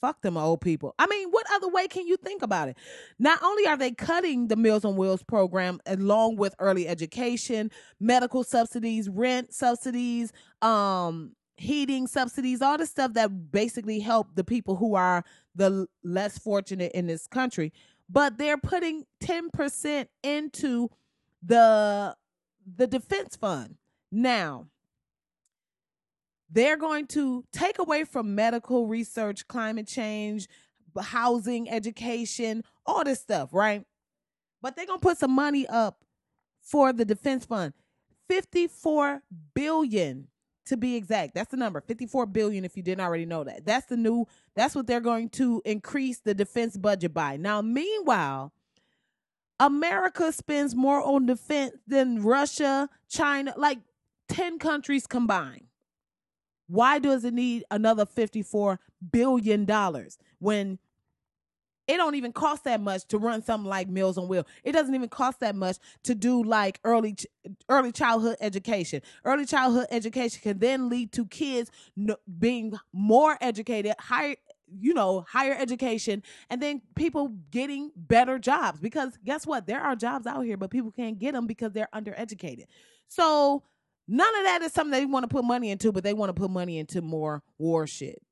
fuck 0.00 0.20
them 0.22 0.36
old 0.36 0.60
people. 0.60 0.94
I 0.98 1.06
mean, 1.06 1.30
what 1.30 1.46
other 1.52 1.68
way 1.68 1.88
can 1.88 2.06
you 2.06 2.16
think 2.16 2.42
about 2.42 2.68
it? 2.68 2.76
Not 3.18 3.40
only 3.42 3.66
are 3.66 3.76
they 3.76 3.92
cutting 3.92 4.48
the 4.48 4.56
Meals 4.56 4.84
on 4.84 4.96
Wheels 4.96 5.22
program 5.22 5.80
along 5.86 6.36
with 6.36 6.54
early 6.58 6.88
education, 6.88 7.70
medical 8.00 8.44
subsidies, 8.44 9.08
rent 9.08 9.52
subsidies, 9.52 10.32
um, 10.62 11.32
heating 11.56 12.06
subsidies, 12.06 12.62
all 12.62 12.78
the 12.78 12.86
stuff 12.86 13.14
that 13.14 13.50
basically 13.50 13.98
help 13.98 14.28
the 14.34 14.44
people 14.44 14.76
who 14.76 14.94
are 14.94 15.24
the 15.54 15.86
less 16.04 16.38
fortunate 16.38 16.92
in 16.92 17.06
this 17.06 17.26
country, 17.26 17.72
but 18.08 18.38
they're 18.38 18.58
putting 18.58 19.04
10% 19.20 20.06
into 20.22 20.88
the 21.42 22.14
the 22.76 22.86
defense 22.86 23.36
fund. 23.36 23.76
Now, 24.10 24.66
they're 26.50 26.76
going 26.76 27.06
to 27.08 27.44
take 27.52 27.78
away 27.78 28.04
from 28.04 28.34
medical 28.34 28.86
research, 28.86 29.46
climate 29.48 29.86
change, 29.86 30.48
housing, 30.98 31.70
education, 31.70 32.64
all 32.86 33.04
this 33.04 33.20
stuff, 33.20 33.50
right? 33.52 33.84
But 34.62 34.74
they're 34.74 34.86
going 34.86 35.00
to 35.00 35.06
put 35.06 35.18
some 35.18 35.32
money 35.32 35.66
up 35.66 36.04
for 36.62 36.92
the 36.92 37.04
defense 37.04 37.44
fund. 37.44 37.74
54 38.28 39.22
billion 39.54 40.28
to 40.66 40.76
be 40.76 40.96
exact. 40.96 41.34
That's 41.34 41.50
the 41.50 41.56
number. 41.56 41.80
54 41.80 42.26
billion 42.26 42.64
if 42.64 42.76
you 42.76 42.82
didn't 42.82 43.00
already 43.04 43.24
know 43.24 43.44
that. 43.44 43.64
That's 43.64 43.86
the 43.86 43.96
new 43.96 44.26
that's 44.54 44.74
what 44.74 44.86
they're 44.86 45.00
going 45.00 45.30
to 45.30 45.62
increase 45.64 46.20
the 46.20 46.34
defense 46.34 46.76
budget 46.76 47.14
by. 47.14 47.36
Now, 47.36 47.62
meanwhile, 47.62 48.52
America 49.60 50.32
spends 50.32 50.74
more 50.74 51.02
on 51.02 51.26
defense 51.26 51.72
than 51.86 52.22
Russia, 52.22 52.88
China, 53.08 53.54
like 53.56 53.78
10 54.28 54.58
countries 54.58 55.06
combined. 55.06 55.64
Why 56.68 56.98
does 56.98 57.24
it 57.24 57.34
need 57.34 57.64
another 57.70 58.06
54 58.06 58.78
billion 59.10 59.64
dollars 59.64 60.18
when 60.38 60.78
it 61.88 61.96
don't 61.96 62.14
even 62.14 62.32
cost 62.32 62.64
that 62.64 62.82
much 62.82 63.06
to 63.06 63.18
run 63.18 63.42
something 63.42 63.68
like 63.68 63.88
Meals 63.88 64.18
on 64.18 64.28
Wheel. 64.28 64.46
It 64.62 64.72
doesn't 64.72 64.94
even 64.94 65.08
cost 65.08 65.40
that 65.40 65.56
much 65.56 65.78
to 66.04 66.14
do 66.14 66.42
like 66.42 66.78
early 66.84 67.16
early 67.70 67.92
childhood 67.92 68.36
education. 68.40 69.00
Early 69.24 69.46
childhood 69.46 69.86
education 69.90 70.40
can 70.42 70.58
then 70.58 70.90
lead 70.90 71.12
to 71.12 71.24
kids 71.24 71.70
being 72.38 72.74
more 72.92 73.38
educated, 73.40 73.94
higher 73.98 74.36
you 74.80 74.94
know, 74.94 75.24
higher 75.28 75.56
education, 75.58 76.22
and 76.50 76.62
then 76.62 76.82
people 76.94 77.34
getting 77.50 77.90
better 77.96 78.38
jobs. 78.38 78.80
Because 78.80 79.18
guess 79.24 79.46
what? 79.46 79.66
There 79.66 79.80
are 79.80 79.96
jobs 79.96 80.26
out 80.26 80.42
here, 80.44 80.56
but 80.56 80.70
people 80.70 80.90
can't 80.90 81.18
get 81.18 81.32
them 81.32 81.46
because 81.46 81.72
they're 81.72 81.88
undereducated. 81.94 82.66
So 83.08 83.62
none 84.06 84.36
of 84.38 84.44
that 84.44 84.62
is 84.62 84.72
something 84.72 84.92
they 84.92 85.06
want 85.06 85.24
to 85.24 85.28
put 85.28 85.44
money 85.44 85.70
into, 85.70 85.92
but 85.92 86.04
they 86.04 86.14
want 86.14 86.30
to 86.30 86.40
put 86.40 86.50
money 86.50 86.78
into 86.78 87.02
more 87.02 87.42
war 87.58 87.86
shit. 87.86 88.22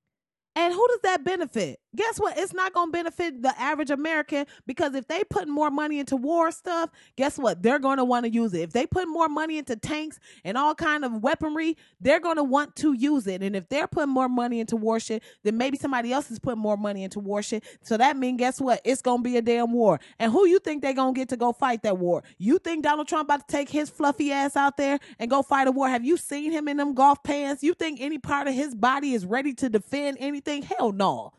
And 0.57 0.73
who 0.73 0.89
does 0.89 1.01
that 1.03 1.23
benefit? 1.23 1.81
Guess 1.95 2.19
what? 2.19 2.39
It's 2.39 2.55
not 2.55 2.73
going 2.73 2.89
to 2.89 2.93
benefit 2.93 3.43
the 3.43 3.59
average 3.61 3.91
American 3.91 4.47
because 4.67 4.95
if 4.95 5.07
they 5.07 5.23
put 5.25 5.49
more 5.49 5.71
money 5.71 5.99
into 5.99 6.17
war 6.17 6.51
stuff, 6.51 6.91
guess 7.17 7.39
what? 7.39 7.63
They're 7.63 7.79
going 7.79 7.99
to 7.99 8.05
want 8.05 8.25
to 8.25 8.31
use 8.31 8.55
it. 8.55 8.63
If 8.63 8.73
they 8.73 8.87
put 8.87 9.07
more 9.07 9.29
money 9.29 9.59
into 9.59 9.77
tanks 9.77 10.19
and 10.45 10.57
all 10.57 10.75
kind 10.75 11.05
of 11.05 11.23
weaponry, 11.23 11.77
they're 12.01 12.21
going 12.21 12.37
to 12.37 12.43
want 12.43 12.75
to 12.77 12.95
use 12.95 13.27
it. 13.27 13.43
And 13.43 13.55
if 13.55 13.69
they're 13.69 13.87
putting 13.87 14.13
more 14.13 14.31
money 14.31 14.61
into 14.61 14.77
war 14.77 14.99
shit, 14.99 15.23
then 15.43 15.59
maybe 15.59 15.77
somebody 15.77 16.11
else 16.11 16.31
is 16.31 16.39
putting 16.39 16.61
more 16.61 16.79
money 16.79 17.05
into 17.05 17.21
war 17.21 17.43
shit. 17.43 17.63
So 17.83 17.99
that 17.99 18.17
means 18.17 18.39
guess 18.39 18.59
what? 18.59 18.81
It's 18.83 19.03
going 19.03 19.19
to 19.19 19.23
be 19.25 19.37
a 19.37 19.43
damn 19.43 19.73
war. 19.73 20.01
And 20.19 20.33
who 20.33 20.47
you 20.47 20.59
think 20.59 20.83
they're 20.83 20.95
going 20.95 21.13
to 21.15 21.19
get 21.19 21.29
to 21.31 21.37
go 21.37 21.53
fight 21.53 21.83
that 21.83 21.99
war? 21.99 22.25
You 22.39 22.59
think 22.59 22.83
Donald 22.83 23.09
Trump 23.09 23.27
about 23.27 23.47
to 23.47 23.53
take 23.55 23.69
his 23.69 23.91
fluffy 23.91 24.33
ass 24.33 24.57
out 24.57 24.79
there 24.79 24.99
and 25.19 25.31
go 25.31 25.43
fight 25.43 25.69
a 25.69 25.71
war? 25.71 25.89
Have 25.89 26.05
you 26.05 26.17
seen 26.17 26.51
him 26.51 26.67
in 26.67 26.79
them 26.79 26.95
golf 26.95 27.23
pants? 27.23 27.63
You 27.63 27.75
think 27.75 28.01
any 28.01 28.19
part 28.19 28.49
of 28.49 28.55
his 28.55 28.75
body 28.75 29.13
is 29.13 29.27
ready 29.27 29.53
to 29.55 29.69
defend 29.69 30.17
anything? 30.19 30.46
Anything? 30.47 30.77
Hell 30.77 30.93
no. 30.93 31.33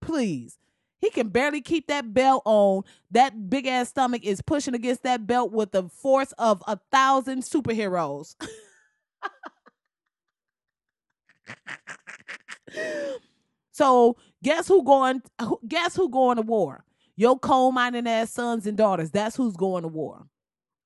Please. 0.00 0.58
He 0.98 1.10
can 1.10 1.28
barely 1.28 1.62
keep 1.62 1.86
that 1.86 2.12
belt 2.12 2.42
on. 2.44 2.82
That 3.10 3.48
big 3.48 3.66
ass 3.66 3.88
stomach 3.88 4.22
is 4.24 4.42
pushing 4.42 4.74
against 4.74 5.02
that 5.04 5.26
belt 5.26 5.50
with 5.50 5.72
the 5.72 5.88
force 5.88 6.32
of 6.32 6.62
a 6.66 6.78
thousand 6.92 7.42
superheroes. 7.42 8.36
so 13.72 14.18
guess 14.42 14.68
who 14.68 14.84
going 14.84 15.22
guess 15.66 15.96
who 15.96 16.10
going 16.10 16.36
to 16.36 16.42
war? 16.42 16.84
Your 17.16 17.38
coal 17.38 17.72
mining 17.72 18.06
ass 18.06 18.30
sons 18.30 18.66
and 18.66 18.76
daughters. 18.76 19.10
That's 19.10 19.36
who's 19.36 19.56
going 19.56 19.82
to 19.82 19.88
war. 19.88 20.26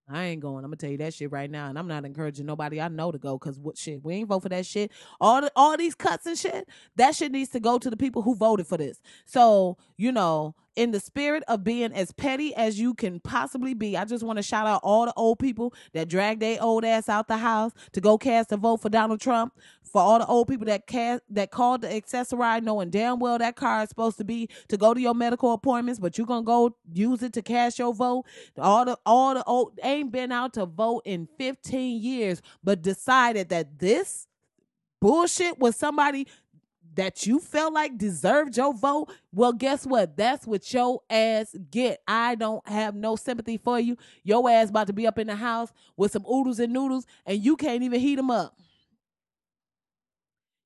I 0.08 0.24
ain't 0.24 0.42
going. 0.42 0.64
I'm 0.64 0.70
gonna 0.70 0.76
tell 0.76 0.90
you 0.90 0.98
that 0.98 1.14
shit 1.14 1.32
right 1.32 1.50
now, 1.50 1.68
and 1.68 1.78
I'm 1.78 1.88
not 1.88 2.04
encouraging 2.04 2.44
nobody 2.44 2.80
I 2.80 2.88
know 2.88 3.10
to 3.10 3.18
go 3.18 3.38
because 3.38 3.58
what 3.58 3.78
shit? 3.78 4.04
We 4.04 4.14
ain't 4.16 4.28
vote 4.28 4.42
for 4.42 4.50
that 4.50 4.66
shit. 4.66 4.92
All 5.20 5.40
the, 5.40 5.50
all 5.56 5.76
these 5.76 5.94
cuts 5.94 6.26
and 6.26 6.36
shit. 6.36 6.68
That 6.96 7.14
shit 7.14 7.32
needs 7.32 7.50
to 7.50 7.60
go 7.60 7.78
to 7.78 7.88
the 7.88 7.96
people 7.96 8.22
who 8.22 8.34
voted 8.34 8.66
for 8.66 8.76
this. 8.76 9.00
So 9.24 9.78
you 9.96 10.12
know, 10.12 10.54
in 10.76 10.90
the 10.90 11.00
spirit 11.00 11.42
of 11.48 11.64
being 11.64 11.92
as 11.92 12.12
petty 12.12 12.54
as 12.54 12.78
you 12.78 12.94
can 12.94 13.20
possibly 13.20 13.74
be, 13.74 13.96
I 13.96 14.04
just 14.04 14.24
want 14.24 14.38
to 14.38 14.42
shout 14.42 14.66
out 14.66 14.80
all 14.82 15.06
the 15.06 15.12
old 15.16 15.38
people 15.38 15.74
that 15.92 16.08
dragged 16.08 16.42
their 16.42 16.62
old 16.62 16.84
ass 16.84 17.08
out 17.08 17.28
the 17.28 17.36
house 17.36 17.72
to 17.92 18.00
go 18.00 18.18
cast 18.18 18.52
a 18.52 18.56
vote 18.56 18.78
for 18.82 18.88
Donald 18.88 19.20
Trump. 19.20 19.54
For 19.82 20.00
all 20.00 20.18
the 20.18 20.26
old 20.26 20.48
people 20.48 20.66
that 20.66 20.88
cast 20.88 21.22
that 21.30 21.52
called 21.52 21.82
the 21.82 21.94
Access-A-Ride 21.94 22.64
knowing 22.64 22.90
damn 22.90 23.20
well 23.20 23.38
that 23.38 23.54
car 23.54 23.84
is 23.84 23.88
supposed 23.88 24.18
to 24.18 24.24
be 24.24 24.48
to 24.66 24.76
go 24.76 24.92
to 24.92 25.00
your 25.00 25.14
medical 25.14 25.52
appointments, 25.52 26.00
but 26.00 26.18
you're 26.18 26.26
gonna 26.26 26.42
go 26.42 26.76
use 26.92 27.22
it 27.22 27.32
to 27.34 27.42
cast 27.42 27.78
your 27.78 27.94
vote. 27.94 28.24
All 28.58 28.84
the 28.84 28.98
all 29.06 29.34
the 29.34 29.44
old 29.44 29.78
ain't 29.84 30.10
been 30.10 30.32
out 30.32 30.54
to 30.54 30.66
vote 30.66 31.02
in 31.04 31.28
15 31.38 32.02
years, 32.02 32.42
but 32.64 32.82
decided 32.82 33.50
that 33.50 33.78
this 33.78 34.26
bullshit 35.00 35.58
was 35.58 35.76
somebody 35.76 36.26
that 36.94 37.26
you 37.26 37.38
felt 37.38 37.72
like 37.72 37.98
deserved 37.98 38.56
your 38.56 38.74
vote, 38.74 39.12
well, 39.32 39.52
guess 39.52 39.86
what? 39.86 40.16
That's 40.16 40.46
what 40.46 40.72
your 40.72 41.02
ass 41.10 41.54
get. 41.70 42.00
I 42.06 42.34
don't 42.34 42.66
have 42.68 42.94
no 42.94 43.16
sympathy 43.16 43.58
for 43.58 43.80
you. 43.80 43.96
Your 44.22 44.48
ass 44.48 44.70
about 44.70 44.86
to 44.88 44.92
be 44.92 45.06
up 45.06 45.18
in 45.18 45.26
the 45.26 45.36
house 45.36 45.72
with 45.96 46.12
some 46.12 46.24
oodles 46.26 46.58
and 46.60 46.72
noodles, 46.72 47.06
and 47.26 47.44
you 47.44 47.56
can't 47.56 47.82
even 47.82 48.00
heat 48.00 48.16
them 48.16 48.30
up. 48.30 48.56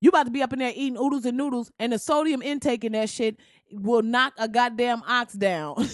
You 0.01 0.11
about 0.11 0.27
to 0.27 0.31
be 0.31 0.43
up 0.43 0.53
in 0.53 0.61
there 0.61 0.73
eating 0.75 0.99
oodles 0.99 1.25
and 1.25 1.37
noodles, 1.37 1.73
and 1.79 1.93
the 1.93 1.99
sodium 1.99 2.41
intake 2.43 2.85
in 2.85 2.93
that 2.93 3.11
shit 3.11 3.37
will 3.71 4.03
knock 4.03 4.33
a 4.39 4.49
goddamn 4.49 5.03
ox 5.07 5.33
down. 5.33 5.75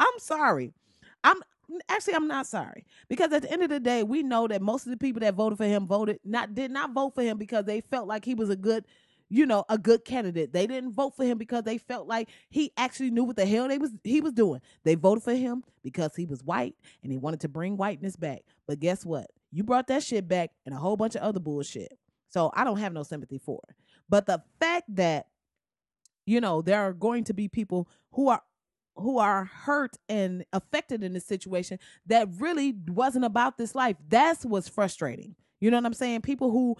I'm 0.00 0.18
sorry. 0.18 0.72
I'm 1.22 1.42
actually 1.88 2.14
I'm 2.14 2.28
not 2.28 2.46
sorry. 2.46 2.84
Because 3.08 3.32
at 3.32 3.42
the 3.42 3.52
end 3.52 3.62
of 3.62 3.70
the 3.70 3.80
day, 3.80 4.02
we 4.02 4.22
know 4.22 4.46
that 4.48 4.62
most 4.62 4.86
of 4.86 4.90
the 4.90 4.96
people 4.96 5.20
that 5.20 5.34
voted 5.34 5.58
for 5.58 5.64
him 5.64 5.86
voted 5.86 6.20
not 6.24 6.54
did 6.54 6.70
not 6.70 6.92
vote 6.92 7.14
for 7.14 7.22
him 7.22 7.38
because 7.38 7.64
they 7.64 7.80
felt 7.80 8.06
like 8.06 8.24
he 8.24 8.34
was 8.34 8.50
a 8.50 8.56
good 8.56 8.84
you 9.30 9.46
know 9.46 9.64
a 9.68 9.78
good 9.78 10.04
candidate. 10.04 10.52
They 10.52 10.66
didn't 10.66 10.92
vote 10.92 11.16
for 11.16 11.24
him 11.24 11.38
because 11.38 11.64
they 11.64 11.78
felt 11.78 12.06
like 12.06 12.28
he 12.50 12.72
actually 12.76 13.10
knew 13.10 13.24
what 13.24 13.36
the 13.36 13.46
hell 13.46 13.68
they 13.68 13.78
was 13.78 13.92
he 14.04 14.20
was 14.20 14.32
doing. 14.32 14.60
They 14.84 14.94
voted 14.94 15.24
for 15.24 15.34
him 15.34 15.64
because 15.82 16.14
he 16.14 16.26
was 16.26 16.42
white 16.42 16.74
and 17.02 17.10
he 17.10 17.18
wanted 17.18 17.40
to 17.40 17.48
bring 17.48 17.76
whiteness 17.76 18.16
back. 18.16 18.42
But 18.66 18.80
guess 18.80 19.04
what? 19.04 19.26
You 19.50 19.64
brought 19.64 19.86
that 19.88 20.02
shit 20.02 20.28
back 20.28 20.50
and 20.66 20.74
a 20.74 20.78
whole 20.78 20.96
bunch 20.96 21.14
of 21.14 21.22
other 21.22 21.40
bullshit. 21.40 21.98
So 22.28 22.50
i 22.54 22.64
don't 22.64 22.78
have 22.78 22.92
no 22.92 23.04
sympathy 23.04 23.38
for 23.38 23.60
it. 23.68 23.76
But 24.08 24.26
the 24.26 24.42
fact 24.60 24.94
that 24.96 25.26
you 26.26 26.40
know 26.40 26.62
there 26.62 26.80
are 26.80 26.92
going 26.92 27.24
to 27.24 27.34
be 27.34 27.48
people 27.48 27.88
who 28.12 28.28
are 28.28 28.42
who 28.96 29.18
are 29.18 29.44
hurt 29.44 29.96
and 30.08 30.44
affected 30.52 31.02
in 31.02 31.12
this 31.12 31.26
situation 31.26 31.78
that 32.06 32.28
really 32.38 32.74
wasn't 32.88 33.24
about 33.24 33.58
this 33.58 33.74
life. 33.74 33.96
That's 34.08 34.44
what's 34.44 34.68
frustrating. 34.68 35.34
You 35.60 35.70
know 35.70 35.78
what 35.78 35.86
I'm 35.86 35.94
saying? 35.94 36.22
People 36.22 36.50
who 36.50 36.76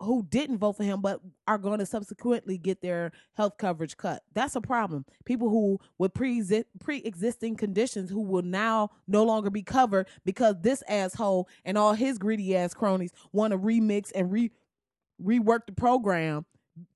who 0.00 0.24
didn't 0.30 0.58
vote 0.58 0.76
for 0.76 0.84
him 0.84 1.00
but 1.00 1.20
are 1.48 1.58
going 1.58 1.80
to 1.80 1.86
subsequently 1.86 2.56
get 2.56 2.80
their 2.80 3.10
health 3.34 3.54
coverage 3.58 3.96
cut. 3.96 4.22
That's 4.32 4.54
a 4.54 4.60
problem. 4.60 5.04
People 5.24 5.48
who 5.48 5.80
with 5.98 6.14
pre 6.14 6.42
pre-existing 6.78 7.56
conditions 7.56 8.10
who 8.10 8.22
will 8.22 8.42
now 8.42 8.90
no 9.08 9.24
longer 9.24 9.50
be 9.50 9.62
covered 9.62 10.06
because 10.24 10.56
this 10.60 10.82
asshole 10.88 11.48
and 11.64 11.76
all 11.76 11.94
his 11.94 12.18
greedy 12.18 12.56
ass 12.56 12.74
cronies 12.74 13.12
want 13.32 13.52
to 13.52 13.58
remix 13.58 14.12
and 14.14 14.30
re 14.30 14.50
rework 15.20 15.66
the 15.66 15.72
program 15.72 16.46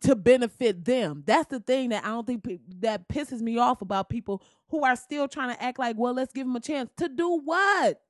to 0.03 0.17
benefit 0.17 0.85
them. 0.85 1.23
That's 1.27 1.49
the 1.49 1.61
thing 1.61 1.91
that 1.91 2.05
I 2.05 2.09
don't 2.09 2.27
think 2.27 2.45
pe- 2.45 2.59
that 2.81 3.09
pisses 3.09 3.41
me 3.41 3.59
off 3.59 3.83
about 3.83 4.09
people 4.09 4.43
who 4.69 4.85
are 4.85 4.97
still 4.97 5.29
trying 5.29 5.55
to 5.55 5.63
act 5.63 5.79
like, 5.79 5.97
well, 5.99 6.15
let's 6.15 6.33
give 6.33 6.47
them 6.47 6.57
a 6.57 6.61
chance 6.61 6.91
to 6.99 7.09
do 7.09 7.41
what? 7.45 8.01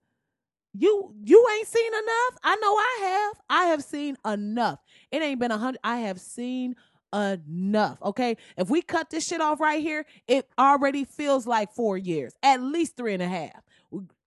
You 0.75 1.15
you 1.25 1.47
ain't 1.59 1.69
seen 1.69 1.93
enough. 1.93 2.39
I 2.43 2.57
know 2.57 2.75
I 2.75 2.99
have. 3.03 3.43
I 3.51 3.65
have 3.67 3.85
seen 3.85 4.17
enough. 4.27 4.81
It 5.11 5.23
ain't 5.23 5.41
been 5.41 5.51
a 5.51 5.59
hundred. 5.59 5.81
I 5.85 5.99
have 5.99 6.21
seen 6.21 6.77
enough. 7.15 8.01
Okay, 8.03 8.37
if 8.57 8.71
we 8.71 8.83
cut 8.83 9.11
this 9.11 9.27
shit 9.27 9.41
off 9.43 9.61
right 9.61 9.83
here, 9.83 10.07
it 10.29 10.49
already 10.59 11.05
feels 11.05 11.47
like 11.47 11.73
four 11.75 11.99
years, 11.99 12.35
at 12.43 12.63
least 12.63 12.97
three 12.97 13.15
and 13.15 13.23
a 13.23 13.29
half. 13.29 13.63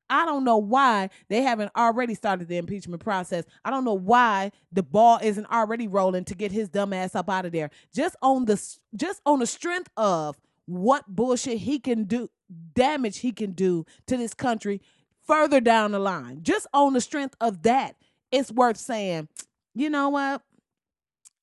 I 0.09 0.25
don't 0.25 0.43
know 0.43 0.57
why 0.57 1.09
they 1.29 1.41
haven't 1.41 1.71
already 1.75 2.13
started 2.13 2.47
the 2.47 2.57
impeachment 2.57 3.03
process. 3.03 3.45
I 3.63 3.71
don't 3.71 3.85
know 3.85 3.93
why 3.93 4.51
the 4.71 4.83
ball 4.83 5.19
isn't 5.21 5.51
already 5.51 5.87
rolling 5.87 6.25
to 6.25 6.35
get 6.35 6.51
his 6.51 6.69
dumb 6.69 6.93
ass 6.93 7.15
up 7.15 7.29
out 7.29 7.45
of 7.45 7.51
there. 7.51 7.71
Just 7.93 8.15
on 8.21 8.45
the 8.45 8.61
just 8.95 9.21
on 9.25 9.39
the 9.39 9.47
strength 9.47 9.89
of 9.97 10.37
what 10.65 11.07
bullshit 11.07 11.59
he 11.59 11.79
can 11.79 12.03
do, 12.03 12.29
damage 12.73 13.19
he 13.19 13.31
can 13.31 13.51
do 13.51 13.85
to 14.07 14.17
this 14.17 14.33
country 14.33 14.81
further 15.25 15.59
down 15.59 15.91
the 15.91 15.99
line. 15.99 16.39
Just 16.43 16.67
on 16.73 16.93
the 16.93 17.01
strength 17.01 17.35
of 17.41 17.63
that, 17.63 17.95
it's 18.31 18.51
worth 18.51 18.77
saying, 18.77 19.27
you 19.73 19.89
know 19.89 20.09
what? 20.09 20.41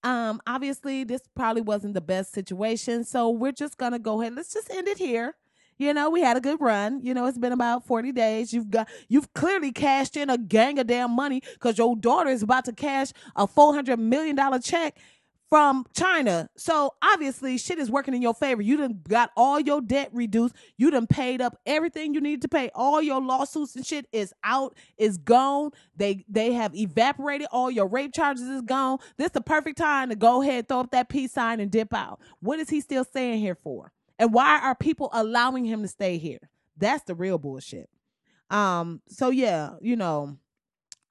Um, 0.04 0.40
obviously, 0.46 1.04
this 1.04 1.22
probably 1.36 1.62
wasn't 1.62 1.94
the 1.94 2.00
best 2.00 2.32
situation, 2.32 3.04
so 3.04 3.30
we're 3.30 3.52
just 3.52 3.76
gonna 3.76 3.98
go 3.98 4.20
ahead. 4.20 4.34
Let's 4.34 4.52
just 4.52 4.70
end 4.70 4.88
it 4.88 4.98
here. 4.98 5.34
You 5.78 5.94
know, 5.94 6.10
we 6.10 6.20
had 6.20 6.36
a 6.36 6.40
good 6.40 6.60
run. 6.60 7.00
You 7.02 7.14
know, 7.14 7.26
it's 7.26 7.38
been 7.38 7.52
about 7.52 7.86
40 7.86 8.12
days. 8.12 8.52
You've 8.52 8.70
got 8.70 8.88
you've 9.08 9.32
clearly 9.34 9.72
cashed 9.72 10.16
in 10.16 10.30
a 10.30 10.38
gang 10.38 10.78
of 10.78 10.86
damn 10.86 11.10
money 11.10 11.42
because 11.54 11.78
your 11.78 11.96
daughter 11.96 12.30
is 12.30 12.42
about 12.42 12.64
to 12.66 12.72
cash 12.72 13.12
a 13.36 13.46
$400 13.46 13.98
million 13.98 14.36
check 14.60 14.98
from 15.52 15.84
China. 15.94 16.48
So 16.56 16.94
obviously 17.02 17.58
shit 17.58 17.78
is 17.78 17.90
working 17.90 18.14
in 18.14 18.22
your 18.22 18.32
favor. 18.32 18.62
You 18.62 18.78
done 18.78 19.02
got 19.06 19.32
all 19.36 19.60
your 19.60 19.82
debt 19.82 20.08
reduced. 20.14 20.54
You 20.78 20.90
done 20.90 21.06
paid 21.06 21.42
up 21.42 21.58
everything 21.66 22.14
you 22.14 22.22
need 22.22 22.40
to 22.40 22.48
pay. 22.48 22.70
All 22.74 23.02
your 23.02 23.20
lawsuits 23.20 23.76
and 23.76 23.84
shit 23.84 24.06
is 24.12 24.32
out, 24.42 24.74
is 24.96 25.18
gone. 25.18 25.72
They 25.94 26.24
they 26.26 26.54
have 26.54 26.74
evaporated. 26.74 27.48
All 27.52 27.70
your 27.70 27.86
rape 27.86 28.14
charges 28.14 28.48
is 28.48 28.62
gone. 28.62 28.96
This 29.18 29.26
is 29.26 29.32
the 29.32 29.42
perfect 29.42 29.76
time 29.76 30.08
to 30.08 30.16
go 30.16 30.40
ahead, 30.40 30.68
throw 30.68 30.80
up 30.80 30.90
that 30.92 31.10
peace 31.10 31.32
sign 31.32 31.60
and 31.60 31.70
dip 31.70 31.92
out. 31.92 32.18
What 32.40 32.58
is 32.58 32.70
he 32.70 32.80
still 32.80 33.04
staying 33.04 33.40
here 33.40 33.58
for? 33.62 33.92
And 34.22 34.32
why 34.32 34.60
are 34.60 34.76
people 34.76 35.10
allowing 35.12 35.64
him 35.64 35.82
to 35.82 35.88
stay 35.88 36.16
here? 36.16 36.38
That's 36.76 37.02
the 37.02 37.14
real 37.16 37.38
bullshit. 37.38 37.90
Um, 38.50 39.02
so 39.08 39.30
yeah, 39.30 39.70
you 39.80 39.96
know, 39.96 40.38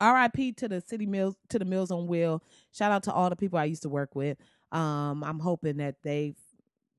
RIP 0.01 0.55
to 0.55 0.70
the 0.70 0.80
city 0.80 1.05
mills 1.05 1.36
to 1.49 1.59
the 1.59 1.66
mills 1.66 1.91
on 1.91 2.07
Wheel. 2.07 2.41
Shout 2.72 2.93
out 2.93 3.03
to 3.03 3.14
all 3.14 3.30
the 3.30 3.36
people 3.36 3.59
I 3.59 3.66
used 3.66 3.82
to 3.82 3.89
work 3.89 4.16
with. 4.16 4.38
Um, 4.72 5.26
I'm 5.26 5.39
hoping 5.39 5.76
that 5.78 5.95
they 6.03 6.36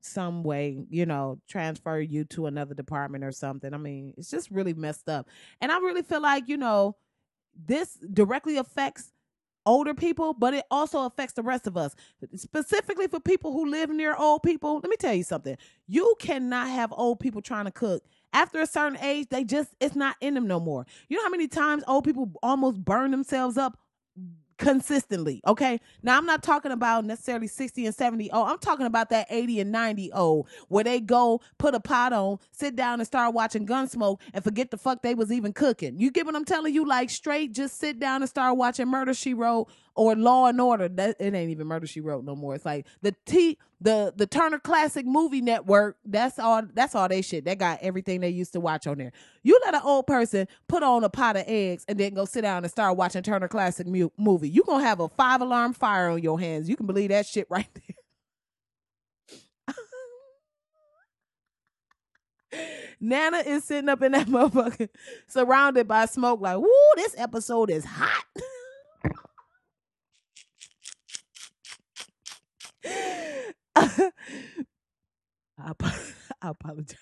some 0.01 0.43
way, 0.43 0.85
you 0.91 1.07
know, 1.07 1.39
transfer 1.49 1.99
you 1.99 2.25
to 2.25 2.45
another 2.45 2.75
department 2.75 3.23
or 3.23 3.31
something. 3.31 3.73
I 3.73 3.77
mean, 3.77 4.13
it's 4.15 4.29
just 4.29 4.51
really 4.51 4.75
messed 4.75 5.09
up. 5.09 5.27
And 5.61 5.71
I 5.71 5.79
really 5.79 6.03
feel 6.03 6.21
like, 6.21 6.47
you 6.47 6.57
know, 6.57 6.95
this 7.55 7.97
directly 8.13 8.57
affects 8.57 9.11
older 9.65 9.93
people, 9.93 10.33
but 10.33 10.53
it 10.53 10.65
also 10.71 11.05
affects 11.05 11.33
the 11.33 11.43
rest 11.43 11.67
of 11.67 11.77
us. 11.77 11.95
Specifically 12.35 13.07
for 13.07 13.19
people 13.19 13.51
who 13.51 13.65
live 13.69 13.89
near 13.89 14.15
old 14.15 14.43
people, 14.43 14.75
let 14.75 14.89
me 14.89 14.95
tell 14.97 15.13
you 15.13 15.23
something. 15.23 15.57
You 15.87 16.15
cannot 16.19 16.69
have 16.69 16.93
old 16.95 17.19
people 17.19 17.41
trying 17.41 17.65
to 17.65 17.71
cook. 17.71 18.03
After 18.33 18.61
a 18.61 18.67
certain 18.67 18.97
age, 18.99 19.27
they 19.29 19.43
just 19.43 19.75
it's 19.79 19.95
not 19.95 20.15
in 20.19 20.33
them 20.33 20.47
no 20.47 20.59
more. 20.59 20.85
You 21.07 21.17
know 21.17 21.23
how 21.23 21.29
many 21.29 21.47
times 21.47 21.83
old 21.87 22.03
people 22.05 22.31
almost 22.41 22.83
burn 22.83 23.11
themselves 23.11 23.57
up 23.57 23.77
consistently. 24.57 25.41
Okay. 25.45 25.79
Now 26.01 26.17
I'm 26.17 26.25
not 26.25 26.43
talking 26.43 26.71
about 26.71 27.05
necessarily 27.05 27.47
60 27.47 27.85
and 27.85 27.95
70. 27.95 28.31
Oh, 28.31 28.45
I'm 28.45 28.59
talking 28.59 28.85
about 28.85 29.09
that 29.09 29.27
80 29.29 29.61
and 29.61 29.71
90 29.71 30.11
oh, 30.13 30.45
where 30.67 30.83
they 30.83 30.99
go 30.99 31.41
put 31.57 31.75
a 31.75 31.79
pot 31.79 32.13
on, 32.13 32.37
sit 32.51 32.75
down 32.75 32.99
and 32.99 33.07
start 33.07 33.33
watching 33.33 33.65
Gunsmoke 33.65 34.19
and 34.33 34.43
forget 34.43 34.71
the 34.71 34.77
fuck 34.77 35.01
they 35.01 35.15
was 35.15 35.31
even 35.31 35.53
cooking. 35.53 35.99
You 35.99 36.11
get 36.11 36.25
what 36.25 36.35
I'm 36.35 36.45
telling 36.45 36.73
you? 36.73 36.85
Like 36.85 37.09
straight 37.09 37.53
just 37.53 37.79
sit 37.79 37.99
down 37.99 38.21
and 38.21 38.29
start 38.29 38.57
watching 38.57 38.87
Murder 38.87 39.13
She 39.13 39.33
Wrote 39.33 39.69
or 39.95 40.15
Law 40.15 40.47
and 40.47 40.59
Order. 40.59 40.89
That 40.89 41.17
it 41.19 41.33
ain't 41.33 41.51
even 41.51 41.67
Murder 41.67 41.87
She 41.87 42.01
Wrote 42.01 42.25
no 42.25 42.35
more. 42.35 42.55
It's 42.55 42.65
like 42.65 42.87
the 43.01 43.15
T 43.25 43.57
the 43.83 44.13
the 44.15 44.25
Turner 44.25 44.59
Classic 44.59 45.05
Movie 45.05 45.41
Network. 45.41 45.97
That's 46.05 46.39
all. 46.39 46.63
That's 46.73 46.95
all 46.95 47.07
they 47.09 47.21
shit. 47.21 47.43
They 47.43 47.55
got 47.55 47.79
everything 47.81 48.21
they 48.21 48.29
used 48.29 48.53
to 48.53 48.61
watch 48.61 48.87
on 48.87 48.97
there. 48.97 49.11
You 49.43 49.59
let 49.65 49.75
an 49.75 49.81
old 49.83 50.07
person 50.07 50.47
put 50.67 50.83
on 50.83 51.03
a 51.03 51.09
pot 51.09 51.35
of 51.35 51.43
eggs 51.47 51.83
and 51.87 51.99
then 51.99 52.13
go 52.13 52.23
sit 52.25 52.41
down 52.41 52.63
and 52.63 52.71
start 52.71 52.95
watching 52.95 53.23
Turner 53.23 53.49
Classic 53.49 53.85
mu- 53.85 54.09
Movie. 54.17 54.49
You 54.53 54.63
gonna 54.63 54.85
have 54.85 54.99
a 54.99 55.09
five 55.09 55.41
alarm 55.41 55.73
fire 55.73 56.09
on 56.09 56.21
your 56.21 56.39
hands. 56.39 56.69
You 56.69 56.75
can 56.75 56.85
believe 56.85 57.09
that 57.09 57.25
shit 57.25 57.47
right 57.49 57.67
there. 62.51 62.61
Nana 62.99 63.37
is 63.37 63.63
sitting 63.63 63.89
up 63.89 64.03
in 64.03 64.11
that 64.11 64.27
motherfucker, 64.29 64.89
surrounded 65.25 65.87
by 65.87 66.05
smoke, 66.05 66.39
like, 66.39 66.57
woo, 66.57 66.69
this 66.97 67.15
episode 67.17 67.71
is 67.71 67.83
hot. 67.83 68.25
I, 73.75 74.11
I 75.57 76.49
apologize. 76.49 76.97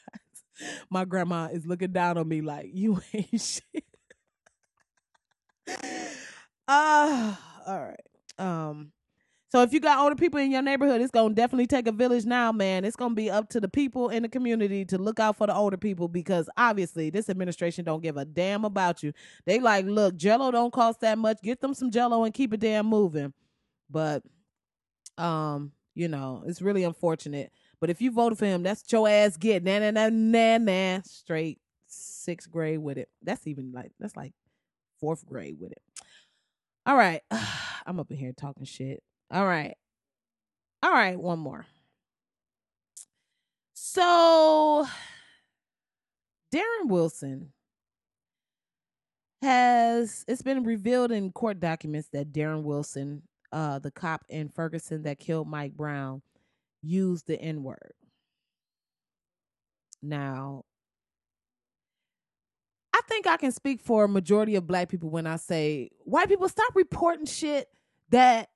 My 0.89 1.04
grandma 1.04 1.49
is 1.52 1.66
looking 1.66 1.91
down 1.91 2.18
on 2.18 2.30
me 2.30 2.39
like 2.39 2.70
you 2.72 3.02
ain't 3.14 3.41
shit. 3.41 3.90
Uh, 6.72 7.36
all 7.67 7.82
right. 7.82 7.99
Um, 8.39 8.93
so 9.49 9.61
if 9.63 9.74
you 9.74 9.82
got 9.82 9.99
older 9.99 10.15
people 10.15 10.39
in 10.39 10.51
your 10.51 10.61
neighborhood, 10.61 11.01
it's 11.01 11.11
gonna 11.11 11.36
definitely 11.36 11.67
take 11.67 11.88
a 11.88 11.91
village 11.91 12.26
now, 12.26 12.53
man. 12.53 12.86
It's 12.86 12.95
gonna 12.95 13.13
be 13.15 13.30
up 13.30 13.49
to 13.49 13.59
the 13.59 13.67
people 13.67 14.07
in 14.09 14.24
the 14.24 14.30
community 14.30 14.86
to 14.86 14.97
look 14.97 15.19
out 15.19 15.36
for 15.38 15.47
the 15.47 15.55
older 15.55 15.76
people 15.78 16.07
because 16.07 16.49
obviously 16.55 17.09
this 17.09 17.30
administration 17.30 17.84
don't 17.84 18.01
give 18.01 18.15
a 18.15 18.24
damn 18.24 18.63
about 18.63 19.03
you. 19.03 19.11
They 19.45 19.59
like, 19.59 19.86
look, 19.86 20.15
Jello 20.15 20.51
don't 20.51 20.72
cost 20.72 21.01
that 21.01 21.17
much. 21.17 21.41
Get 21.43 21.59
them 21.59 21.74
some 21.74 21.91
Jello 21.91 22.24
and 22.24 22.34
keep 22.34 22.53
it 22.53 22.61
damn 22.61 22.86
moving. 22.86 23.34
But 23.89 24.24
um, 25.17 25.74
You 25.95 26.07
know, 26.07 26.43
it's 26.47 26.61
really 26.61 26.84
unfortunate. 26.84 27.51
But 27.82 27.89
if 27.89 28.01
you 28.01 28.11
voted 28.11 28.39
for 28.39 28.45
him, 28.45 28.63
that's 28.63 28.84
your 28.91 29.09
ass 29.09 29.38
get 29.38 29.63
na 29.63 29.80
na 29.80 29.91
na 29.91 30.09
na 30.09 30.57
na 30.59 31.01
straight 31.03 31.59
sixth 31.88 32.49
grade 32.49 32.80
with 32.80 32.97
it. 32.97 33.09
That's 33.22 33.47
even 33.47 33.72
like 33.74 33.91
that's 33.99 34.15
like 34.15 34.34
fourth 34.99 35.26
grade 35.26 35.57
with 35.59 35.74
it. 35.74 35.82
All 36.86 36.95
right. 36.95 37.21
I'm 37.86 37.99
up 37.99 38.11
in 38.11 38.17
here 38.17 38.34
talking 38.34 38.65
shit. 38.65 39.03
All 39.32 39.45
right. 39.45 39.75
All 40.84 40.91
right, 40.91 41.19
one 41.19 41.39
more. 41.39 41.65
So 43.73 44.88
Darren 46.53 46.88
Wilson 46.88 47.51
has 49.41 50.23
it's 50.27 50.41
been 50.41 50.63
revealed 50.63 51.11
in 51.11 51.32
court 51.32 51.59
documents 51.59 52.09
that 52.13 52.32
Darren 52.32 52.63
Wilson, 52.63 53.23
uh, 53.51 53.79
the 53.79 53.91
cop 53.91 54.23
in 54.29 54.49
Ferguson 54.49 55.03
that 55.03 55.19
killed 55.19 55.47
Mike 55.47 55.73
Brown, 55.73 56.21
used 56.82 57.27
the 57.27 57.39
N-word. 57.39 57.93
Now, 60.01 60.63
I 63.02 63.08
think 63.08 63.26
I 63.26 63.38
can 63.38 63.52
speak 63.52 63.82
for 63.82 64.04
a 64.04 64.08
majority 64.08 64.56
of 64.56 64.68
black 64.68 64.89
people 64.89 65.10
when 65.10 65.26
I 65.26 65.38
say 65.38 65.89
white 66.04 66.30
people 66.30 66.47
stop 66.47 66.76
reporting 66.76 67.26
shit 67.26 67.68
that 68.12 68.49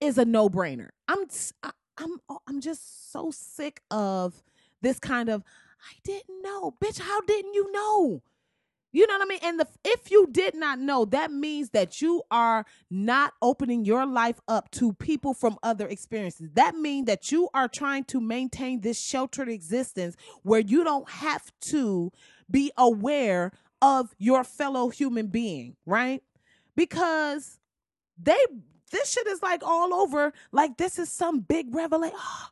is 0.00 0.16
a 0.16 0.24
no-brainer. 0.24 0.88
I'm 1.08 1.24
I'm 1.98 2.16
oh, 2.28 2.38
I'm 2.48 2.62
just 2.62 3.12
so 3.12 3.30
sick 3.30 3.82
of 3.90 4.42
this 4.80 4.98
kind 4.98 5.28
of 5.28 5.42
I 5.42 5.98
didn't 6.04 6.42
know. 6.42 6.74
Bitch, 6.82 7.00
how 7.00 7.20
didn't 7.22 7.52
you 7.52 7.70
know? 7.70 8.22
You 8.92 9.06
know 9.06 9.14
what 9.14 9.22
I 9.22 9.26
mean? 9.26 9.38
And 9.42 9.60
the, 9.60 9.66
if 9.84 10.10
you 10.10 10.28
did 10.30 10.54
not 10.54 10.78
know, 10.78 11.04
that 11.06 11.32
means 11.32 11.70
that 11.70 12.00
you 12.00 12.22
are 12.30 12.64
not 12.90 13.32
opening 13.40 13.84
your 13.84 14.06
life 14.06 14.40
up 14.48 14.70
to 14.72 14.92
people 14.94 15.32
from 15.34 15.58
other 15.62 15.86
experiences. 15.88 16.50
That 16.54 16.76
means 16.76 17.06
that 17.06 17.32
you 17.32 17.48
are 17.54 17.68
trying 17.68 18.04
to 18.04 18.20
maintain 18.20 18.80
this 18.80 19.00
sheltered 19.00 19.48
existence 19.48 20.14
where 20.42 20.60
you 20.60 20.84
don't 20.84 21.08
have 21.08 21.50
to 21.62 22.12
be 22.50 22.70
aware 22.76 23.52
of 23.82 24.14
your 24.16 24.44
fellow 24.44 24.88
human 24.88 25.26
being, 25.26 25.76
right? 25.84 26.22
Because 26.76 27.58
they 28.16 28.38
this 28.92 29.10
shit 29.10 29.26
is 29.26 29.42
like 29.42 29.62
all 29.64 29.92
over 29.92 30.32
like 30.52 30.76
this 30.78 30.98
is 30.98 31.10
some 31.10 31.40
big 31.40 31.74
revelation. 31.74 32.16
Oh, 32.18 32.48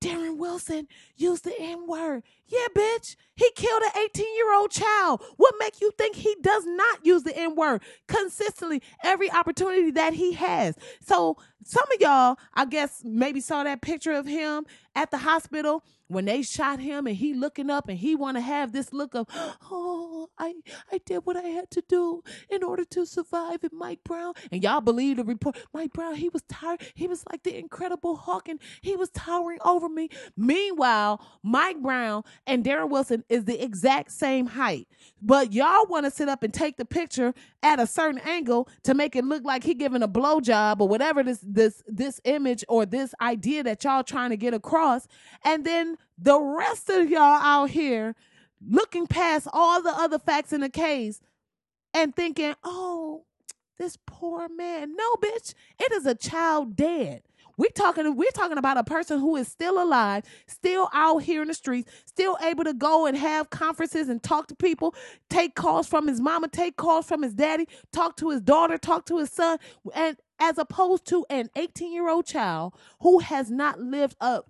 Darren 0.00 0.38
Wilson 0.38 0.88
used 1.16 1.44
the 1.44 1.54
N 1.60 1.86
word. 1.86 2.22
Yeah, 2.46 2.66
bitch. 2.74 3.16
He 3.34 3.50
killed 3.54 3.82
an 3.82 4.02
18 4.04 4.36
year 4.36 4.54
old 4.54 4.70
child. 4.70 5.22
What 5.36 5.54
make 5.58 5.80
you 5.80 5.92
think 5.98 6.16
he 6.16 6.34
does 6.40 6.64
not 6.66 7.04
use 7.04 7.22
the 7.22 7.36
N 7.36 7.54
word 7.54 7.82
consistently 8.08 8.82
every 9.04 9.30
opportunity 9.30 9.90
that 9.92 10.14
he 10.14 10.32
has? 10.32 10.76
So 11.02 11.36
some 11.64 11.84
of 11.92 12.00
y'all, 12.00 12.38
I 12.54 12.64
guess, 12.64 13.02
maybe 13.04 13.40
saw 13.40 13.62
that 13.64 13.82
picture 13.82 14.12
of 14.12 14.26
him 14.26 14.64
at 14.94 15.10
the 15.10 15.18
hospital 15.18 15.84
when 16.08 16.24
they 16.24 16.42
shot 16.42 16.80
him 16.80 17.06
and 17.06 17.16
he 17.16 17.34
looking 17.34 17.70
up 17.70 17.88
and 17.88 17.98
he 17.98 18.14
want 18.14 18.36
to 18.36 18.40
have 18.40 18.72
this 18.72 18.92
look 18.92 19.14
of 19.14 19.26
oh 19.70 20.09
i 20.38 20.54
i 20.92 20.98
did 21.04 21.20
what 21.24 21.36
i 21.36 21.42
had 21.42 21.70
to 21.70 21.82
do 21.88 22.22
in 22.50 22.62
order 22.62 22.84
to 22.84 23.06
survive. 23.06 23.62
And 23.62 23.72
mike 23.72 24.00
brown 24.04 24.34
and 24.50 24.62
y'all 24.62 24.80
believe 24.80 25.16
the 25.16 25.24
report 25.24 25.56
mike 25.72 25.92
brown 25.92 26.14
he 26.16 26.28
was 26.28 26.42
tired. 26.42 26.80
He 26.94 27.06
was 27.06 27.24
like 27.30 27.42
the 27.42 27.56
incredible 27.56 28.16
Hulk 28.16 28.48
and 28.48 28.60
he 28.80 28.96
was 28.96 29.10
towering 29.10 29.58
over 29.64 29.88
me. 29.88 30.08
Meanwhile 30.36 31.20
mike 31.42 31.80
brown 31.80 32.22
and 32.46 32.64
darren 32.64 32.90
wilson 32.90 33.24
is 33.28 33.44
the 33.44 33.62
exact 33.62 34.12
same 34.12 34.46
height. 34.46 34.88
But 35.22 35.52
y'all 35.52 35.86
want 35.86 36.06
to 36.06 36.10
sit 36.10 36.28
up 36.28 36.42
and 36.42 36.52
take 36.52 36.76
the 36.76 36.84
picture 36.84 37.34
at 37.62 37.78
a 37.80 37.86
certain 37.86 38.20
angle 38.20 38.68
to 38.84 38.94
make 38.94 39.16
it 39.16 39.24
look 39.24 39.44
like 39.44 39.64
he 39.64 39.74
giving 39.74 40.02
a 40.02 40.08
blowjob 40.08 40.80
or 40.80 40.88
whatever 40.88 41.22
this 41.22 41.40
this 41.42 41.82
this 41.86 42.20
image 42.24 42.64
or 42.68 42.86
this 42.86 43.14
idea 43.20 43.62
that 43.64 43.84
y'all 43.84 44.02
trying 44.02 44.30
to 44.30 44.36
get 44.36 44.54
across. 44.54 45.06
And 45.44 45.64
then 45.64 45.96
the 46.18 46.40
rest 46.40 46.88
of 46.90 47.10
y'all 47.10 47.20
out 47.42 47.70
here 47.70 48.14
looking 48.66 49.06
past 49.06 49.48
all 49.52 49.82
the 49.82 49.90
other 49.90 50.18
facts 50.18 50.52
in 50.52 50.60
the 50.60 50.68
case 50.68 51.20
and 51.94 52.14
thinking, 52.14 52.54
oh, 52.64 53.24
this 53.78 53.98
poor 54.06 54.48
man. 54.48 54.94
No, 54.96 55.14
bitch, 55.16 55.54
it 55.78 55.92
is 55.92 56.06
a 56.06 56.14
child 56.14 56.76
dead. 56.76 57.22
We're 57.56 57.68
talking 57.70 58.16
we're 58.16 58.30
talking 58.30 58.56
about 58.56 58.78
a 58.78 58.84
person 58.84 59.20
who 59.20 59.36
is 59.36 59.46
still 59.46 59.82
alive, 59.82 60.24
still 60.46 60.88
out 60.94 61.18
here 61.18 61.42
in 61.42 61.48
the 61.48 61.54
streets, 61.54 61.92
still 62.06 62.38
able 62.42 62.64
to 62.64 62.72
go 62.72 63.04
and 63.04 63.16
have 63.16 63.50
conferences 63.50 64.08
and 64.08 64.22
talk 64.22 64.46
to 64.48 64.54
people, 64.54 64.94
take 65.28 65.54
calls 65.56 65.86
from 65.86 66.08
his 66.08 66.20
mama, 66.22 66.48
take 66.48 66.76
calls 66.78 67.06
from 67.06 67.22
his 67.22 67.34
daddy, 67.34 67.68
talk 67.92 68.16
to 68.16 68.30
his 68.30 68.40
daughter, 68.40 68.78
talk 68.78 69.04
to 69.06 69.18
his 69.18 69.30
son, 69.30 69.58
and 69.94 70.16
as 70.38 70.56
opposed 70.56 71.06
to 71.08 71.26
an 71.28 71.50
18-year-old 71.54 72.24
child 72.24 72.72
who 73.00 73.18
has 73.18 73.50
not 73.50 73.78
lived 73.78 74.16
up 74.22 74.46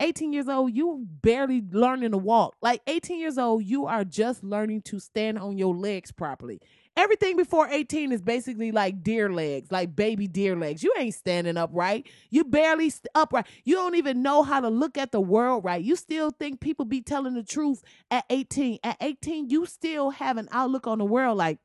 18 0.00 0.32
years 0.32 0.48
old, 0.48 0.74
you 0.74 1.06
barely 1.22 1.62
learning 1.70 2.12
to 2.12 2.18
walk. 2.18 2.56
Like 2.62 2.82
18 2.86 3.18
years 3.18 3.38
old, 3.38 3.64
you 3.64 3.86
are 3.86 4.04
just 4.04 4.44
learning 4.44 4.82
to 4.82 5.00
stand 5.00 5.38
on 5.38 5.58
your 5.58 5.74
legs 5.74 6.12
properly. 6.12 6.60
Everything 6.96 7.36
before 7.36 7.68
18 7.68 8.10
is 8.10 8.20
basically 8.20 8.72
like 8.72 9.04
deer 9.04 9.32
legs, 9.32 9.70
like 9.70 9.94
baby 9.94 10.26
deer 10.26 10.56
legs. 10.56 10.82
You 10.82 10.92
ain't 10.98 11.14
standing 11.14 11.56
upright. 11.56 12.08
You 12.30 12.42
barely 12.42 12.90
st- 12.90 13.06
upright. 13.14 13.46
You 13.64 13.76
don't 13.76 13.94
even 13.94 14.20
know 14.20 14.42
how 14.42 14.60
to 14.60 14.68
look 14.68 14.98
at 14.98 15.12
the 15.12 15.20
world 15.20 15.62
right. 15.64 15.82
You 15.82 15.94
still 15.94 16.32
think 16.32 16.60
people 16.60 16.84
be 16.84 17.00
telling 17.00 17.34
the 17.34 17.44
truth 17.44 17.84
at 18.10 18.24
18. 18.30 18.80
At 18.82 18.96
18, 19.00 19.48
you 19.48 19.64
still 19.66 20.10
have 20.10 20.38
an 20.38 20.48
outlook 20.50 20.88
on 20.88 20.98
the 20.98 21.04
world 21.04 21.38
like, 21.38 21.60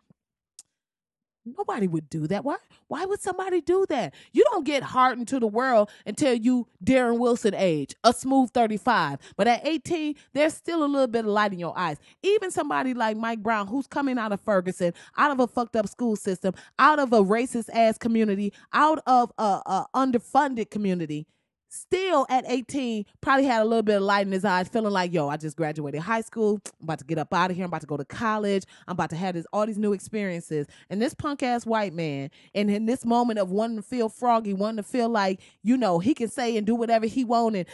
Nobody 1.45 1.87
would 1.87 2.09
do 2.09 2.27
that. 2.27 2.45
Why? 2.45 2.57
Why 2.87 3.05
would 3.05 3.21
somebody 3.21 3.61
do 3.61 3.85
that? 3.89 4.13
You 4.31 4.45
don't 4.51 4.65
get 4.65 4.83
hardened 4.83 5.27
to 5.29 5.39
the 5.39 5.47
world 5.47 5.89
until 6.05 6.33
you 6.33 6.67
Darren 6.83 7.19
Wilson 7.19 7.53
age, 7.55 7.95
a 8.03 8.13
smooth 8.13 8.51
35. 8.51 9.19
But 9.35 9.47
at 9.47 9.67
18, 9.67 10.15
there's 10.33 10.53
still 10.53 10.83
a 10.83 10.87
little 10.87 11.07
bit 11.07 11.25
of 11.25 11.31
light 11.31 11.53
in 11.53 11.59
your 11.59 11.77
eyes. 11.77 11.97
Even 12.23 12.51
somebody 12.51 12.93
like 12.93 13.17
Mike 13.17 13.43
Brown, 13.43 13.67
who's 13.67 13.87
coming 13.87 14.17
out 14.17 14.31
of 14.31 14.41
Ferguson, 14.41 14.93
out 15.17 15.31
of 15.31 15.39
a 15.39 15.47
fucked 15.47 15.75
up 15.75 15.87
school 15.89 16.15
system, 16.15 16.53
out 16.79 16.99
of 16.99 17.11
a 17.13 17.23
racist 17.23 17.69
ass 17.73 17.97
community, 17.97 18.53
out 18.73 18.99
of 19.07 19.31
a, 19.37 19.61
a 19.65 19.85
underfunded 19.95 20.71
community, 20.71 21.27
still 21.73 22.25
at 22.29 22.45
18 22.47 23.03
probably 23.19 23.45
had 23.45 23.63
a 23.63 23.65
little 23.65 23.81
bit 23.81 23.95
of 23.95 24.03
light 24.03 24.27
in 24.27 24.31
his 24.31 24.45
eyes 24.45 24.67
feeling 24.67 24.93
like 24.93 25.11
yo 25.11 25.27
i 25.27 25.35
just 25.35 25.57
graduated 25.57 25.99
high 25.99 26.21
school 26.21 26.61
i'm 26.65 26.83
about 26.83 26.99
to 26.99 27.05
get 27.05 27.17
up 27.17 27.33
out 27.33 27.49
of 27.49 27.55
here 27.55 27.65
i'm 27.65 27.69
about 27.69 27.81
to 27.81 27.87
go 27.87 27.97
to 27.97 28.05
college 28.05 28.63
i'm 28.87 28.93
about 28.93 29.09
to 29.09 29.15
have 29.15 29.33
this 29.33 29.47
all 29.51 29.65
these 29.65 29.77
new 29.77 29.93
experiences. 29.93 30.67
And 30.89 31.01
this 31.01 31.13
punk 31.13 31.41
ass 31.41 31.65
white 31.65 31.93
man 31.93 32.29
and 32.53 32.69
in 32.69 32.85
this 32.85 33.05
moment 33.05 33.39
of 33.39 33.49
wanting 33.49 33.77
to 33.77 33.81
feel 33.81 34.07
froggy 34.07 34.53
wanting 34.53 34.77
to 34.77 34.83
feel 34.83 35.09
like 35.09 35.39
you 35.63 35.75
know 35.75 35.97
he 35.97 36.13
can 36.13 36.29
say 36.29 36.55
and 36.57 36.67
do 36.67 36.75
whatever 36.75 37.07
he 37.07 37.23
want 37.23 37.55
and 37.55 37.65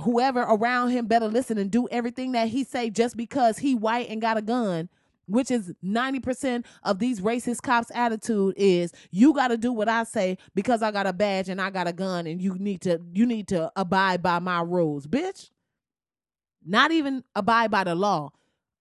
whoever 0.00 0.42
around 0.42 0.90
him 0.90 1.06
better 1.06 1.26
listen 1.26 1.58
and 1.58 1.70
do 1.70 1.88
everything 1.90 2.32
that 2.32 2.48
he 2.48 2.62
say 2.62 2.90
just 2.90 3.16
because 3.16 3.58
he 3.58 3.74
white 3.74 4.08
and 4.08 4.20
got 4.20 4.36
a 4.36 4.42
gun 4.42 4.88
which 5.28 5.50
is 5.50 5.72
90% 5.84 6.64
of 6.82 6.98
these 6.98 7.20
racist 7.20 7.62
cops 7.62 7.90
attitude 7.94 8.54
is 8.56 8.92
you 9.10 9.32
got 9.34 9.48
to 9.48 9.56
do 9.56 9.72
what 9.72 9.88
I 9.88 10.04
say 10.04 10.38
because 10.54 10.82
I 10.82 10.90
got 10.90 11.06
a 11.06 11.12
badge 11.12 11.48
and 11.48 11.60
I 11.60 11.70
got 11.70 11.86
a 11.86 11.92
gun 11.92 12.26
and 12.26 12.40
you 12.42 12.54
need 12.58 12.80
to 12.82 13.00
you 13.12 13.26
need 13.26 13.48
to 13.48 13.70
abide 13.76 14.22
by 14.22 14.38
my 14.38 14.62
rules, 14.62 15.06
bitch. 15.06 15.50
Not 16.64 16.90
even 16.90 17.24
abide 17.34 17.70
by 17.70 17.84
the 17.84 17.94
law, 17.94 18.30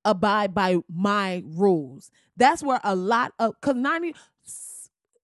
abide 0.04 0.54
by 0.54 0.78
my 0.90 1.44
rules. 1.46 2.12
That's 2.36 2.64
where 2.64 2.80
a 2.84 2.96
lot 2.96 3.34
of 3.40 3.60
cuz 3.62 3.76
90 3.76 4.16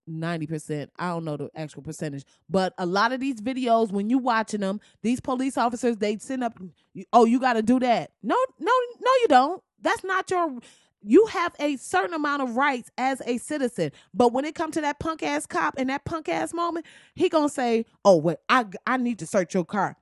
90%. 0.09 0.89
I 0.99 1.09
don't 1.09 1.25
know 1.25 1.37
the 1.37 1.49
actual 1.55 1.81
percentage, 1.81 2.25
but 2.49 2.73
a 2.77 2.85
lot 2.85 3.11
of 3.13 3.19
these 3.19 3.41
videos, 3.41 3.91
when 3.91 4.09
you 4.09 4.17
watching 4.17 4.61
them, 4.61 4.81
these 5.01 5.19
police 5.19 5.57
officers, 5.57 5.97
they 5.97 6.17
send 6.17 6.43
up, 6.43 6.59
oh, 7.13 7.25
you 7.25 7.39
got 7.39 7.53
to 7.53 7.61
do 7.61 7.79
that. 7.79 8.11
No, 8.21 8.35
no, 8.59 8.71
no, 8.99 9.11
you 9.21 9.27
don't. 9.29 9.63
That's 9.81 10.03
not 10.03 10.29
your 10.29 10.59
you 11.05 11.25
have 11.27 11.55
a 11.59 11.77
certain 11.77 12.13
amount 12.13 12.43
of 12.43 12.57
rights 12.57 12.91
as 12.97 13.21
a 13.25 13.37
citizen. 13.39 13.91
But 14.13 14.33
when 14.33 14.45
it 14.45 14.55
comes 14.55 14.75
to 14.75 14.81
that 14.81 14.99
punk 14.99 15.23
ass 15.23 15.45
cop 15.45 15.79
in 15.79 15.87
that 15.87 16.05
punk 16.05 16.29
ass 16.29 16.53
moment, 16.53 16.85
he 17.15 17.29
gonna 17.29 17.49
say, 17.49 17.85
"Oh, 18.05 18.17
wait, 18.17 18.37
I 18.49 18.65
I 18.87 18.97
need 18.97 19.19
to 19.19 19.27
search 19.27 19.53
your 19.53 19.65
car. 19.65 19.97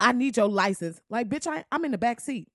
I 0.00 0.12
need 0.12 0.36
your 0.36 0.48
license." 0.48 1.00
Like, 1.10 1.28
bitch, 1.28 1.46
I, 1.46 1.64
I'm 1.72 1.84
in 1.84 1.92
the 1.92 1.98
back 1.98 2.20
seat. 2.20 2.48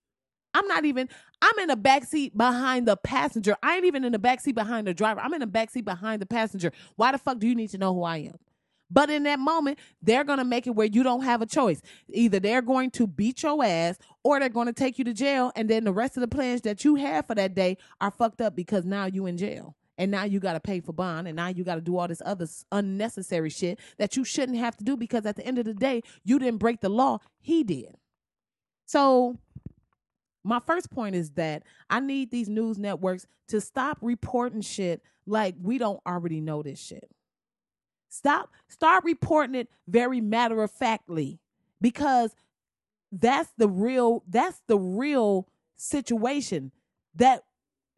I'm 0.54 0.68
not 0.68 0.86
even. 0.86 1.10
I'm 1.42 1.60
in 1.60 1.70
the 1.70 1.78
back 1.78 2.06
seat 2.06 2.38
behind 2.38 2.88
the 2.88 2.98
passenger. 2.98 3.58
I 3.64 3.78
ain't 3.78 3.86
even 3.86 4.06
in 4.06 4.14
the 4.14 4.20
back 4.20 4.42
seat 4.42 4.56
behind 4.56 4.88
the 4.88 4.94
driver. 4.94 5.22
I'm 5.22 5.34
in 5.34 5.42
the 5.42 5.48
back 5.48 5.70
seat 5.72 5.86
behind 5.86 6.22
the 6.22 6.28
passenger. 6.28 6.72
Why 6.98 7.12
the 7.14 7.20
fuck 7.20 7.40
do 7.40 7.48
you 7.48 7.56
need 7.56 7.70
to 7.72 7.80
know 7.80 7.94
who 7.94 8.04
I 8.04 8.18
am? 8.20 8.38
But 8.90 9.10
in 9.10 9.24
that 9.24 9.40
moment, 9.40 9.80
they're 10.02 10.24
going 10.24 10.40
to 10.40 10.46
make 10.46 10.68
it 10.68 10.72
where 10.72 10.88
you 10.88 11.04
don't 11.04 11.24
have 11.24 11.42
a 11.42 11.46
choice. 11.46 11.82
Either 12.10 12.40
they're 12.40 12.62
going 12.62 12.92
to 12.92 13.08
beat 13.08 13.44
your 13.44 13.64
ass 13.64 13.98
or 14.24 14.40
they're 14.40 14.50
going 14.50 14.68
to 14.68 14.74
take 14.74 14.98
you 14.98 15.04
to 15.06 15.14
jail. 15.14 15.52
And 15.56 15.70
then 15.70 15.84
the 15.84 15.92
rest 15.92 16.16
of 16.18 16.22
the 16.22 16.28
plans 16.28 16.62
that 16.62 16.86
you 16.86 16.96
have 16.96 17.28
for 17.28 17.36
that 17.36 17.54
day 17.54 17.78
are 18.00 18.12
fucked 18.12 18.42
up 18.42 18.56
because 18.56 18.86
now 18.86 19.06
you 19.06 19.26
in 19.26 19.38
jail. 19.38 19.76
And 19.98 20.12
now 20.12 20.24
you 20.24 20.40
got 20.40 20.54
to 20.54 20.60
pay 20.60 20.80
for 20.80 20.94
bond. 20.94 21.28
And 21.28 21.36
now 21.36 21.48
you 21.48 21.64
got 21.64 21.76
to 21.76 21.82
do 21.82 21.98
all 21.98 22.08
this 22.08 22.22
other 22.24 22.48
unnecessary 22.72 23.50
shit 23.50 23.80
that 23.98 24.16
you 24.16 24.24
shouldn't 24.24 24.58
have 24.58 24.78
to 24.78 24.84
do 24.84 24.96
because 24.96 25.26
at 25.26 25.36
the 25.36 25.46
end 25.46 25.58
of 25.58 25.66
the 25.66 25.74
day, 25.74 26.02
you 26.24 26.40
didn't 26.40 26.60
break 26.60 26.82
the 26.82 26.90
law. 26.90 27.20
He 27.40 27.64
did. 27.64 27.96
So 28.86 29.38
my 30.44 30.60
first 30.66 30.92
point 30.92 31.16
is 31.16 31.32
that 31.32 31.64
I 31.90 32.00
need 32.00 32.32
these 32.32 32.48
news 32.48 32.78
networks 32.78 33.26
to 33.50 33.60
stop 33.60 33.98
reporting 34.02 34.62
shit 34.62 35.02
like 35.26 35.56
we 35.62 35.78
don't 35.78 36.00
already 36.08 36.40
know 36.40 36.64
this 36.64 36.80
shit. 36.80 37.10
Stop, 38.10 38.52
start 38.68 39.04
reporting 39.04 39.56
it 39.56 39.70
very 39.88 40.22
matter 40.22 40.64
of 40.64 40.72
factly 40.72 41.40
because 41.82 42.36
that's 43.12 43.52
the 43.58 43.68
real, 43.68 44.24
that's 44.28 44.62
the 44.68 44.78
real 44.78 45.48
situation 45.76 46.72
that 47.16 47.44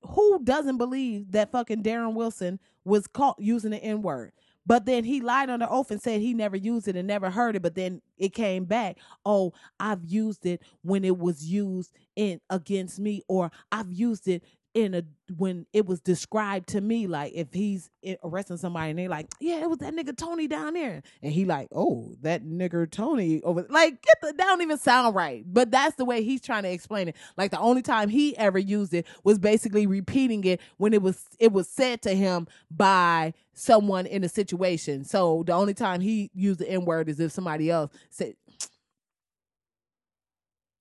who 0.02 0.40
doesn't 0.44 0.78
believe 0.78 1.32
that 1.32 1.52
fucking 1.52 1.84
Darren 1.84 2.14
Wilson 2.14 2.60
was 2.86 3.08
caught 3.08 3.38
using 3.40 3.72
the 3.72 3.84
N 3.84 4.02
word? 4.02 4.32
But 4.66 4.86
then 4.86 5.04
he 5.04 5.20
lied 5.20 5.50
under 5.50 5.66
oath 5.68 5.90
and 5.90 6.02
said 6.02 6.22
he 6.22 6.34
never 6.34 6.56
used 6.56 6.88
it 6.88 6.96
and 6.96 7.08
never 7.08 7.32
heard 7.32 7.56
it. 7.56 7.62
But 7.64 7.74
then 7.74 8.02
it 8.18 8.36
came 8.36 8.66
back. 8.66 8.98
Oh, 9.26 9.54
I've 9.80 10.06
used 10.06 10.46
it 10.46 10.62
when 10.84 11.04
it 11.04 11.18
was 11.18 11.44
used 11.44 11.92
in 12.16 12.40
against 12.52 13.00
me, 13.00 13.24
or 13.28 13.52
I've 13.72 13.92
used 13.92 14.28
it 14.28 14.44
in 14.76 14.94
a 14.94 15.04
when 15.36 15.66
it 15.74 15.86
was 15.86 16.00
described 16.00 16.70
to 16.70 16.82
me 16.82 17.08
like 17.08 17.32
if 17.34 17.52
he's 17.54 17.90
arresting 18.24 18.58
somebody 18.58 18.92
and 18.92 19.00
they're 19.00 19.10
like 19.10 19.28
yeah 19.40 19.62
it 19.62 19.70
was 19.70 19.80
that 19.80 19.94
nigga 19.96 20.16
tony 20.16 20.48
down 20.48 20.74
there. 20.74 21.02
And 21.24 21.34
he 21.34 21.46
like 21.46 21.70
oh 21.72 22.14
that 22.22 22.46
nigga 22.46 22.90
tony 22.90 23.42
over 23.44 23.66
like 23.70 24.02
get 24.02 24.16
the 24.22 24.28
that 24.28 24.38
don't 24.38 24.62
even 24.62 24.78
sound 24.78 25.16
right 25.16 25.44
but 25.48 25.72
that's 25.72 25.96
the 25.96 26.06
way 26.06 26.24
he's 26.24 26.42
trying 26.42 26.64
to 26.64 26.72
explain 26.72 27.08
it. 27.08 27.16
Like 27.36 27.52
the 27.52 27.60
only 27.60 27.82
time 27.82 28.10
he 28.10 28.38
ever 28.38 28.60
used 28.60 28.94
it 28.94 29.08
was 29.24 29.40
basically 29.40 29.88
repeating 29.88 30.44
it 30.44 30.62
when 30.78 30.94
it 30.94 31.02
was 31.02 31.26
it 31.40 31.52
was 31.52 31.68
said 31.68 32.04
to 32.04 32.14
him 32.14 32.48
by 32.70 33.34
someone 33.54 34.06
in 34.06 34.24
a 34.24 34.30
situation. 34.30 35.04
So 35.04 35.44
the 35.48 35.54
only 35.54 35.74
time 35.74 36.00
he 36.00 36.30
used 36.34 36.60
the 36.60 36.70
n-word 36.70 37.10
is 37.10 37.20
if 37.20 37.32
somebody 37.32 37.72
else 37.72 37.92
said 38.12 38.36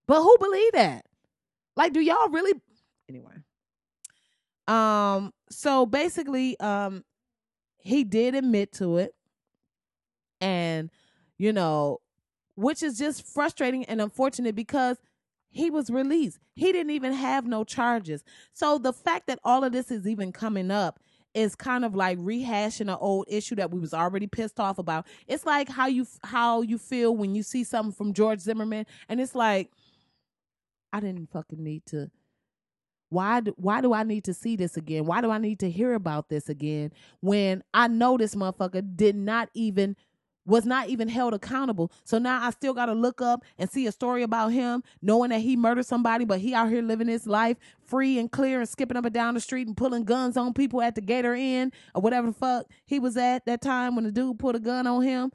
but 0.06 0.22
who 0.22 0.36
believe 0.38 0.72
that? 0.72 1.06
Like 1.74 1.94
do 1.94 2.00
y'all 2.00 2.28
really 2.28 2.52
anyway 3.08 3.32
um, 4.68 5.32
so 5.50 5.86
basically, 5.86 6.58
um, 6.60 7.04
he 7.78 8.04
did 8.04 8.34
admit 8.34 8.72
to 8.74 8.98
it. 8.98 9.14
And, 10.40 10.90
you 11.38 11.52
know, 11.52 11.98
which 12.54 12.82
is 12.82 12.98
just 12.98 13.26
frustrating 13.26 13.84
and 13.86 14.00
unfortunate 14.00 14.54
because 14.54 14.98
he 15.50 15.70
was 15.70 15.90
released. 15.90 16.38
He 16.54 16.70
didn't 16.70 16.90
even 16.90 17.12
have 17.12 17.46
no 17.46 17.64
charges. 17.64 18.22
So 18.52 18.78
the 18.78 18.92
fact 18.92 19.26
that 19.28 19.40
all 19.42 19.64
of 19.64 19.72
this 19.72 19.90
is 19.90 20.06
even 20.06 20.32
coming 20.32 20.70
up 20.70 21.00
is 21.34 21.54
kind 21.54 21.84
of 21.84 21.94
like 21.94 22.18
rehashing 22.18 22.82
an 22.82 22.98
old 23.00 23.26
issue 23.28 23.54
that 23.56 23.70
we 23.70 23.80
was 23.80 23.94
already 23.94 24.26
pissed 24.26 24.60
off 24.60 24.78
about. 24.78 25.06
It's 25.26 25.46
like 25.46 25.68
how 25.68 25.86
you 25.86 26.06
how 26.24 26.62
you 26.62 26.78
feel 26.78 27.16
when 27.16 27.34
you 27.34 27.42
see 27.42 27.64
something 27.64 27.92
from 27.92 28.12
George 28.12 28.40
Zimmerman 28.40 28.86
and 29.08 29.20
it's 29.20 29.34
like 29.34 29.70
I 30.92 31.00
didn't 31.00 31.30
fucking 31.30 31.62
need 31.62 31.86
to 31.86 32.10
why 33.10 33.40
do, 33.40 33.54
why 33.56 33.80
do 33.80 33.92
I 33.92 34.02
need 34.02 34.24
to 34.24 34.34
see 34.34 34.56
this 34.56 34.76
again? 34.76 35.06
Why 35.06 35.20
do 35.20 35.30
I 35.30 35.38
need 35.38 35.60
to 35.60 35.70
hear 35.70 35.94
about 35.94 36.28
this 36.28 36.48
again 36.48 36.92
when 37.20 37.62
I 37.72 37.88
know 37.88 38.16
this 38.18 38.34
motherfucker 38.34 38.96
did 38.96 39.16
not 39.16 39.48
even 39.54 39.96
was 40.48 40.64
not 40.64 40.88
even 40.88 41.08
held 41.08 41.34
accountable. 41.34 41.92
So 42.04 42.18
now 42.18 42.42
I 42.42 42.50
still 42.50 42.72
got 42.72 42.86
to 42.86 42.94
look 42.94 43.20
up 43.20 43.44
and 43.58 43.68
see 43.68 43.86
a 43.86 43.92
story 43.92 44.22
about 44.22 44.48
him, 44.48 44.82
knowing 45.02 45.28
that 45.28 45.40
he 45.40 45.56
murdered 45.56 45.84
somebody, 45.84 46.24
but 46.24 46.40
he 46.40 46.54
out 46.54 46.70
here 46.70 46.80
living 46.80 47.06
his 47.06 47.26
life 47.26 47.58
free 47.86 48.18
and 48.18 48.32
clear 48.32 48.60
and 48.60 48.68
skipping 48.68 48.96
up 48.96 49.04
and 49.04 49.12
down 49.12 49.34
the 49.34 49.40
street 49.40 49.66
and 49.66 49.76
pulling 49.76 50.04
guns 50.04 50.38
on 50.38 50.54
people 50.54 50.80
at 50.80 50.94
the 50.94 51.02
Gator 51.02 51.34
Inn 51.34 51.70
or 51.94 52.00
whatever 52.00 52.28
the 52.28 52.32
fuck 52.32 52.66
he 52.86 52.98
was 52.98 53.18
at 53.18 53.44
that 53.44 53.60
time 53.60 53.94
when 53.94 54.04
the 54.04 54.10
dude 54.10 54.38
put 54.38 54.56
a 54.56 54.58
gun 54.58 54.86
on 54.86 55.02
him. 55.02 55.30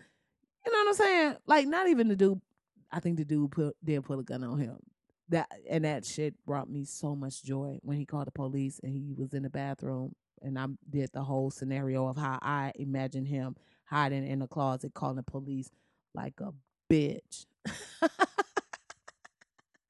You 0.65 0.71
know 0.71 0.79
what 0.79 0.87
I'm 0.87 0.93
saying? 0.95 1.35
Like 1.45 1.67
not 1.67 1.87
even 1.89 2.07
the 2.07 2.15
dude. 2.15 2.41
I 2.91 2.99
think 2.99 3.17
the 3.17 3.25
dude 3.25 3.51
put 3.51 3.75
did 3.83 4.03
put 4.03 4.17
a 4.17 4.23
gun 4.23 4.43
on 4.43 4.57
him 4.57 4.79
that 5.33 5.51
and 5.69 5.83
that 5.85 6.05
shit 6.05 6.33
brought 6.45 6.69
me 6.69 6.85
so 6.85 7.15
much 7.15 7.43
joy 7.43 7.79
when 7.81 7.97
he 7.97 8.05
called 8.05 8.27
the 8.27 8.31
police 8.31 8.79
and 8.83 8.93
he 8.93 9.13
was 9.17 9.33
in 9.33 9.43
the 9.43 9.49
bathroom 9.49 10.13
and 10.41 10.57
I 10.59 10.67
did 10.89 11.09
the 11.13 11.23
whole 11.23 11.49
scenario 11.49 12.07
of 12.07 12.17
how 12.17 12.39
I 12.41 12.71
imagined 12.75 13.27
him 13.27 13.55
hiding 13.85 14.25
in 14.27 14.39
the 14.39 14.47
closet 14.47 14.93
calling 14.93 15.15
the 15.15 15.23
police 15.23 15.69
like 16.13 16.35
a 16.39 16.53
bitch. 16.91 17.45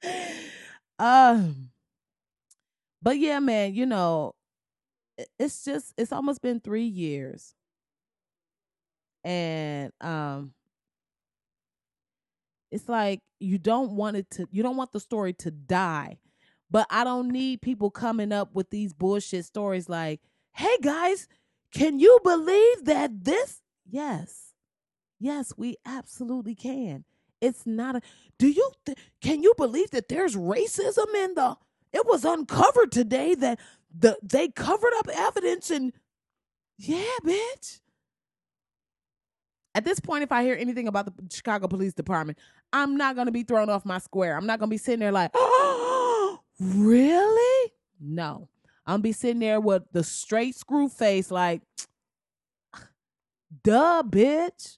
um 1.00 1.70
but 3.02 3.18
yeah, 3.18 3.40
man, 3.40 3.74
you 3.74 3.86
know, 3.86 4.36
it's 5.38 5.66
just 5.66 5.94
it's 5.98 6.14
almost 6.14 6.42
been 6.42 6.62
3 6.62 6.84
years. 6.84 7.54
And 9.26 9.92
um 10.00 10.54
it's 12.74 12.90
like 12.90 13.22
you 13.40 13.60
don't 13.60 13.92
want 13.92 14.18
it 14.18 14.30
to 14.32 14.48
you 14.52 14.64
don't 14.64 14.78
want 14.78 14.94
the 14.94 15.00
story 15.00 15.34
to 15.36 15.52
die. 15.52 16.20
But 16.72 16.88
I 16.90 17.04
don't 17.06 17.30
need 17.30 17.62
people 17.62 17.92
coming 17.92 18.32
up 18.34 18.56
with 18.56 18.72
these 18.72 18.94
bullshit 18.94 19.46
stories 19.46 19.90
like, 19.90 20.22
"Hey 20.54 20.78
guys, 20.82 21.28
can 21.74 22.00
you 22.00 22.20
believe 22.24 22.86
that 22.86 23.26
this?" 23.26 23.62
Yes. 23.90 24.54
Yes, 25.20 25.54
we 25.58 25.78
absolutely 25.86 26.56
can. 26.56 27.06
It's 27.42 27.66
not 27.66 27.98
a 27.98 28.02
Do 28.40 28.50
you 28.50 28.72
th- 28.86 28.98
can 29.22 29.44
you 29.44 29.54
believe 29.58 29.92
that 29.92 30.10
there's 30.10 30.36
racism 30.36 31.14
in 31.16 31.36
the 31.36 31.58
It 31.94 32.08
was 32.08 32.26
uncovered 32.26 32.92
today 32.92 33.36
that 33.36 33.60
the 33.98 34.18
they 34.24 34.50
covered 34.50 34.94
up 34.98 35.10
evidence 35.14 35.72
and 35.72 35.94
yeah, 36.78 37.04
bitch. 37.24 37.82
At 39.76 39.86
this 39.86 40.00
point, 40.00 40.24
if 40.24 40.32
I 40.32 40.44
hear 40.44 40.56
anything 40.60 40.88
about 40.88 41.06
the 41.06 41.14
Chicago 41.36 41.68
Police 41.68 41.94
Department, 41.94 42.38
I'm 42.74 42.98
not 42.98 43.16
going 43.16 43.28
to 43.28 43.32
be 43.32 43.44
thrown 43.44 43.70
off 43.70 43.86
my 43.86 44.00
square. 44.00 44.36
I'm 44.36 44.48
not 44.48 44.60
going 44.60 44.70
to 44.70 44.74
be 44.74 44.80
sitting 44.80 45.00
there 45.00 45.12
like, 45.12 45.32
oh, 45.36 46.40
really? 46.60 47.72
No. 48.02 48.50
I'm 48.86 49.02
be 49.02 49.14
sitting 49.14 49.40
there 49.40 49.62
with 49.62 49.84
the 49.94 50.04
straight 50.04 50.56
screw 50.56 50.90
face 50.90 51.32
like, 51.32 51.62
duh, 53.64 54.04
bitch. 54.04 54.78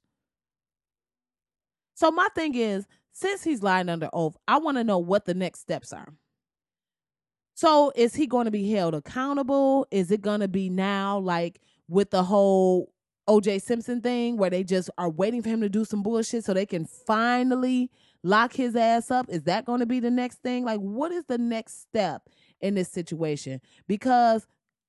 So 1.96 2.12
my 2.12 2.28
thing 2.36 2.54
is, 2.54 2.86
since 3.14 3.44
he's 3.44 3.64
lying 3.64 3.88
under 3.88 4.10
oath, 4.12 4.36
I 4.48 4.60
want 4.60 4.78
to 4.78 4.84
know 4.84 5.00
what 5.00 5.26
the 5.26 5.34
next 5.34 5.62
steps 5.62 5.94
are. 5.94 6.14
So 7.56 7.94
is 7.96 8.14
he 8.14 8.28
going 8.28 8.46
to 8.46 8.52
be 8.52 8.70
held 8.70 8.94
accountable? 8.94 9.88
Is 9.90 10.12
it 10.12 10.22
going 10.22 10.42
to 10.42 10.50
be 10.50 10.70
now 10.70 11.20
like 11.20 11.62
with 11.88 12.12
the 12.12 12.24
whole 12.24 12.92
OJ 13.28 13.62
Simpson 13.62 14.02
thing 14.02 14.38
where 14.38 14.50
they 14.50 14.64
just 14.64 14.90
are 14.98 15.10
waiting 15.10 15.42
for 15.42 15.50
him 15.50 15.62
to 15.62 15.70
do 15.70 15.86
some 15.86 16.04
bullshit 16.04 16.44
so 16.44 16.54
they 16.54 16.66
can 16.66 16.86
finally 16.86 17.90
lock 18.24 18.54
his 18.54 18.76
ass 18.76 19.10
up? 19.12 19.28
Is 19.30 19.44
that 19.44 19.66
going 19.66 19.80
to 19.80 19.86
be 19.86 20.00
the 20.00 20.12
next 20.12 20.42
thing? 20.42 20.64
Like, 20.64 20.80
what 20.80 21.12
is 21.12 21.26
the 21.26 21.38
next 21.38 21.82
step 21.82 22.30
in 22.62 22.76
this 22.76 22.90
situation? 22.90 23.62
Because 23.88 24.46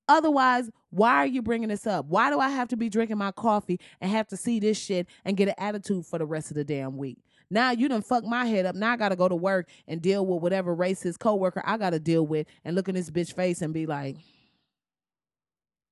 otherwise, 0.07 0.69
why 0.89 1.15
are 1.15 1.27
you 1.27 1.41
bringing 1.41 1.69
this 1.69 1.87
up? 1.87 2.05
Why 2.05 2.29
do 2.29 2.39
I 2.39 2.49
have 2.49 2.67
to 2.69 2.77
be 2.77 2.89
drinking 2.89 3.17
my 3.17 3.31
coffee 3.31 3.79
and 4.01 4.11
have 4.11 4.27
to 4.27 4.37
see 4.37 4.59
this 4.59 4.77
shit 4.77 5.07
and 5.25 5.37
get 5.37 5.49
an 5.49 5.55
attitude 5.57 6.05
for 6.05 6.19
the 6.19 6.25
rest 6.25 6.51
of 6.51 6.55
the 6.55 6.63
damn 6.63 6.97
week? 6.97 7.17
Now 7.49 7.71
you 7.71 7.87
done 7.87 8.01
fuck 8.01 8.25
my 8.25 8.45
head 8.45 8.65
up. 8.65 8.75
Now 8.75 8.91
I 8.91 8.97
gotta 8.97 9.15
go 9.15 9.29
to 9.29 9.35
work 9.35 9.69
and 9.87 10.01
deal 10.01 10.25
with 10.25 10.41
whatever 10.41 10.75
racist 10.75 11.19
coworker 11.19 11.61
I 11.65 11.77
gotta 11.77 11.99
deal 11.99 12.27
with 12.27 12.47
and 12.65 12.75
look 12.75 12.89
in 12.89 12.95
this 12.95 13.09
bitch 13.09 13.33
face 13.33 13.61
and 13.61 13.73
be 13.73 13.85
like, 13.85 14.17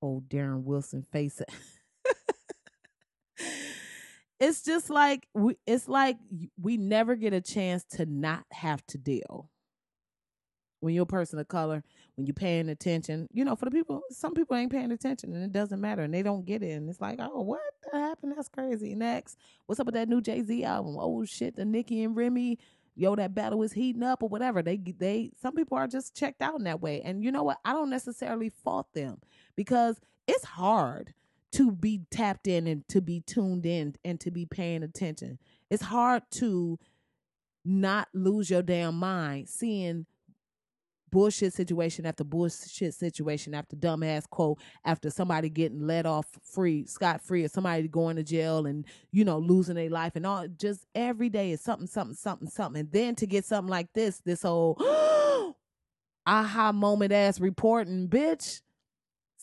oh 0.02 0.22
Darren 0.28 0.64
Wilson 0.64 1.06
face 1.12 1.42
it's 4.40 4.62
just 4.62 4.90
like 4.90 5.28
we 5.34 5.58
it's 5.66 5.88
like 5.88 6.18
we 6.62 6.78
never 6.78 7.16
get 7.16 7.34
a 7.34 7.42
chance 7.42 7.84
to 7.84 8.06
not 8.06 8.46
have 8.52 8.86
to 8.88 8.98
deal. 8.98 9.50
When 10.82 10.94
you're 10.94 11.04
a 11.04 11.08
person 11.08 11.40
of 11.40 11.48
color 11.48 11.84
when 12.16 12.28
you're 12.28 12.34
paying 12.36 12.70
attention 12.70 13.28
you 13.32 13.44
know 13.44 13.56
for 13.56 13.66
the 13.66 13.72
people 13.72 14.02
some 14.12 14.34
people 14.36 14.56
ain't 14.56 14.72
paying 14.72 14.92
attention 14.92 15.34
and 15.34 15.44
it 15.44 15.52
doesn't 15.52 15.82
matter 15.82 16.04
and 16.04 16.14
they 16.14 16.22
don't 16.22 16.46
get 16.46 16.62
it 16.62 16.72
and 16.72 16.88
it's 16.90 17.02
like 17.02 17.18
oh 17.20 17.42
what 17.42 17.60
happened? 17.92 18.34
That's 18.36 18.50
crazy. 18.50 18.94
Next 18.94 19.38
what's 19.66 19.80
up 19.80 19.88
with 19.88 19.96
that 19.96 20.10
new 20.10 20.22
jay-z 20.22 20.64
album? 20.64 20.98
Oh 21.00 21.26
shit 21.26 21.56
the 21.56 21.66
nicki 21.66 22.04
and 22.04 22.16
remy 22.16 22.60
yo 22.96 23.16
that 23.16 23.34
battle 23.34 23.64
is 23.64 23.74
heating 23.74 24.04
up 24.04 24.22
or 24.22 24.30
whatever. 24.30 24.62
They 24.62 24.78
they 24.78 25.32
some 25.42 25.56
people 25.56 25.78
are 25.78 25.88
just 25.88 26.16
checked 26.16 26.42
out 26.42 26.58
in 26.58 26.66
that 26.66 26.82
way 26.82 27.02
and 27.02 27.24
you 27.24 27.32
know 27.32 27.44
what? 27.44 27.58
I 27.66 27.74
don't 27.74 27.90
necessarily 27.90 28.50
fault 28.50 28.88
them 28.94 29.22
because 29.56 30.00
it's 30.28 30.46
hard 30.46 31.14
to 31.56 31.72
be 31.72 32.02
tapped 32.12 32.48
in 32.48 32.68
and 32.68 32.86
to 32.90 33.00
be 33.00 33.22
tuned 33.22 33.66
in 33.66 33.96
and 34.04 34.20
to 34.20 34.30
be 34.30 34.46
paying 34.46 34.84
attention. 34.84 35.40
It's 35.70 35.84
hard 35.84 36.24
to 36.32 36.78
not 37.64 38.10
lose 38.14 38.50
your 38.50 38.62
damn 38.62 39.00
mind 39.00 39.48
seeing 39.48 40.06
bullshit 41.12 41.54
situation 41.54 42.06
after 42.06 42.26
bullshit 42.26 42.94
situation 42.94 43.54
after 43.54 43.78
dumbass 43.78 44.30
quote 44.30 44.60
after 44.84 45.10
somebody 45.10 45.50
getting 45.50 45.88
let 45.88 46.06
off 46.06 46.26
free 46.44 46.86
scot 46.86 47.22
free 47.22 47.46
or 47.46 47.48
somebody 47.48 47.88
going 47.88 48.18
to 48.18 48.24
jail 48.24 48.66
and 48.66 48.86
you 49.12 49.24
know 49.24 49.38
losing 49.38 49.76
their 49.76 49.90
life 49.90 50.12
and 50.16 50.26
all 50.26 50.46
just 50.60 50.86
every 50.94 51.30
day 51.30 51.52
is 51.52 51.62
something 51.62 51.88
something 51.88 52.16
something 52.16 52.50
something 52.50 52.82
and 52.82 52.92
then 52.92 53.16
to 53.16 53.26
get 53.26 53.46
something 53.46 53.72
like 53.72 53.88
this 53.94 54.20
this 54.26 54.42
whole 54.42 54.76
aha 56.28 56.74
moment 56.74 57.14
ass 57.14 57.40
reporting 57.40 58.10
bitch 58.10 58.60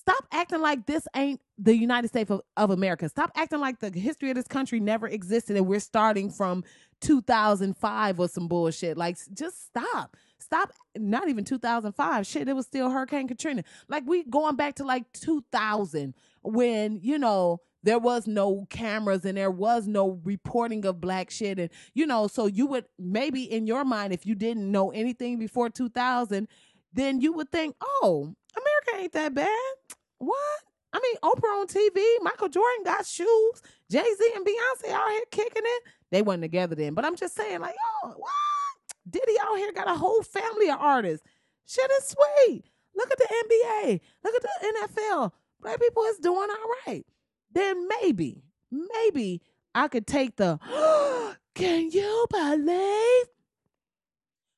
Stop 0.02 0.26
acting 0.32 0.60
like 0.60 0.84
this 0.86 1.06
ain't 1.14 1.40
the 1.58 1.76
United 1.76 2.08
States 2.08 2.28
of, 2.28 2.40
of, 2.56 2.70
America. 2.70 3.08
Stop 3.08 3.30
acting 3.36 3.60
like 3.60 3.78
the 3.78 3.88
history 3.88 4.30
of 4.30 4.34
this 4.34 4.48
country 4.48 4.80
never 4.80 5.06
existed 5.06 5.56
and 5.56 5.64
we're 5.64 5.78
starting 5.78 6.28
from 6.28 6.64
2005 7.02 8.18
or 8.18 8.28
some 8.28 8.48
bullshit. 8.48 8.96
Like, 8.96 9.16
just 9.32 9.66
stop. 9.66 10.16
Stop. 10.40 10.72
Not 10.98 11.28
even 11.28 11.44
2005. 11.44 12.26
Shit, 12.26 12.48
it 12.48 12.56
was 12.56 12.66
still 12.66 12.90
Hurricane 12.90 13.28
Katrina. 13.28 13.62
Like, 13.88 14.02
we 14.04 14.24
going 14.24 14.56
back 14.56 14.74
to 14.76 14.84
like 14.84 15.04
2000 15.12 16.14
when, 16.42 16.98
you 17.00 17.16
know, 17.16 17.60
there 17.84 18.00
was 18.00 18.26
no 18.26 18.66
cameras 18.70 19.24
and 19.24 19.38
there 19.38 19.52
was 19.52 19.86
no 19.86 20.20
reporting 20.24 20.84
of 20.84 21.00
black 21.00 21.30
shit 21.30 21.58
and 21.58 21.68
you 21.94 22.06
know 22.06 22.28
so 22.28 22.46
you 22.46 22.64
would 22.64 22.84
maybe 22.96 23.42
in 23.42 23.66
your 23.66 23.84
mind 23.84 24.12
if 24.12 24.24
you 24.24 24.36
didn't 24.36 24.70
know 24.70 24.92
anything 24.92 25.36
before 25.36 25.68
2000 25.68 26.46
then 26.92 27.20
you 27.20 27.32
would 27.32 27.50
think 27.50 27.74
oh 27.80 28.36
america 28.56 29.02
ain't 29.02 29.12
that 29.12 29.34
bad. 29.34 29.72
What? 30.18 30.36
I 30.92 31.00
mean 31.02 31.16
oprah 31.22 31.60
on 31.60 31.66
tv 31.66 32.02
michael 32.20 32.48
jordan 32.48 32.84
got 32.84 33.06
shoes 33.06 33.62
jay-z 33.90 34.32
and 34.36 34.46
beyonce 34.46 34.92
out 34.92 35.10
here 35.10 35.22
kicking 35.30 35.62
it. 35.64 35.82
They 36.10 36.22
weren't 36.22 36.42
together 36.42 36.74
then 36.74 36.94
but 36.94 37.04
i'm 37.04 37.16
just 37.16 37.34
saying 37.34 37.60
like 37.60 37.76
oh 38.04 38.14
what? 38.16 38.32
Diddy 39.08 39.34
out 39.42 39.56
here 39.56 39.72
got 39.72 39.88
a 39.88 39.94
whole 39.94 40.22
family 40.22 40.70
of 40.70 40.78
artists. 40.80 41.26
Shit 41.66 41.90
is 41.98 42.14
sweet. 42.14 42.64
Look 42.94 43.10
at 43.10 43.18
the 43.18 43.24
nba 43.24 44.00
look 44.22 44.34
at 44.34 44.42
the 44.42 45.02
nfl 45.02 45.32
black 45.62 45.80
people 45.80 46.04
is 46.04 46.18
doing 46.18 46.48
all 46.50 46.70
right. 46.86 47.06
Then 47.52 47.88
maybe, 47.88 48.42
maybe 48.70 49.40
I 49.74 49.88
could 49.88 50.06
take 50.06 50.36
the, 50.36 50.58
can 51.54 51.90
you 51.90 52.26
believe? 52.30 53.26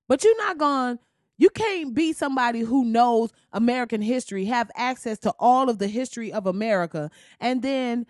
But 0.08 0.24
you're 0.24 0.36
not 0.38 0.58
going, 0.58 0.98
you 1.36 1.50
can't 1.50 1.94
be 1.94 2.12
somebody 2.12 2.60
who 2.60 2.84
knows 2.84 3.30
American 3.52 4.02
history, 4.02 4.44
have 4.46 4.70
access 4.76 5.18
to 5.20 5.34
all 5.38 5.68
of 5.68 5.78
the 5.78 5.88
history 5.88 6.32
of 6.32 6.46
America, 6.46 7.10
and 7.40 7.62
then 7.62 8.06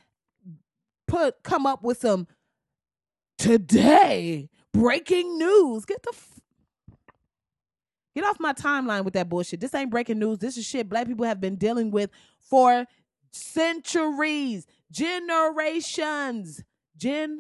put 1.07 1.43
come 1.43 1.67
up 1.67 1.83
with 1.83 1.99
some 1.99 2.27
today 3.39 4.49
breaking 4.73 5.39
news. 5.39 5.85
Get 5.85 6.03
the 6.03 6.13
f- 6.13 6.41
Get 8.15 8.25
off 8.25 8.39
my 8.39 8.53
timeline 8.53 9.05
with 9.05 9.15
that 9.15 9.29
bullshit. 9.29 9.61
This 9.61 9.75
ain't 9.75 9.91
breaking 9.91 10.21
news. 10.21 10.39
This 10.39 10.57
is 10.57 10.65
shit 10.65 10.89
black 10.89 11.09
people 11.09 11.25
have 11.25 11.41
been 11.41 11.57
dealing 11.57 11.91
with 11.91 12.11
for 12.39 12.87
centuries, 13.33 14.69
generations, 14.93 16.63
generations. 16.97 17.35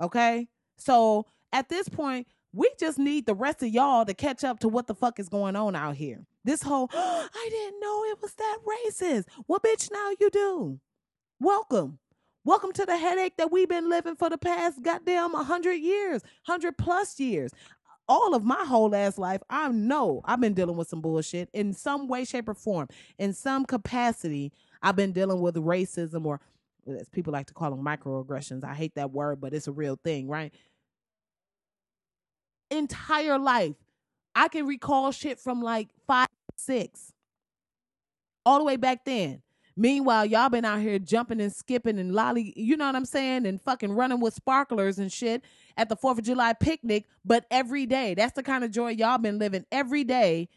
Okay? 0.00 0.48
So 0.76 1.26
at 1.52 1.68
this 1.68 1.88
point, 1.88 2.28
we 2.52 2.70
just 2.78 2.98
need 2.98 3.26
the 3.26 3.34
rest 3.34 3.62
of 3.62 3.68
y'all 3.68 4.04
to 4.04 4.14
catch 4.14 4.44
up 4.44 4.60
to 4.60 4.68
what 4.68 4.86
the 4.86 4.94
fuck 4.94 5.18
is 5.18 5.28
going 5.28 5.56
on 5.56 5.74
out 5.74 5.96
here. 5.96 6.24
This 6.44 6.62
whole, 6.62 6.90
oh, 6.92 7.28
I 7.34 7.48
didn't 7.50 7.80
know 7.80 8.04
it 8.04 8.22
was 8.22 8.34
that 8.34 8.58
racist. 8.66 9.24
Well, 9.48 9.60
bitch, 9.60 9.90
now 9.92 10.10
you 10.20 10.30
do. 10.30 10.80
Welcome. 11.40 11.98
Welcome 12.44 12.72
to 12.72 12.84
the 12.84 12.96
headache 12.96 13.36
that 13.38 13.52
we've 13.52 13.68
been 13.68 13.88
living 13.88 14.16
for 14.16 14.28
the 14.28 14.38
past 14.38 14.82
goddamn 14.82 15.32
100 15.32 15.74
years, 15.74 16.22
100 16.46 16.76
plus 16.76 17.20
years 17.20 17.52
all 18.08 18.34
of 18.34 18.44
my 18.44 18.64
whole 18.64 18.94
ass 18.94 19.18
life, 19.18 19.40
I 19.48 19.68
know 19.68 20.20
I've 20.24 20.40
been 20.40 20.54
dealing 20.54 20.76
with 20.76 20.88
some 20.88 21.00
bullshit 21.00 21.48
in 21.52 21.72
some 21.72 22.08
way, 22.08 22.24
shape, 22.24 22.48
or 22.48 22.54
form. 22.54 22.88
In 23.18 23.32
some 23.32 23.64
capacity, 23.64 24.52
I've 24.82 24.96
been 24.96 25.12
dealing 25.12 25.40
with 25.40 25.54
racism 25.56 26.26
or 26.26 26.40
as 26.86 27.08
people 27.08 27.32
like 27.32 27.46
to 27.46 27.54
call 27.54 27.70
them 27.70 27.84
microaggressions. 27.84 28.64
I 28.64 28.74
hate 28.74 28.96
that 28.96 29.12
word, 29.12 29.40
but 29.40 29.54
it's 29.54 29.68
a 29.68 29.72
real 29.72 29.96
thing, 30.02 30.28
right? 30.28 30.52
Entire 32.72 33.38
life. 33.38 33.76
I 34.34 34.48
can 34.48 34.66
recall 34.66 35.12
shit 35.12 35.38
from 35.38 35.62
like 35.62 35.88
five, 36.06 36.28
six, 36.56 37.12
all 38.46 38.58
the 38.58 38.64
way 38.64 38.76
back 38.76 39.04
then. 39.04 39.42
Meanwhile, 39.76 40.26
y'all 40.26 40.50
been 40.50 40.64
out 40.64 40.80
here 40.80 40.98
jumping 40.98 41.40
and 41.40 41.52
skipping 41.52 41.98
and 41.98 42.14
lolly, 42.14 42.52
you 42.56 42.76
know 42.76 42.86
what 42.86 42.96
I'm 42.96 43.06
saying, 43.06 43.46
and 43.46 43.60
fucking 43.60 43.92
running 43.92 44.20
with 44.20 44.34
sparklers 44.34 44.98
and 44.98 45.10
shit 45.10 45.42
at 45.76 45.88
the 45.88 45.96
4th 45.96 46.18
of 46.18 46.24
July 46.24 46.52
picnic, 46.52 47.06
but 47.24 47.46
every 47.50 47.86
day. 47.86 48.14
That's 48.14 48.34
the 48.34 48.42
kind 48.42 48.64
of 48.64 48.70
joy 48.70 48.90
y'all 48.90 49.18
been 49.18 49.38
living 49.38 49.64
every 49.72 50.04
day. 50.04 50.48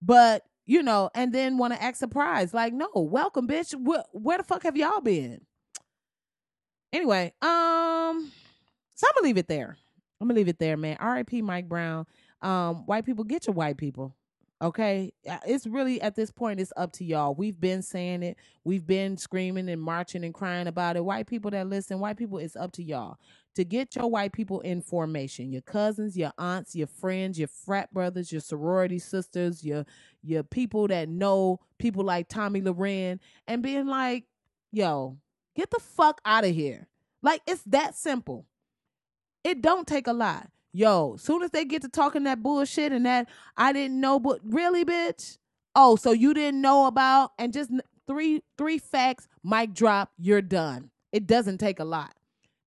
But, 0.00 0.44
you 0.64 0.82
know, 0.82 1.10
and 1.14 1.34
then 1.34 1.58
want 1.58 1.74
to 1.74 1.82
act 1.82 1.98
surprised. 1.98 2.54
Like, 2.54 2.72
no, 2.72 2.88
welcome, 2.94 3.46
bitch. 3.46 3.74
Where, 3.74 4.04
where 4.12 4.38
the 4.38 4.44
fuck 4.44 4.62
have 4.62 4.76
y'all 4.76 5.02
been? 5.02 5.42
Anyway, 6.92 7.32
um, 7.42 8.32
so 8.94 9.06
I'm 9.06 9.12
gonna 9.14 9.24
leave 9.24 9.36
it 9.36 9.48
there. 9.48 9.76
I'm 10.20 10.28
gonna 10.28 10.36
leave 10.36 10.48
it 10.48 10.58
there, 10.58 10.76
man. 10.76 10.96
R.I.P. 11.00 11.42
Mike 11.42 11.68
Brown. 11.68 12.06
Um, 12.42 12.86
white 12.86 13.04
people, 13.06 13.24
get 13.24 13.46
your 13.46 13.54
white 13.54 13.76
people. 13.76 14.14
Okay, 14.62 15.12
uh, 15.28 15.38
it's 15.46 15.66
really 15.66 16.02
at 16.02 16.16
this 16.16 16.30
point, 16.30 16.60
it's 16.60 16.72
up 16.76 16.92
to 16.92 17.04
y'all. 17.04 17.34
We've 17.34 17.58
been 17.58 17.80
saying 17.80 18.22
it, 18.22 18.36
we've 18.64 18.86
been 18.86 19.16
screaming 19.16 19.70
and 19.70 19.80
marching 19.80 20.22
and 20.22 20.34
crying 20.34 20.66
about 20.66 20.96
it. 20.96 21.04
White 21.04 21.26
people 21.26 21.50
that 21.52 21.66
listen, 21.66 21.98
white 21.98 22.18
people, 22.18 22.38
it's 22.38 22.56
up 22.56 22.72
to 22.72 22.82
y'all 22.82 23.16
to 23.54 23.64
get 23.64 23.96
your 23.96 24.08
white 24.08 24.32
people 24.32 24.60
in 24.60 24.80
formation. 24.82 25.50
Your 25.50 25.62
cousins, 25.62 26.16
your 26.16 26.32
aunts, 26.38 26.74
your 26.74 26.86
friends, 26.86 27.38
your 27.38 27.48
frat 27.48 27.92
brothers, 27.92 28.30
your 28.30 28.40
sorority 28.40 28.98
sisters, 28.98 29.64
your 29.64 29.84
your 30.22 30.42
people 30.42 30.88
that 30.88 31.08
know 31.08 31.60
people 31.78 32.04
like 32.04 32.28
Tomi 32.28 32.60
Lahren, 32.60 33.18
and 33.46 33.62
being 33.62 33.86
like, 33.86 34.24
yo, 34.72 35.16
get 35.56 35.70
the 35.70 35.80
fuck 35.80 36.20
out 36.24 36.44
of 36.44 36.54
here. 36.54 36.86
Like 37.22 37.42
it's 37.46 37.62
that 37.64 37.94
simple. 37.96 38.46
It 39.44 39.62
don't 39.62 39.86
take 39.86 40.06
a 40.06 40.12
lot. 40.12 40.48
Yo, 40.72 41.16
soon 41.16 41.42
as 41.42 41.50
they 41.50 41.64
get 41.64 41.82
to 41.82 41.88
talking 41.88 42.24
that 42.24 42.42
bullshit 42.42 42.92
and 42.92 43.04
that 43.04 43.28
I 43.56 43.72
didn't 43.72 44.00
know, 44.00 44.20
but 44.20 44.40
really, 44.44 44.84
bitch. 44.84 45.38
Oh, 45.74 45.96
so 45.96 46.12
you 46.12 46.32
didn't 46.34 46.60
know 46.60 46.86
about 46.86 47.32
and 47.38 47.52
just 47.52 47.70
three 48.06 48.42
three 48.56 48.78
facts, 48.78 49.28
mic 49.42 49.74
drop, 49.74 50.12
you're 50.18 50.42
done. 50.42 50.90
It 51.12 51.26
doesn't 51.26 51.58
take 51.58 51.80
a 51.80 51.84
lot. 51.84 52.14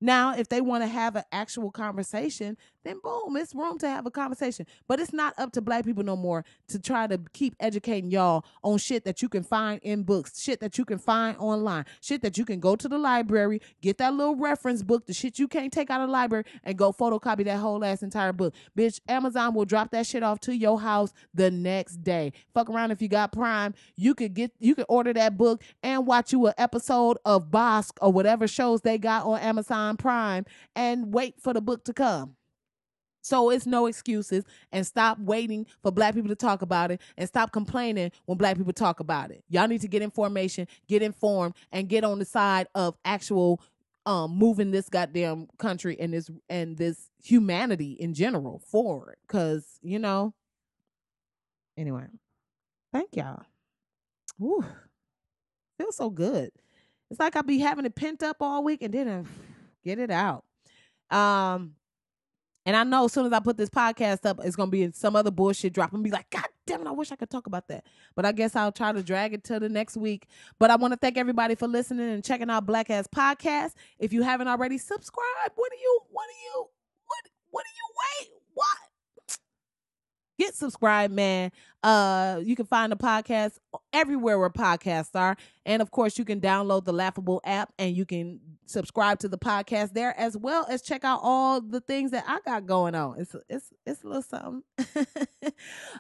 Now, 0.01 0.36
if 0.36 0.49
they 0.49 0.59
want 0.59 0.84
to 0.84 0.88
have 0.88 1.15
an 1.15 1.24
actual 1.32 1.71
conversation, 1.71 2.57
then 2.84 2.99
boom, 3.03 3.36
it's 3.38 3.55
room 3.55 3.77
to 3.79 3.88
have 3.88 4.05
a 4.05 4.11
conversation. 4.11 4.65
But 4.88 4.99
it's 4.99 5.13
not 5.13 5.34
up 5.38 5.51
to 5.53 5.61
black 5.61 5.86
people 5.86 6.03
no 6.03 6.15
more 6.15 6.45
to 6.67 6.79
try 6.79 7.07
to 7.07 7.19
keep 7.34 7.55
educating 7.59 8.11
y'all 8.11 8.45
on 8.63 8.77
shit 8.77 9.05
that 9.05 9.21
you 9.21 9.29
can 9.29 9.43
find 9.43 9.79
in 9.84 10.03
books, 10.03 10.41
shit 10.41 10.59
that 10.59 10.77
you 10.77 10.86
can 10.86 10.97
find 10.97 11.38
online, 11.38 11.86
shit 12.01 12.21
that 12.21 12.38
you 12.38 12.45
can 12.45 12.59
go 12.59 12.75
to 12.75 12.88
the 12.88 12.97
library, 12.97 13.61
get 13.81 13.97
that 13.97 14.13
little 14.13 14.36
reference 14.36 14.84
book, 14.84 15.05
the 15.05 15.13
shit 15.13 15.39
you 15.39 15.47
can't 15.47 15.71
take 15.71 15.89
out 15.89 16.01
of 16.01 16.07
the 16.07 16.13
library, 16.13 16.43
and 16.63 16.77
go 16.77 16.91
photocopy 16.91 17.45
that 17.45 17.57
whole 17.57 17.84
ass 17.84 18.03
entire 18.03 18.34
book. 18.34 18.53
Bitch, 18.77 18.99
Amazon 19.07 19.53
will 19.53 19.65
drop 19.65 19.91
that 19.91 20.05
shit 20.05 20.23
off 20.23 20.39
to 20.41 20.55
your 20.55 20.79
house 20.79 21.13
the 21.34 21.49
next 21.51 22.03
day. 22.03 22.34
Fuck 22.53 22.69
around 22.69 22.91
if 22.91 23.01
you 23.01 23.07
got 23.07 23.31
Prime, 23.31 23.73
you 23.95 24.13
could 24.13 24.34
get 24.34 24.51
you 24.59 24.75
could 24.75 24.86
order 24.89 25.13
that 25.13 25.38
book 25.38 25.61
and 25.81 26.05
watch 26.05 26.31
you 26.31 26.47
an 26.47 26.53
episode 26.57 27.17
of 27.25 27.51
Bosch 27.51 27.89
or 28.01 28.11
whatever 28.11 28.47
shows 28.47 28.81
they 28.81 28.97
got 28.97 29.25
on 29.25 29.39
Amazon 29.39 29.97
Prime 29.97 30.45
and 30.75 31.13
wait 31.13 31.36
for 31.39 31.53
the 31.53 31.61
book 31.61 31.84
to 31.86 31.93
come. 31.93 32.36
So 33.24 33.49
it's 33.49 33.65
no 33.65 33.88
excuses 33.88 34.43
and 34.71 34.86
stop 34.86 35.17
waiting 35.17 35.65
for 35.82 35.91
black 35.91 36.13
people 36.13 36.28
to 36.30 36.36
talk 36.36 36.61
about 36.61 36.91
it 36.91 37.01
and 37.17 37.28
stop 37.28 37.53
complaining 37.53 38.11
when 38.26 38.38
black 38.38 38.57
people 38.57 38.74
talk 38.74 38.99
about 38.99 39.32
it. 39.32 39.43
Y'all 39.49 39.67
need 39.67 39.82
to 39.82 39.88
get 39.88 40.01
information, 40.01 40.67
get 40.89 41.01
informed, 41.01 41.55
and 41.71 41.88
get 41.88 42.03
on 42.03 42.19
the 42.19 42.26
side 42.26 42.67
of 42.76 42.95
actual 43.05 43.61
um 44.05 44.32
moving 44.32 44.71
this 44.71 44.89
goddamn 44.89 45.47
country 45.57 45.95
and 45.97 46.13
this 46.13 46.30
and 46.49 46.78
this 46.78 47.09
humanity 47.24 47.93
in 47.93 48.13
general 48.13 48.59
forward. 48.59 49.15
Cause, 49.28 49.80
you 49.82 49.99
know. 49.99 50.34
Anyway. 51.78 52.07
Thank 52.91 53.15
y'all. 53.15 53.43
Ooh. 54.41 54.65
Feels 55.80 55.95
so 55.95 56.09
good. 56.09 56.51
It's 57.09 57.21
like 57.21 57.38
I'll 57.38 57.43
be 57.43 57.59
having 57.59 57.86
it 57.86 57.95
pent 57.95 58.21
up 58.21 58.38
all 58.41 58.65
week 58.65 58.82
and 58.82 58.93
then 58.93 59.07
I 59.07 59.24
get 59.86 59.97
it 59.97 60.11
out. 60.11 60.43
Um 61.09 61.76
and 62.66 62.76
I 62.76 62.84
know 62.84 63.05
as 63.05 63.14
soon 63.14 63.26
as 63.26 63.34
I 63.34 63.39
put 63.39 63.57
this 63.57 63.70
podcast 63.70 64.26
up, 64.26 64.39
it's 64.43 64.55
gonna 64.55 64.72
be 64.72 64.91
some 64.91 65.16
other 65.16 65.32
bullshit 65.32 65.74
drop 65.74 65.93
and 65.93 66.03
be 66.03 66.11
like, 66.11 66.30
God 66.30 66.45
damn 66.66 66.82
it, 66.82 66.88
I 66.88 66.91
wish 66.91 67.11
I 67.11 67.16
could 67.16 67.30
talk 67.30 67.47
about 67.47 67.68
that. 67.68 67.86
But 68.16 68.26
I 68.26 68.32
guess 68.32 68.55
I'll 68.55 68.72
try 68.72 68.91
to 68.91 69.03
drag 69.03 69.34
it 69.34 69.43
to 69.45 69.59
the 69.59 69.70
next 69.70 69.97
week. 69.97 70.28
But 70.59 70.72
I 70.72 70.76
want 70.76 70.93
to 70.93 70.97
thank 70.97 71.18
everybody 71.18 71.55
for 71.55 71.68
listening 71.68 72.09
and 72.09 72.24
checking 72.24 72.49
out 72.49 72.66
Black 72.66 72.89
Ass 72.89 73.07
Podcast. 73.07 73.74
If 73.99 74.14
you 74.14 74.22
haven't 74.22 74.47
already, 74.47 74.78
subscribe. 74.78 75.51
What 75.55 75.72
do 75.72 75.78
you 75.78 75.99
what 76.11 76.26
do 76.28 76.36
you 76.43 76.68
what 77.05 77.20
what 77.51 77.66
do 77.66 77.70
you 77.70 78.28
wait? 78.30 78.41
What? 78.53 78.92
Get 80.39 80.55
subscribed, 80.55 81.13
man. 81.13 81.51
Uh, 81.81 82.39
you 82.43 82.55
can 82.55 82.65
find 82.65 82.91
the 82.91 82.95
podcast 82.95 83.57
everywhere 83.91 84.39
where 84.39 84.49
podcasts 84.49 85.15
are, 85.15 85.36
and 85.65 85.81
of 85.81 85.91
course, 85.91 86.17
you 86.17 86.25
can 86.25 86.39
download 86.39 86.86
the 86.86 86.93
Laughable 86.93 87.41
app 87.43 87.73
and 87.77 87.95
you 87.95 88.05
can 88.05 88.39
subscribe 88.65 89.19
to 89.19 89.27
the 89.27 89.38
podcast 89.38 89.93
there 89.93 90.17
as 90.17 90.38
well 90.38 90.65
as 90.69 90.81
check 90.81 91.03
out 91.03 91.19
all 91.21 91.61
the 91.61 91.81
things 91.81 92.11
that 92.11 92.23
I 92.27 92.39
got 92.45 92.65
going 92.65 92.95
on. 92.95 93.19
It's 93.19 93.36
it's 93.49 93.73
it's 93.86 94.03
a 94.03 94.07
little 94.07 94.21
something. 94.21 94.63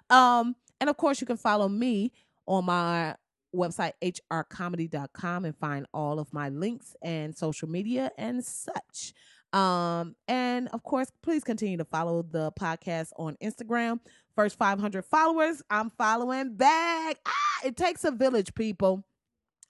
um, 0.09 0.55
and 0.79 0.89
of 0.89 0.97
course, 0.97 1.21
you 1.21 1.27
can 1.27 1.37
follow 1.37 1.67
me 1.69 2.11
on 2.45 2.65
my 2.65 3.15
website 3.55 3.93
hrcomedy.com 4.01 5.45
and 5.45 5.55
find 5.57 5.85
all 5.93 6.19
of 6.19 6.33
my 6.33 6.49
links 6.49 6.95
and 7.01 7.35
social 7.35 7.69
media 7.69 8.11
and 8.17 8.43
such. 8.43 9.13
Um, 9.53 10.15
and 10.27 10.67
of 10.69 10.83
course, 10.83 11.11
please 11.21 11.43
continue 11.43 11.77
to 11.77 11.85
follow 11.85 12.23
the 12.23 12.51
podcast 12.53 13.09
on 13.17 13.37
Instagram. 13.41 13.99
First 14.35 14.57
500 14.57 15.05
followers, 15.05 15.61
I'm 15.69 15.91
following 15.91 16.55
back. 16.55 17.19
Ah, 17.25 17.65
it 17.65 17.77
takes 17.77 18.03
a 18.03 18.11
village, 18.11 18.55
people. 18.55 19.03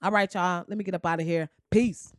All 0.02 0.10
right, 0.10 0.32
y'all. 0.32 0.64
Let 0.66 0.78
me 0.78 0.84
get 0.84 0.94
up 0.94 1.04
out 1.04 1.20
of 1.20 1.26
here. 1.26 1.50
Peace. 1.70 2.12